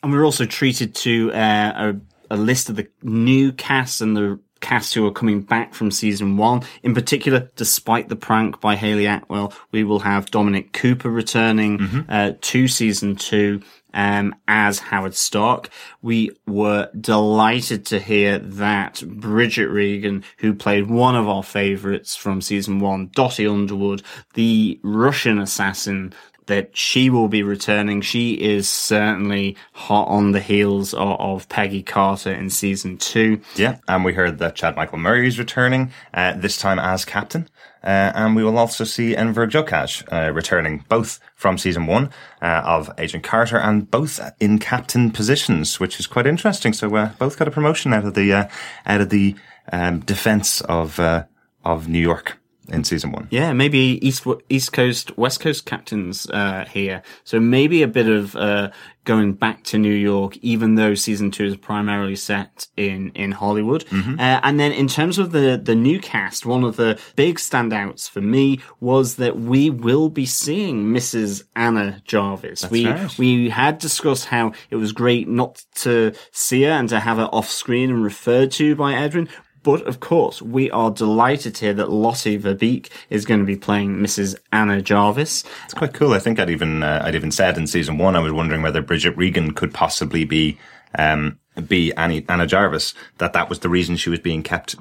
[0.03, 1.93] And we we're also treated to uh,
[2.31, 5.91] a, a list of the new cast and the cast who are coming back from
[5.91, 6.63] season one.
[6.83, 12.35] In particular, despite the prank by Hayley Atwell, we will have Dominic Cooper returning uh,
[12.41, 13.63] to season two.
[13.95, 15.71] Um, as Howard Stark,
[16.03, 22.41] we were delighted to hear that Bridget Regan, who played one of our favorites from
[22.41, 24.03] season one, Dottie Underwood,
[24.35, 26.13] the Russian assassin
[26.47, 28.01] that she will be returning.
[28.01, 33.41] She is certainly hot on the heels of, of Peggy Carter in season two.
[33.57, 37.49] Yeah, and we heard that Chad Michael Murray is returning, uh, this time as captain.
[37.83, 42.11] Uh, and we will also see Enver Gjokaj uh, returning, both from season one
[42.43, 46.75] uh, of Agent Carter and both in captain positions, which is quite interesting.
[46.75, 48.49] So uh, both got a promotion out of the uh,
[48.85, 49.35] out of the
[49.73, 51.25] um, defense of uh,
[51.65, 52.40] of New York
[52.71, 53.29] in season one.
[53.31, 57.03] Yeah, maybe East East Coast, West Coast captains uh, here.
[57.25, 58.71] So maybe a bit of uh,
[59.05, 63.85] going back to New York, even though season two is primarily set in in Hollywood.
[63.87, 64.21] Mm-hmm.
[64.21, 68.09] Uh, and then in terms of the the new cast, one of the big standouts
[68.09, 71.45] for me was that we will be seeing Mrs.
[71.57, 72.63] Anna Jarvis.
[72.63, 73.19] That's we right.
[73.19, 77.29] we had discussed how it was great not to see her and to have her
[77.33, 79.29] off screen and referred to by Edwin.
[79.63, 83.97] But of course, we are delighted hear that Lotte Verbeek is going to be playing
[83.97, 84.37] Mrs.
[84.53, 85.45] Anna Jarvis.
[85.65, 86.15] It's quite cool.
[86.15, 88.81] I think I'd even uh, I'd even said in season one I was wondering whether
[88.81, 90.59] Bridget Regan could possibly be
[90.99, 91.39] um,
[91.69, 92.95] be Annie, Anna Jarvis.
[93.19, 94.77] That that was the reason she was being kept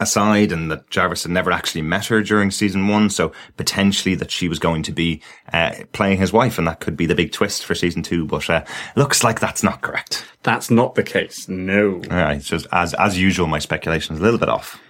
[0.00, 3.10] aside, and that Jarvis had never actually met her during season one.
[3.10, 6.96] So potentially that she was going to be uh, playing his wife, and that could
[6.96, 8.24] be the big twist for season two.
[8.24, 8.64] But uh,
[8.96, 10.24] looks like that's not correct.
[10.42, 11.48] That's not the case.
[11.48, 11.94] No.
[12.10, 14.80] All right, just as as usual, my speculation is a little bit off.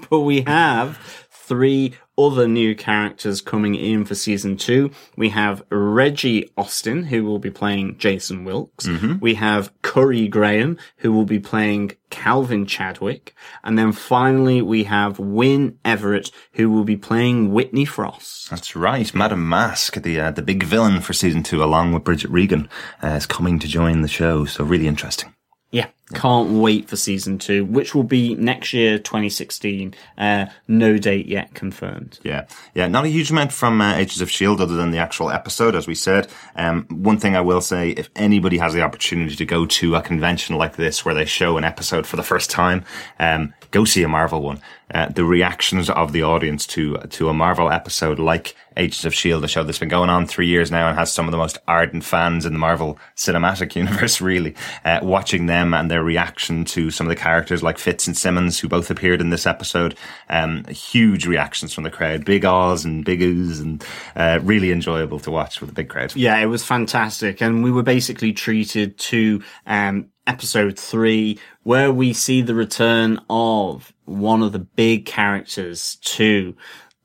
[0.10, 0.98] but we have
[1.30, 4.90] three other new characters coming in for season two.
[5.16, 8.86] We have Reggie Austin, who will be playing Jason Wilkes.
[8.86, 9.20] Mhm.
[9.20, 13.34] We have Currie Graham, who will be playing Calvin Chadwick.
[13.62, 18.50] And then finally, we have Wynn Everett, who will be playing Whitney Frost.
[18.50, 19.14] That's right.
[19.14, 22.68] Madam Mask, the uh, the big villain for season two, along with Bridget Regan,
[23.02, 24.44] uh, is coming to join the show.
[24.44, 25.34] So really interesting.
[25.70, 29.94] Yeah, can't wait for season two, which will be next year, 2016.
[30.16, 32.18] Uh, no date yet confirmed.
[32.22, 32.88] Yeah, yeah.
[32.88, 35.86] Not a huge amount from uh, Agents of Shield, other than the actual episode, as
[35.86, 36.28] we said.
[36.56, 40.02] Um, one thing I will say: if anybody has the opportunity to go to a
[40.02, 42.84] convention like this, where they show an episode for the first time,
[43.18, 44.60] um, go see a Marvel one.
[44.92, 49.44] Uh, the reactions of the audience to to a Marvel episode like Agents of Shield,
[49.44, 51.58] a show that's been going on three years now and has some of the most
[51.68, 54.18] ardent fans in the Marvel cinematic universe.
[54.28, 54.54] Really,
[54.84, 58.58] uh, watching them and their reaction to some of the characters like Fitz and Simmons,
[58.58, 59.96] who both appeared in this episode.
[60.28, 63.84] Um, huge reactions from the crowd, big ahs and big oohs, and
[64.16, 66.14] uh, really enjoyable to watch with a big crowd.
[66.16, 67.40] Yeah, it was fantastic.
[67.40, 73.92] And we were basically treated to um, episode three, where we see the return of
[74.04, 76.54] one of the big characters to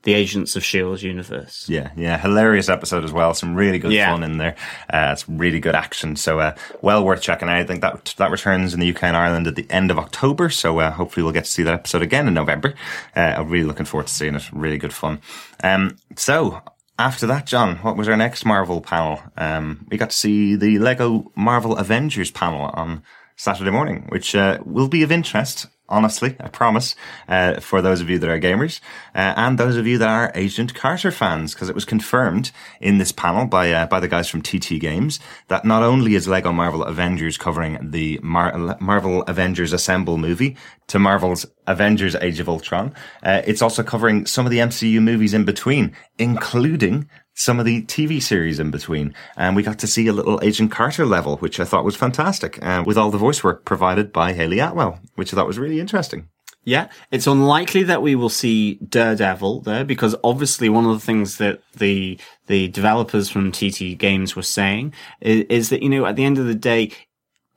[0.04, 1.06] the Agents of S.H.I.E.L.D.
[1.06, 1.66] universe.
[1.68, 3.34] Yeah, yeah, hilarious episode as well.
[3.34, 4.10] Some really good Yeah.
[4.12, 4.54] fun in there.
[4.92, 6.16] Uh, it's really good action.
[6.16, 7.56] So, uh, well worth checking out.
[7.58, 10.48] I think that that returns in the UK and Ireland at the end of October.
[10.50, 12.74] So, uh, hopefully we'll get to see that episode again in November.
[13.16, 14.48] Uh, I'm really looking forward to seeing it.
[14.52, 15.20] Really good fun.
[15.62, 16.60] Um, so
[16.98, 19.20] after that, John, what was our next Marvel panel?
[19.36, 23.02] Um, we got to see the Lego Marvel Avengers panel on
[23.36, 25.66] Saturday morning, which uh, will be of interest.
[25.86, 26.96] Honestly, I promise,
[27.28, 28.80] uh, for those of you that are gamers,
[29.14, 32.96] uh, and those of you that are Agent Carter fans, because it was confirmed in
[32.96, 36.52] this panel by, uh, by the guys from TT Games that not only is Lego
[36.52, 40.56] Marvel Avengers covering the Mar- Marvel Avengers Assemble movie
[40.86, 45.34] to Marvel's Avengers Age of Ultron, uh, it's also covering some of the MCU movies
[45.34, 49.14] in between, including some of the TV series in between.
[49.36, 52.64] And we got to see a little Agent Carter level, which I thought was fantastic,
[52.64, 55.80] uh, with all the voice work provided by Hayley Atwell, which I thought was really
[55.80, 56.28] interesting.
[56.66, 61.36] Yeah, it's unlikely that we will see Daredevil there because obviously one of the things
[61.36, 66.16] that the the developers from TT Games were saying is, is that you know at
[66.16, 66.90] the end of the day,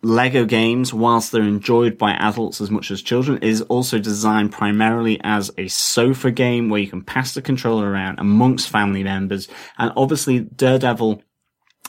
[0.08, 5.20] Lego games, whilst they're enjoyed by adults as much as children, is also designed primarily
[5.22, 9.50] as a sofa game where you can pass the controller around amongst family members.
[9.78, 11.22] And obviously, Daredevil,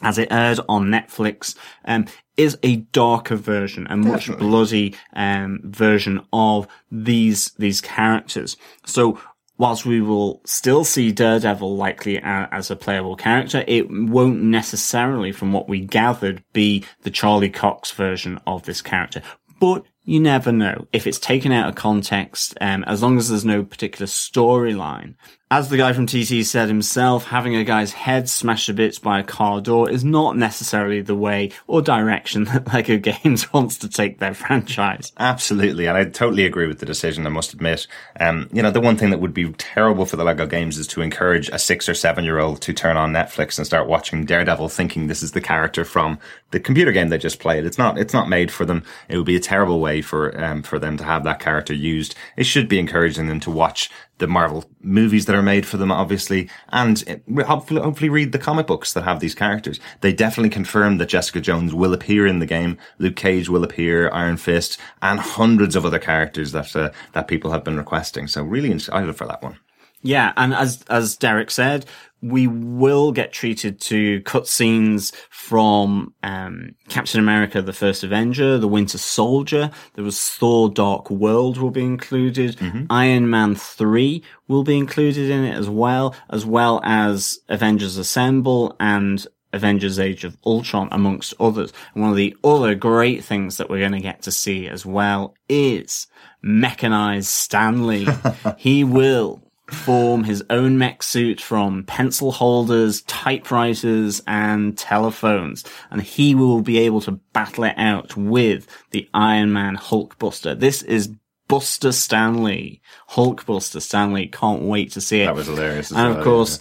[0.03, 4.47] as it aired on Netflix, um, is a darker version, a much Definitely.
[4.49, 8.57] bloody um, version of these these characters.
[8.85, 9.21] So
[9.59, 15.53] whilst we will still see Daredevil likely as a playable character, it won't necessarily, from
[15.53, 19.21] what we gathered, be the Charlie Cox version of this character.
[19.61, 22.57] But you never know if it's taken out of context.
[22.61, 25.17] Um, as long as there's no particular storyline.
[25.51, 29.19] As the guy from TT said himself, having a guy's head smashed to bits by
[29.19, 33.89] a car door is not necessarily the way or direction that Lego Games wants to
[33.89, 35.11] take their franchise.
[35.17, 37.27] Absolutely, and I totally agree with the decision.
[37.27, 37.87] I must admit,
[38.21, 40.87] um, you know, the one thing that would be terrible for the Lego games is
[40.89, 44.27] to encourage a six or seven year old to turn on Netflix and start watching
[44.27, 46.19] Daredevil, thinking this is the character from
[46.51, 47.65] the computer game they just played.
[47.65, 47.97] It's not.
[47.97, 48.85] It's not made for them.
[49.09, 52.15] It would be a terrible way for um, for them to have that character used.
[52.37, 55.91] It should be encouraging them to watch the Marvel movies that are made for them,
[55.91, 59.81] obviously, and uh, hopefully, hopefully read the comic books that have these characters.
[60.01, 64.11] They definitely confirmed that Jessica Jones will appear in the game, Luke Cage will appear,
[64.13, 68.27] Iron Fist, and hundreds of other characters that uh, that people have been requesting.
[68.27, 69.59] So really excited for that one.
[70.03, 71.87] Yeah, and as as Derek said,
[72.21, 78.99] we will get treated to cutscenes from um, Captain America: The First Avenger, The Winter
[78.99, 79.71] Soldier.
[79.95, 82.57] There was Thor: Dark World will be included.
[82.91, 88.77] Iron Man three will be included in it as well, as well as Avengers Assemble
[88.81, 91.73] and Avengers Age of Ultron, amongst others.
[91.95, 94.85] And one of the other great things that we're going to get to see as
[94.85, 96.07] well is
[96.43, 98.07] mechanized Stanley.
[98.57, 105.65] he will form his own mech suit from pencil holders, typewriters, and telephones.
[105.91, 110.59] And he will be able to battle it out with the Iron Man Hulkbuster.
[110.59, 111.13] This is
[111.49, 112.81] Buster Stanley.
[113.11, 114.27] Hulkbuster Stanley.
[114.29, 115.27] Can't wait to see it.
[115.27, 115.91] That was hilarious.
[115.91, 116.61] And well, of course,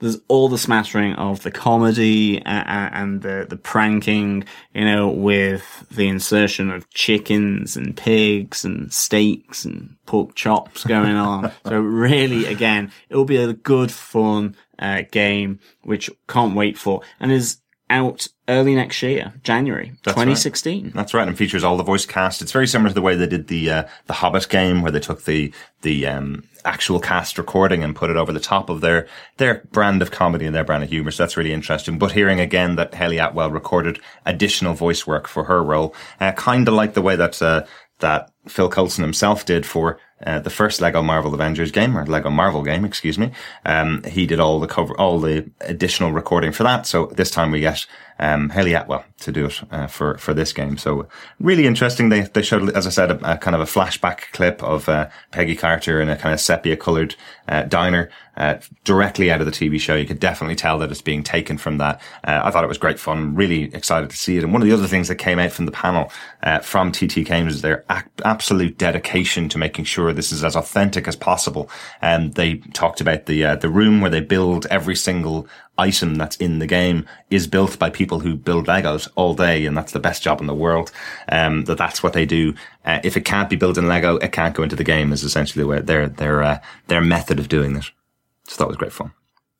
[0.00, 4.44] there's all the smattering of the comedy uh, uh, and the, the pranking,
[4.74, 11.16] you know, with the insertion of chickens and pigs and steaks and pork chops going
[11.16, 11.52] on.
[11.66, 17.02] so really, again, it will be a good, fun uh, game, which can't wait for,
[17.18, 17.58] and is
[17.90, 20.92] out early next year, January That's 2016.
[20.94, 22.42] That's right, and features all the voice cast.
[22.42, 25.00] It's very similar to the way they did the uh, the Hobbit game, where they
[25.00, 25.52] took the
[25.82, 29.06] the um, actual cast recording and put it over the top of their
[29.36, 31.10] their brand of comedy and their brand of humor.
[31.10, 31.98] So that's really interesting.
[31.98, 36.68] But hearing again that Hayley Atwell recorded additional voice work for her role, uh, kind
[36.68, 37.64] of like the way that uh,
[38.00, 42.30] that Phil Coulson himself did for uh, the first Lego Marvel Avengers game or Lego
[42.30, 43.32] Marvel game, excuse me.
[43.64, 46.86] Um, he did all the cover, all the additional recording for that.
[46.86, 47.86] So this time we get
[48.18, 50.76] um, Hayley Atwell to do it uh, for for this game.
[50.76, 51.08] So
[51.40, 52.08] really interesting.
[52.08, 55.08] They they showed, as I said, a, a kind of a flashback clip of uh,
[55.30, 57.14] Peggy Carter in a kind of sepia coloured
[57.48, 59.94] uh, diner uh, directly out of the TV show.
[59.94, 62.00] You could definitely tell that it's being taken from that.
[62.24, 63.34] Uh, I thought it was great fun.
[63.34, 64.44] Really excited to see it.
[64.44, 66.12] And one of the other things that came out from the panel
[66.42, 70.54] uh, from TT Games is their ac- absolute dedication to making sure this is as
[70.54, 71.68] authentic as possible.
[72.00, 75.48] And they talked about the the room where they build every single
[75.78, 79.76] item that's in the game is built by people who build Legos all day, and
[79.76, 80.90] that's the best job in the world.
[81.28, 82.54] Um, that that's what they do.
[82.84, 85.12] Uh, if it can't be built in Lego, it can't go into the game.
[85.12, 87.90] Is essentially where their their uh, their method of doing it.
[88.48, 89.12] So that was great fun.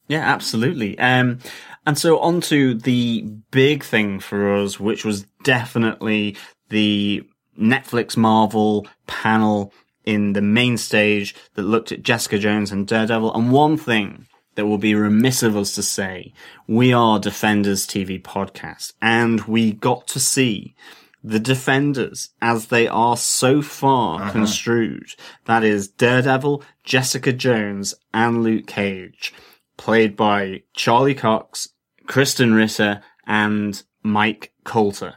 [0.08, 0.98] Yeah, absolutely.
[0.98, 1.38] Um,
[1.86, 6.36] and so on to the big thing for us, which was definitely
[6.70, 7.24] the
[7.58, 9.72] Netflix Marvel panel
[10.04, 13.34] in the main stage that looked at Jessica Jones and Daredevil.
[13.34, 14.26] And one thing
[14.58, 16.32] that will be remiss of us to say,
[16.66, 20.74] we are Defenders TV podcast and we got to see
[21.22, 24.32] the Defenders as they are so far Uh-huh.
[24.32, 25.14] construed.
[25.44, 29.32] That is Daredevil, Jessica Jones, and Luke Cage,
[29.76, 31.68] played by Charlie Cox,
[32.08, 35.14] Krysten Ritter, and Mike Colter.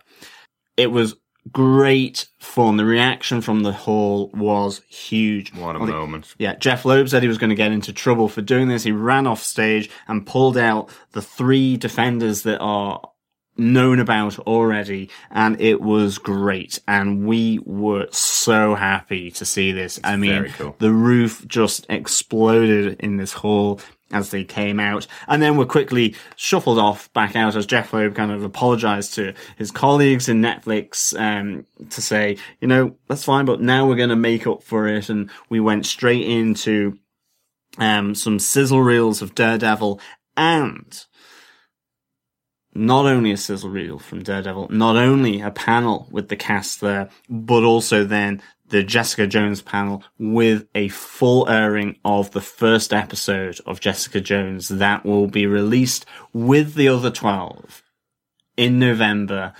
[0.77, 1.15] It was
[1.51, 2.77] great fun.
[2.77, 5.53] The reaction from the hall was huge.
[5.53, 6.35] What a moment.
[6.37, 8.83] yeah, Jeph Loeb said he was going to get into trouble for doing this.
[8.83, 13.01] He ran off stage and pulled out the three defenders that are
[13.57, 19.99] known about already and it was great and we were so happy to see this
[20.05, 20.73] i mean cool.
[20.79, 23.79] the roof just exploded in this hall
[24.11, 25.07] as they came out.
[25.27, 29.33] And then were quickly shuffled off back out as Jeph Loeb kind of apologized to
[29.57, 34.09] his colleagues in netflix um, to say you know that's fine but now we're going
[34.09, 35.09] to make up for it.
[35.09, 36.97] And we went straight into
[37.77, 39.99] um, some sizzle reels of daredevil
[40.37, 41.05] and
[42.73, 47.09] not only a sizzle reel from Daredevil, not only a panel with the cast there,
[47.29, 48.41] but also then
[48.71, 54.69] the Jessica Jones panel with a full airing of the first episode of Jessica Jones
[54.69, 57.83] that will be released with the other 12
[58.55, 59.53] in November.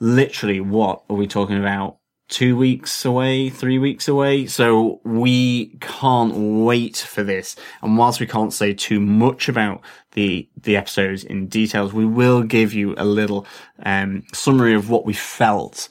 [0.00, 1.98] Literally, what are we talking about?
[2.28, 4.46] Two weeks away, three weeks away.
[4.46, 7.54] So we can't wait for this.
[7.82, 9.80] And whilst we can't say too much about
[10.12, 13.46] the, the episodes in details, we will give you a little,
[13.84, 15.88] um, summary of what we felt.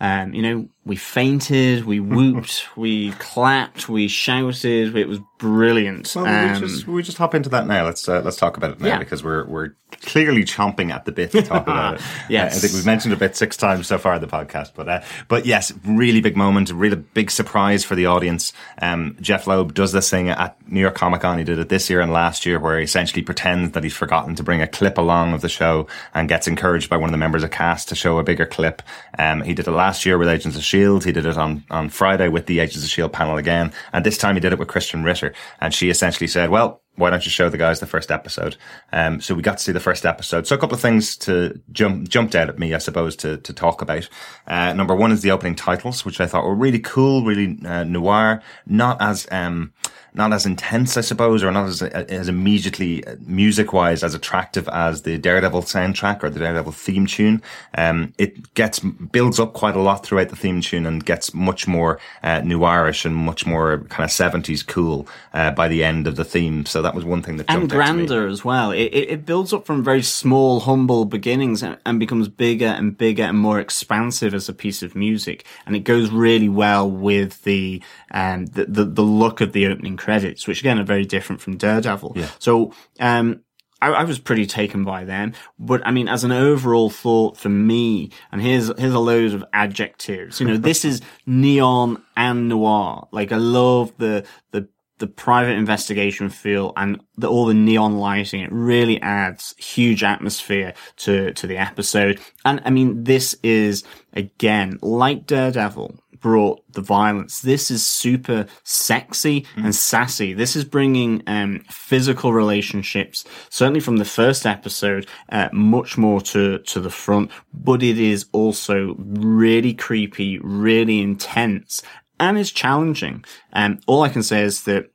[0.00, 4.96] Um, you know, we fainted, we whooped, we clapped, we shouted.
[4.96, 6.12] It was brilliant.
[6.16, 7.84] Well, Um, we just we just hop into that now.
[7.84, 8.98] Let's uh, let's talk about it now Yeah.
[8.98, 9.70] because we're we're
[10.02, 12.00] clearly chomping at the bit to talk about it.
[12.28, 12.54] Yes.
[12.54, 14.72] Uh, I think we've mentioned it a bit six times so far in the podcast,
[14.74, 18.52] but uh, but yes, really big moment, really big surprise for the audience.
[18.82, 21.38] Um, Jeph Loeb does this thing at New York Comic Con.
[21.38, 24.34] He did it this year and last year, where he essentially pretends that he's forgotten
[24.36, 27.18] to bring a clip along of the show and gets encouraged by one of the
[27.18, 28.82] members of cast to show a bigger clip.
[29.18, 30.77] Um, he did it last year with Agents of Shield.
[31.04, 34.18] He did it on on Friday with the Agents of Shield panel again, and this
[34.18, 37.30] time he did it with Krysten Ritter, and she essentially said, "Well." why don't you
[37.30, 38.56] show the guys the first episode?
[38.92, 40.46] Um, so we got to see the first episode.
[40.46, 43.52] So a couple of things to jump, jumped out at me, I suppose, to, to
[43.52, 44.08] talk about.
[44.48, 47.84] Uh, number one is the opening titles, which I thought were really cool, really, uh,
[47.84, 49.72] noir, not as, um,
[50.14, 55.02] not as intense, I suppose, or not as, as immediately music wise as attractive as
[55.02, 57.42] the Daredevil soundtrack or the Daredevil theme tune.
[57.76, 61.68] Um, it gets, builds up quite a lot throughout the theme tune and gets much
[61.68, 66.16] more, uh, noirish and much more kind of 70s cool, uh, by the end of
[66.16, 66.64] the theme.
[66.64, 68.06] So that was one thing that and jumped out to me.
[68.06, 68.70] grander as well.
[68.70, 72.96] It, it, it builds up from very small, humble beginnings and, and becomes bigger and
[72.96, 75.44] bigger and more expansive as a piece of music.
[75.66, 79.97] And it goes really well with the, um, the, the, the look of the opening
[79.98, 82.12] credits, which again are very different from Daredevil.
[82.16, 82.30] Yeah.
[82.38, 83.42] So, um,
[83.80, 87.48] I, I was pretty taken by them, but I mean, as an overall thought for
[87.48, 90.40] me, and here's here's a load of adjectives.
[90.40, 93.08] You know, this is neon and noir.
[93.12, 94.68] Like I love the the
[94.98, 98.40] the private investigation feel and the, all the neon lighting.
[98.40, 102.20] It really adds huge atmosphere to to the episode.
[102.44, 107.40] And I mean, this is again like Daredevil, brought the violence.
[107.40, 109.64] This is super sexy Mm.
[109.64, 110.32] and sassy.
[110.34, 116.58] This is bringing um, physical relationships, certainly from the first episode, uh, much more to
[116.58, 117.30] to the front.
[117.52, 121.82] But it is also really creepy, really intense,
[122.20, 123.24] and is challenging.
[123.52, 124.90] Um, all I can say is that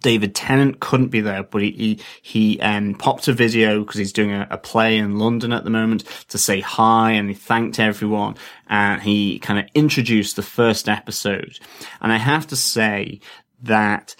[0.00, 4.32] David Tennant couldn't be there, but he he, um, popped a video because he's doing
[4.32, 8.36] a, a play in London at the moment to say hi, and he thanked everyone,
[8.68, 11.58] and he kind of introduced the first episode.
[12.00, 13.20] And I have to say
[13.62, 14.16] that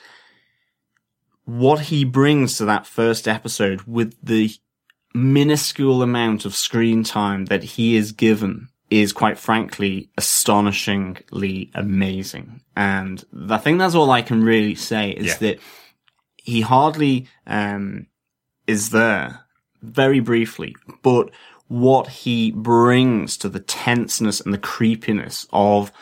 [1.44, 4.52] what he brings to that first episode with the
[5.14, 12.60] minuscule amount of screen time that he is given is quite frankly astonishingly amazing.
[12.76, 15.34] And I think that's all I can really say is Yeah.
[15.36, 15.58] that
[16.36, 18.06] he hardly um,
[18.66, 19.40] is there
[19.82, 21.30] very briefly, but
[21.68, 25.92] what he brings to the tenseness and the creepiness of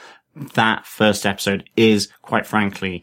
[0.55, 3.03] that first episode is quite frankly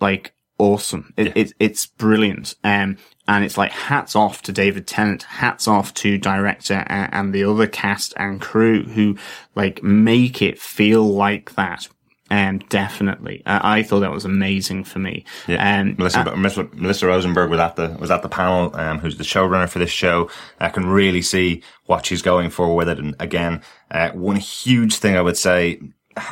[0.00, 1.14] like awesome.
[1.16, 2.54] It, it, it's brilliant.
[2.64, 7.34] Um, and it's like hats off to David Tennant, hats off to director and, and
[7.34, 9.16] the other cast and crew who
[9.54, 11.88] like make it feel like that.
[12.30, 13.42] Um, definitely.
[13.46, 15.24] I, I thought that was amazing for me.
[15.46, 15.80] Yeah.
[15.80, 18.74] Um, Melissa, uh, Melissa, Melissa Rosenberg was at the was at the panel.
[18.76, 20.30] Um, who's the showrunner for this show?
[20.60, 22.98] I can really see what she's going for with it.
[22.98, 25.80] And again, uh, one huge thing I would say,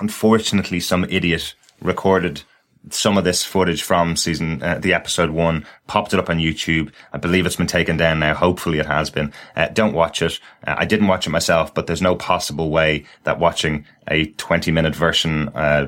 [0.01, 2.43] unfortunately, some idiot recorded
[2.91, 6.93] some of this footage from season uh, the episode one popped it up on youtube.
[7.13, 8.35] I believe it's been taken down now.
[8.35, 9.33] Hopefully it has been.
[9.57, 10.39] Uh, don't watch it.
[10.67, 14.71] Uh, i didn't watch it myself but there's no possible way that watching a 20
[14.71, 15.87] minute version uh,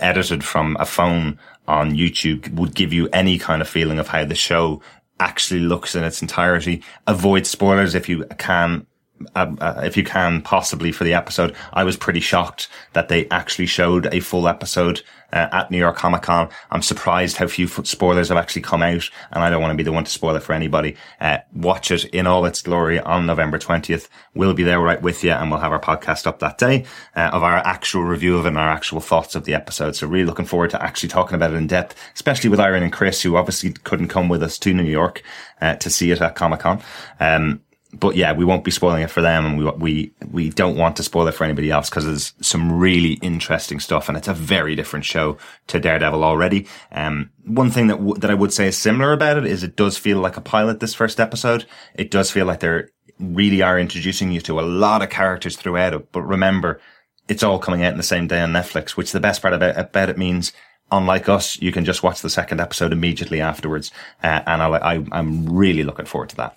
[0.00, 4.24] edited from a phone on youtube would give you any kind of feeling of how
[4.24, 4.80] the show
[5.20, 6.82] actually looks in its entirety.
[7.06, 8.86] Avoid spoilers if you can
[9.34, 13.28] uh, uh, if you can possibly for the episode, I was pretty shocked that they
[13.28, 15.02] actually showed a full episode
[15.32, 16.48] uh, at New York Comic Con.
[16.70, 19.82] I'm surprised how few spoilers have actually come out, and I don't want to be
[19.82, 20.96] the one to spoil it for anybody.
[21.20, 24.08] Uh, watch it in all its glory on November 20th.
[24.34, 26.84] We'll be there right with you, and we'll have our podcast up that day
[27.14, 29.96] uh, of our actual review of it and our actual thoughts of the episode.
[29.96, 32.92] So really looking forward to actually talking about it in depth, especially with Irene and
[32.92, 35.22] Chris, who obviously couldn't come with us to New York
[35.60, 36.82] uh, to see it at Comic Con.
[37.20, 37.60] Um,
[37.92, 40.96] but yeah, we won't be spoiling it for them, and we we we don't want
[40.96, 44.34] to spoil it for anybody else because there's some really interesting stuff, and it's a
[44.34, 45.38] very different show
[45.68, 46.66] to Daredevil already.
[46.92, 49.76] Um, one thing that w- that I would say is similar about it is it
[49.76, 50.80] does feel like a pilot.
[50.80, 55.02] This first episode, it does feel like they're really are introducing you to a lot
[55.02, 56.12] of characters throughout it.
[56.12, 56.80] But remember,
[57.28, 59.76] it's all coming out in the same day on Netflix, which the best part about,
[59.76, 60.52] about it means
[60.92, 63.90] unlike us, you can just watch the second episode immediately afterwards.
[64.22, 66.56] Uh, and I, I, I'm really looking forward to that.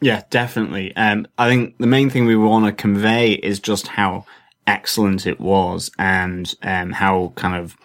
[0.00, 0.94] Yeah, definitely.
[0.96, 4.26] Um, I think the main thing we want to convey is just how
[4.66, 7.76] excellent it was and um, how kind of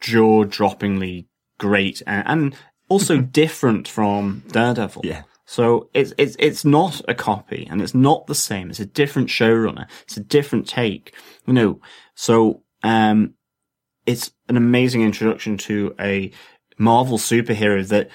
[0.00, 1.26] jaw-droppingly
[1.58, 2.56] great and, and
[2.88, 5.02] also different from Daredevil.
[5.04, 5.22] Yeah.
[5.46, 8.70] So it's it's it's not a copy and it's not the same.
[8.70, 9.86] It's a different showrunner.
[10.02, 11.14] It's a different take.
[11.46, 11.80] You know,
[12.14, 13.34] so um,
[14.06, 16.30] it's an amazing introduction to a
[16.78, 18.08] Marvel superhero that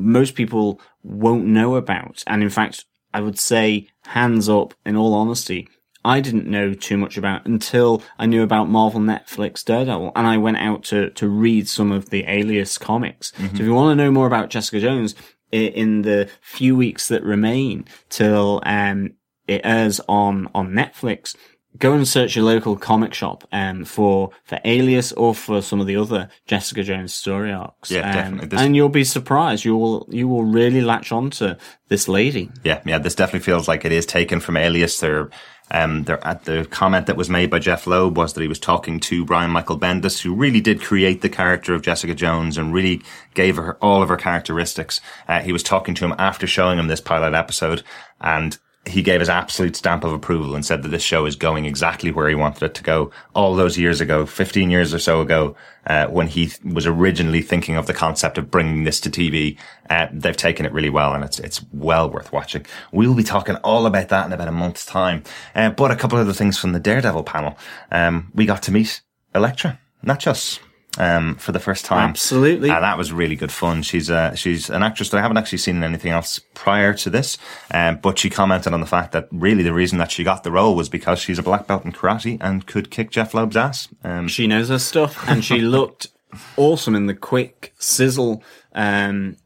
[0.00, 2.24] most people won't know about.
[2.26, 5.68] And in fact, I would say, hands up, in all honesty,
[6.04, 10.12] I didn't know too much about until I knew about Marvel Netflix Daredevil.
[10.16, 13.32] And I went out to, to read some of the Alias comics.
[13.36, 15.14] So if you want to know more about Jessica Jones,
[15.52, 19.14] in the few weeks that remain till um,
[19.48, 21.36] it airs on, on Netflix,
[21.78, 25.86] go and search your local comic shop um, for for Alias or for some of
[25.86, 27.90] the other Jessica Jones story arcs.
[27.90, 28.48] Yeah, Um, definitely.
[28.48, 29.64] This- And you'll be surprised.
[29.64, 31.56] You will you will really latch on to
[31.88, 32.50] this lady.
[32.64, 34.98] Yeah, yeah, this definitely feels like it is taken from Alias.
[35.00, 35.30] There,
[35.72, 38.58] um, there at the comment that was made by Jeph Loeb was that he was
[38.58, 42.74] talking to Brian Michael Bendis, who really did create the character of Jessica Jones and
[42.74, 43.02] really
[43.34, 45.00] gave her all of her characteristics.
[45.28, 47.84] Uh, he was talking to him after showing him this pilot episode,
[48.20, 51.66] and he gave his absolute stamp of approval and said that this show is going
[51.66, 55.20] exactly where he wanted it to go all those years ago, 15 years or so
[55.20, 55.54] ago,
[55.86, 59.58] uh, when he th- was originally thinking of the concept of bringing this to TV.
[59.90, 62.64] Uh, they've taken it really well and it's, it's well worth watching.
[62.90, 65.24] We'll be talking all about that in about a month's time.
[65.54, 67.58] Uh, but a couple of other things from the Daredevil panel.
[67.92, 69.02] Um, we got to meet
[69.34, 70.58] Elektra, not just
[70.98, 72.10] um, for the first time.
[72.10, 72.70] Absolutely.
[72.70, 73.82] And that was really good fun.
[73.82, 77.10] She's uh, she's an actress that I haven't actually seen in anything else prior to
[77.10, 77.38] this.
[77.70, 80.50] Um, but she commented on the fact that really the reason that she got the
[80.50, 83.88] role was because she's a black belt in karate and could kick Jeph Loeb's ass.
[84.04, 86.08] Um, She knows her stuff, and she looked
[86.56, 88.42] awesome in the quick sizzle
[88.74, 89.36] um,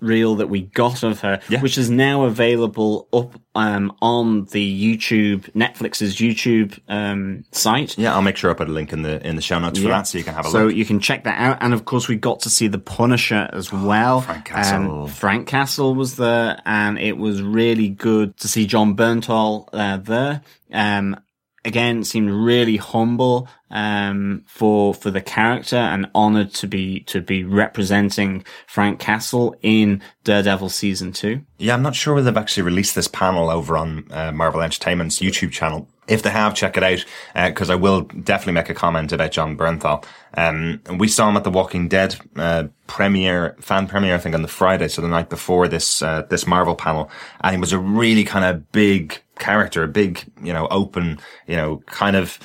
[0.00, 5.50] reel that we got of her, which is now available up um, on the YouTube,
[5.52, 7.96] Netflix's YouTube um, site.
[7.96, 9.88] Yeah, I'll make sure I put a link in the in the show notes for
[9.88, 10.70] that, so you can have a so look.
[10.72, 11.58] So you can check that out.
[11.60, 14.20] And of course, we got to see the Punisher as well.
[14.20, 15.02] Frank Castle.
[15.02, 19.96] Um, Frank Castle was there, and it was really good to see Jon Bernthal uh,
[19.98, 20.42] there.
[20.72, 21.16] Um,
[21.64, 27.44] again, seemed really humble um, for for the character, and honoured to be to be
[27.44, 31.42] representing Frank Castle in Daredevil season two.
[31.58, 35.18] Yeah, I'm not sure whether they've actually released this panel over on uh, Marvel Entertainment's
[35.18, 35.88] YouTube channel.
[36.08, 37.04] If they have, check it out,
[37.48, 40.04] because I will definitely make a comment about Jon Bernthal.
[40.34, 44.42] Um, we saw him at the Walking Dead uh, premiere, fan premiere, I think, on
[44.42, 47.10] the Friday, so the night before this uh, this Marvel panel,
[47.40, 51.18] and he was a really kind of big character, a big, you know, open,
[51.48, 52.38] you know, kind of.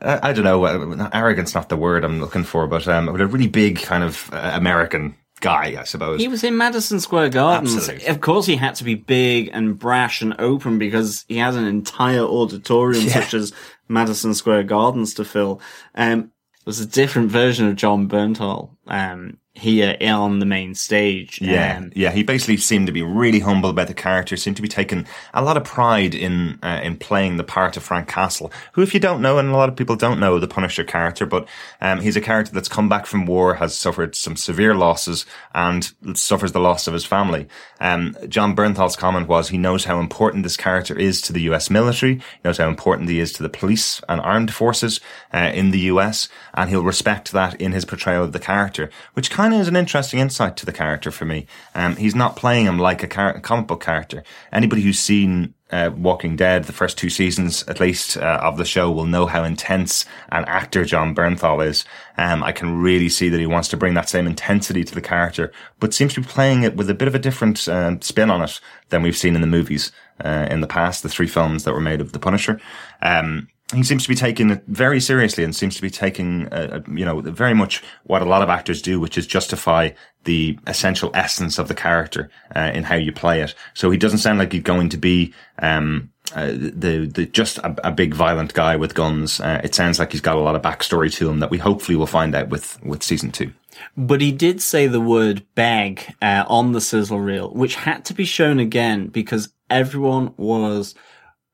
[0.00, 3.20] Uh, I don't know, uh, arrogance not the word I'm looking for, but um, but
[3.20, 6.20] a really big kind of uh, American guy, I suppose.
[6.20, 7.74] He was in Madison Square Gardens.
[7.76, 8.06] Absolutely.
[8.08, 11.64] Of course, he had to be big and brash and open because he had an
[11.64, 13.12] entire auditorium Yeah.
[13.20, 13.52] such as
[13.88, 15.60] Madison Square Gardens to fill.
[15.94, 21.40] Um, it was a different version of Jon Bernthal um, here on the main stage.
[21.40, 22.10] Yeah, Um, yeah.
[22.10, 24.36] He basically seemed to be really humble about the character.
[24.36, 27.82] Seemed to be taking a lot of pride in uh, in playing the part of
[27.82, 30.48] Frank Castle, who, if you don't know, and a lot of people don't know the
[30.48, 31.46] Punisher character, but
[31.80, 35.92] um, he's a character that's come back from war, has suffered some severe losses, and
[36.14, 37.48] suffers the loss of his family.
[37.80, 41.70] Um, Jon Bernthal's comment was he knows how important this character is to the U.S.
[41.70, 42.14] military.
[42.14, 45.00] He knows how important he is to the police and armed forces
[45.32, 46.28] uh, in the U.S.
[46.54, 49.76] and he'll respect that in his portrayal of the character, which kind of is an
[49.76, 51.46] interesting insight to the character for me.
[51.74, 54.22] Um, he's not playing him like a char- comic book character.
[54.52, 58.64] Anybody who's seen uh, Walking Dead, the first two seasons at least uh, of the
[58.64, 61.84] show, will know how intense an actor Jon Bernthal is.
[62.16, 65.00] Um, I can really see that he wants to bring that same intensity to the
[65.00, 68.30] character, but seems to be playing it with a bit of a different um, spin
[68.30, 69.92] on it than we've seen in the movies
[70.24, 72.60] uh, in the past, the three films that were made of the Punisher.
[73.02, 76.80] Um, he seems to be taking it very seriously and seems to be taking, uh,
[76.86, 79.90] uh, you know, very much what a lot of actors do, which is justify
[80.24, 83.54] the essential essence of the character uh, in how you play it.
[83.74, 87.74] So he doesn't sound like he's going to be um, uh, the the just a,
[87.86, 89.38] a big violent guy with guns.
[89.38, 91.96] Uh, it sounds like he's got a lot of backstory to him that we hopefully
[91.96, 93.52] will find out with with season two.
[93.96, 98.14] But he did say the word beg uh, on the sizzle reel, which had to
[98.14, 100.94] be shown again because everyone was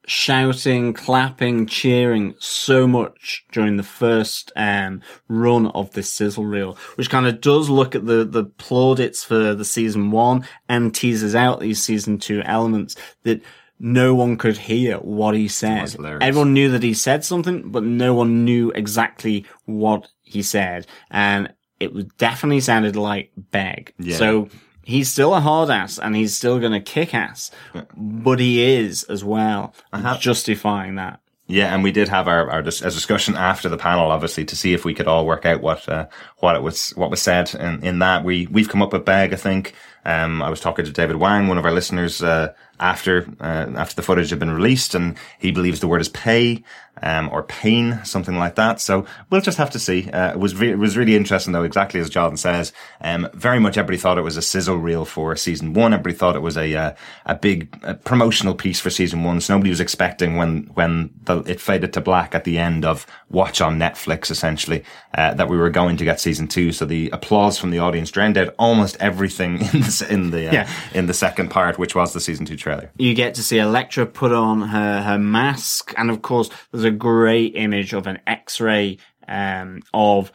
[0.07, 7.11] shouting, clapping, cheering so much during the first um, run of this sizzle reel, which
[7.11, 11.61] kind of does look at the, the plaudits for the season one and teases out
[11.61, 13.43] these season two elements that
[13.79, 15.95] no one could hear what he said.
[16.21, 20.87] Everyone knew that he said something, but no one knew exactly what he said.
[21.11, 23.93] And it was definitely sounded like beg.
[23.99, 24.17] Yeah.
[24.17, 24.49] So
[24.85, 27.51] he's still a hard ass and he's still going to kick ass,
[27.97, 31.21] but he is as well, have, justifying that.
[31.47, 34.57] Yeah, and we did have our, our dis- a discussion after the panel, obviously, to
[34.57, 36.07] see if we could all work out what uh,
[36.39, 38.25] what it was what was said in, in that.
[38.25, 39.75] We we've come up with bag, I think.
[40.07, 43.95] Um, I was talking to David Wang, one of our listeners, uh, after uh, after
[43.97, 46.63] the footage had been released, and he believes the word is pay
[47.03, 48.81] um, or pain, something like that.
[48.81, 50.09] So we'll just have to see.
[50.11, 52.73] Uh, it was re- it was really interesting, though, exactly as Jordan says.
[53.01, 55.93] Um, very much everybody thought it was a sizzle reel for season one.
[55.93, 56.95] Everybody thought it was a uh,
[57.27, 59.41] a big uh, promotional piece for season one.
[59.41, 63.07] So nobody was expecting when when the, it faded to black at the end of
[63.31, 64.85] watch on Netflix, essentially,
[65.15, 66.71] uh, that we were going to get season two.
[66.73, 70.53] So the applause from the audience drowned out almost everything in the in the uh,
[70.53, 70.71] Yeah.
[70.93, 72.91] in the second part, which was the season two trailer.
[72.97, 76.91] You get to see Elektra put on her, her mask, and of course, there's a
[76.91, 80.33] great image of an X-ray um, of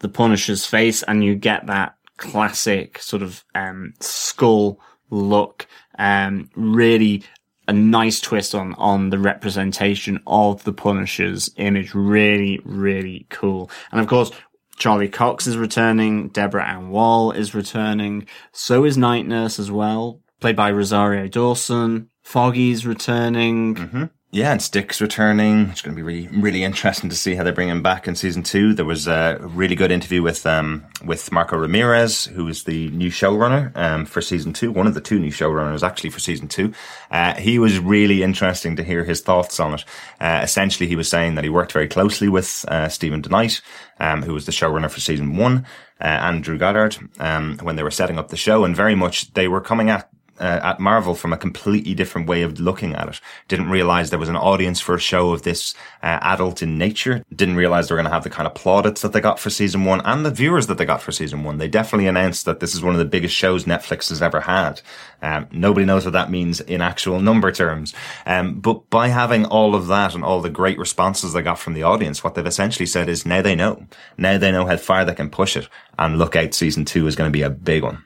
[0.00, 4.80] the Punisher's face, and you get that classic sort of um, skull
[5.10, 5.66] look.
[5.98, 7.22] Um, really
[7.66, 11.94] a nice twist on on the representation of the Punisher's image.
[11.94, 13.70] Really, really cool.
[13.92, 14.30] And of course.
[14.78, 16.28] Charlie Cox is returning.
[16.28, 18.28] Deborah Ann Woll is returning.
[18.52, 22.10] So is Night Nurse as well, played by Rosario Dawson.
[22.22, 24.10] Foggy's returning.
[24.30, 25.70] Yeah, and Stick's returning.
[25.70, 28.14] It's going to be really, really interesting to see how they bring him back in
[28.14, 28.74] season two.
[28.74, 33.08] There was a really good interview with um with Marco Ramirez, who is the new
[33.10, 34.70] showrunner um for season two.
[34.70, 36.74] One of the two new showrunners actually for season two.
[37.10, 39.84] Uh, he was really interesting to hear his thoughts on it.
[40.20, 43.62] Uh, essentially, he was saying that he worked very closely with uh, Steven DeKnight,
[43.98, 45.64] um, who was the showrunner for season one,
[46.02, 49.32] uh, and Drew Goddard, um, when they were setting up the show, and very much
[49.32, 50.10] they were coming at
[50.40, 53.20] uh, at Marvel from a completely different way of looking at it.
[53.48, 57.24] Didn't realize there was an audience for a show of this uh, adult in nature.
[57.34, 59.50] Didn't realize they were going to have the kind of plaudits that they got for
[59.50, 61.58] season one and the viewers that they got for season one.
[61.58, 64.80] They definitely announced that this is one of the biggest shows Netflix has ever had.
[65.22, 67.94] Um, nobody knows what that means in actual number terms.
[68.26, 71.74] Um, but by having all of that and all the great responses they got from
[71.74, 73.86] the audience, what they've essentially said is now they know.
[74.16, 77.16] Now they know how far they can push it and look out season two is
[77.16, 78.04] going to be a big one.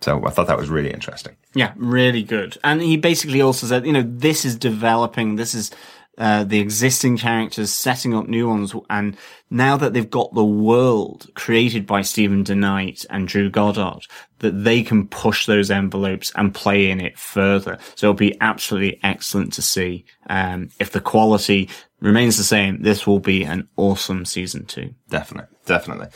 [0.00, 1.36] So I thought that was really interesting.
[1.54, 2.56] Yeah, really good.
[2.62, 5.70] And he basically also said, you know, this is developing, this is
[6.18, 8.74] uh, the existing characters setting up new ones.
[8.90, 9.16] And
[9.50, 14.00] now that they've got the world created by Steven DeKnight and Drew Goddard,
[14.40, 17.78] that they can push those envelopes and play in it further.
[17.94, 20.04] So it'll be absolutely excellent to see.
[20.28, 21.68] Um, if the quality
[22.00, 24.94] remains the same, this will be an awesome season two.
[25.08, 26.06] Definitely, definitely.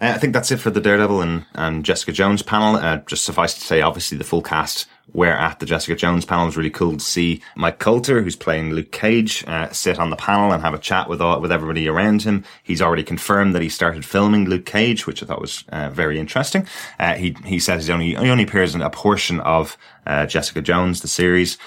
[0.00, 2.76] Uh, I think that's it for the Daredevil and, and Jessica Jones panel.
[2.76, 6.44] Uh, just suffice to say, obviously the full cast were at the Jessica Jones panel.
[6.44, 10.08] It was really cool to see Mike Colter, who's playing Luke Cage, uh, sit on
[10.08, 12.44] the panel and have a chat with all, with everybody around him.
[12.62, 16.18] He's already confirmed that he started filming Luke Cage, which I thought was uh, very
[16.18, 16.66] interesting.
[16.98, 19.76] Uh, he he says he only he only appears in a portion of
[20.06, 21.58] uh, Jessica Jones, the series.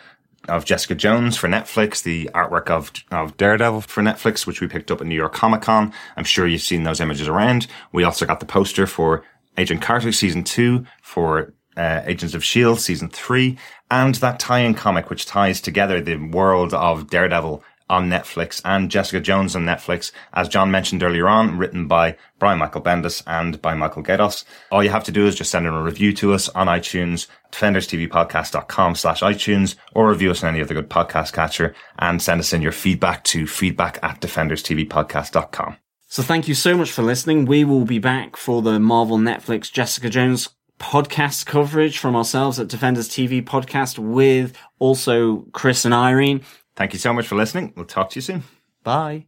[0.47, 4.91] of Jessica Jones for Netflix, the artwork of of Daredevil for Netflix, which we picked
[4.91, 5.91] up at New York Comic Con.
[6.15, 7.65] I'm sure you've seen those images around.
[7.91, 9.23] We also got the poster for
[9.57, 12.79] Agent Carter season two for uh, Agents of S.H.I.E.L.D.
[12.79, 13.57] season three,
[13.89, 19.19] and that tie-in comic which ties together the world of Daredevil on Netflix and Jessica
[19.19, 23.75] Jones on Netflix, as John mentioned earlier on, written by Brian Michael Bendis and by
[23.75, 24.43] Michael Gaydos.
[24.71, 27.27] All you have to do is just send in a review to us on iTunes,
[27.51, 32.53] defenderstvpodcast.com slash iTunes, or review us on any other good podcast catcher and send us
[32.53, 35.77] in your feedback to feedback at defenderstvpodcast.com.
[36.07, 37.45] So thank you so much for listening.
[37.45, 40.49] We will be back for the Marvel Netflix Jessica Jones
[40.85, 46.41] podcast coverage from ourselves at Defenders TV podcast with also Chris and Irene.
[46.75, 47.73] Thank you so much for listening.
[47.75, 48.43] We'll talk to you soon.
[48.83, 49.25] Bye.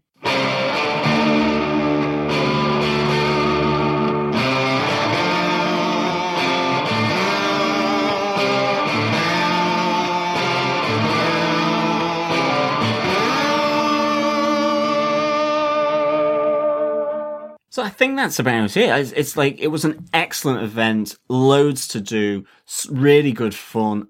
[17.78, 18.90] So I think that's about it.
[18.90, 22.44] It's, it's, like it was an excellent event, loads to do,
[22.90, 24.08] really good fun,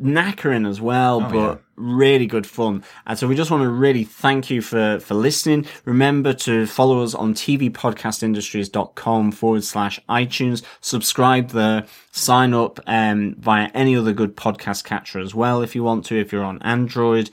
[0.00, 1.56] knackering as well, Oh, but yeah.
[1.76, 2.82] really good fun.
[3.06, 5.66] And so we just want to really thank you for, for listening.
[5.84, 10.62] Remember to follow us on tvpodcastindustries.com forward slash iTunes.
[10.80, 11.84] Subscribe there.
[12.12, 16.18] Sign up um, via any other good podcast catcher as well if you want to,
[16.18, 17.28] if you're on Android.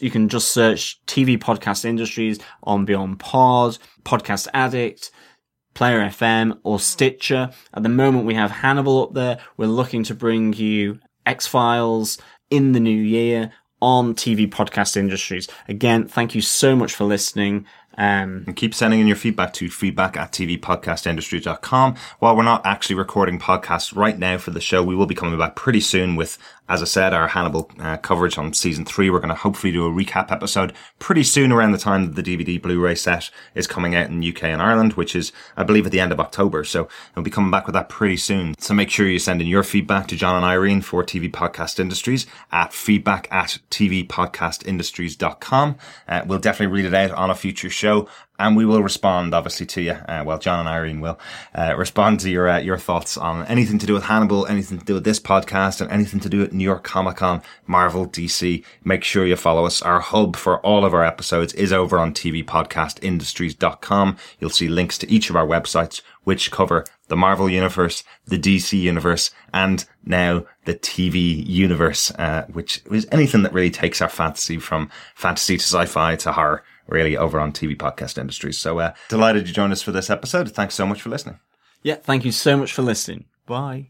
[0.00, 5.10] You can just search TV Podcast Industries on Beyond Pod, Podcast Addict,
[5.74, 7.50] Player FM or Stitcher.
[7.74, 9.38] At the moment, we have Hannibal up there.
[9.56, 12.18] We're looking to bring you X Files
[12.50, 15.48] in the new year on TV Podcast Industries.
[15.68, 17.66] Again, thank you so much for listening.
[17.98, 21.96] Um, and keep sending in your feedback to feedback at tvpodcastindustry.com.
[22.20, 25.38] While we're not actually recording podcasts right now for the show, we will be coming
[25.38, 26.38] back pretty soon with,
[26.68, 29.10] as I said, our Hannibal uh, coverage on season three.
[29.10, 32.22] We're going to hopefully do a recap episode pretty soon around the time that the
[32.22, 35.92] DVD Blu-ray set is coming out in UK and Ireland, which is, I believe, at
[35.92, 36.64] the end of October.
[36.64, 38.54] So we'll be coming back with that pretty soon.
[38.58, 41.80] So make sure you send in your feedback to John and Irene for TV Podcast
[41.80, 45.76] Industries at feedback at tvpodcastindustries.com.
[46.08, 48.08] Uh, we'll definitely read it out on a future show
[48.42, 49.92] and we will respond obviously to you.
[49.92, 51.18] Uh, well, John and Irene will
[51.54, 54.84] uh, respond to your uh, your thoughts on anything to do with Hannibal, anything to
[54.84, 58.64] do with this podcast, and anything to do with New York Comic Con, Marvel, DC.
[58.84, 59.80] Make sure you follow us.
[59.80, 64.16] Our hub for all of our episodes is over on tvpodcastindustries.com.
[64.40, 68.80] You'll see links to each of our websites, which cover the Marvel universe, the DC
[68.80, 74.58] universe, and now the TV universe, uh, which is anything that really takes our fantasy
[74.58, 78.58] from fantasy to sci-fi to horror really over on TV Podcast Industries.
[78.58, 80.52] So uh, delighted you joined us for this episode.
[80.52, 81.38] Thanks so much for listening.
[81.82, 83.24] yeah, thank you so much for listening.
[83.46, 83.88] Bye.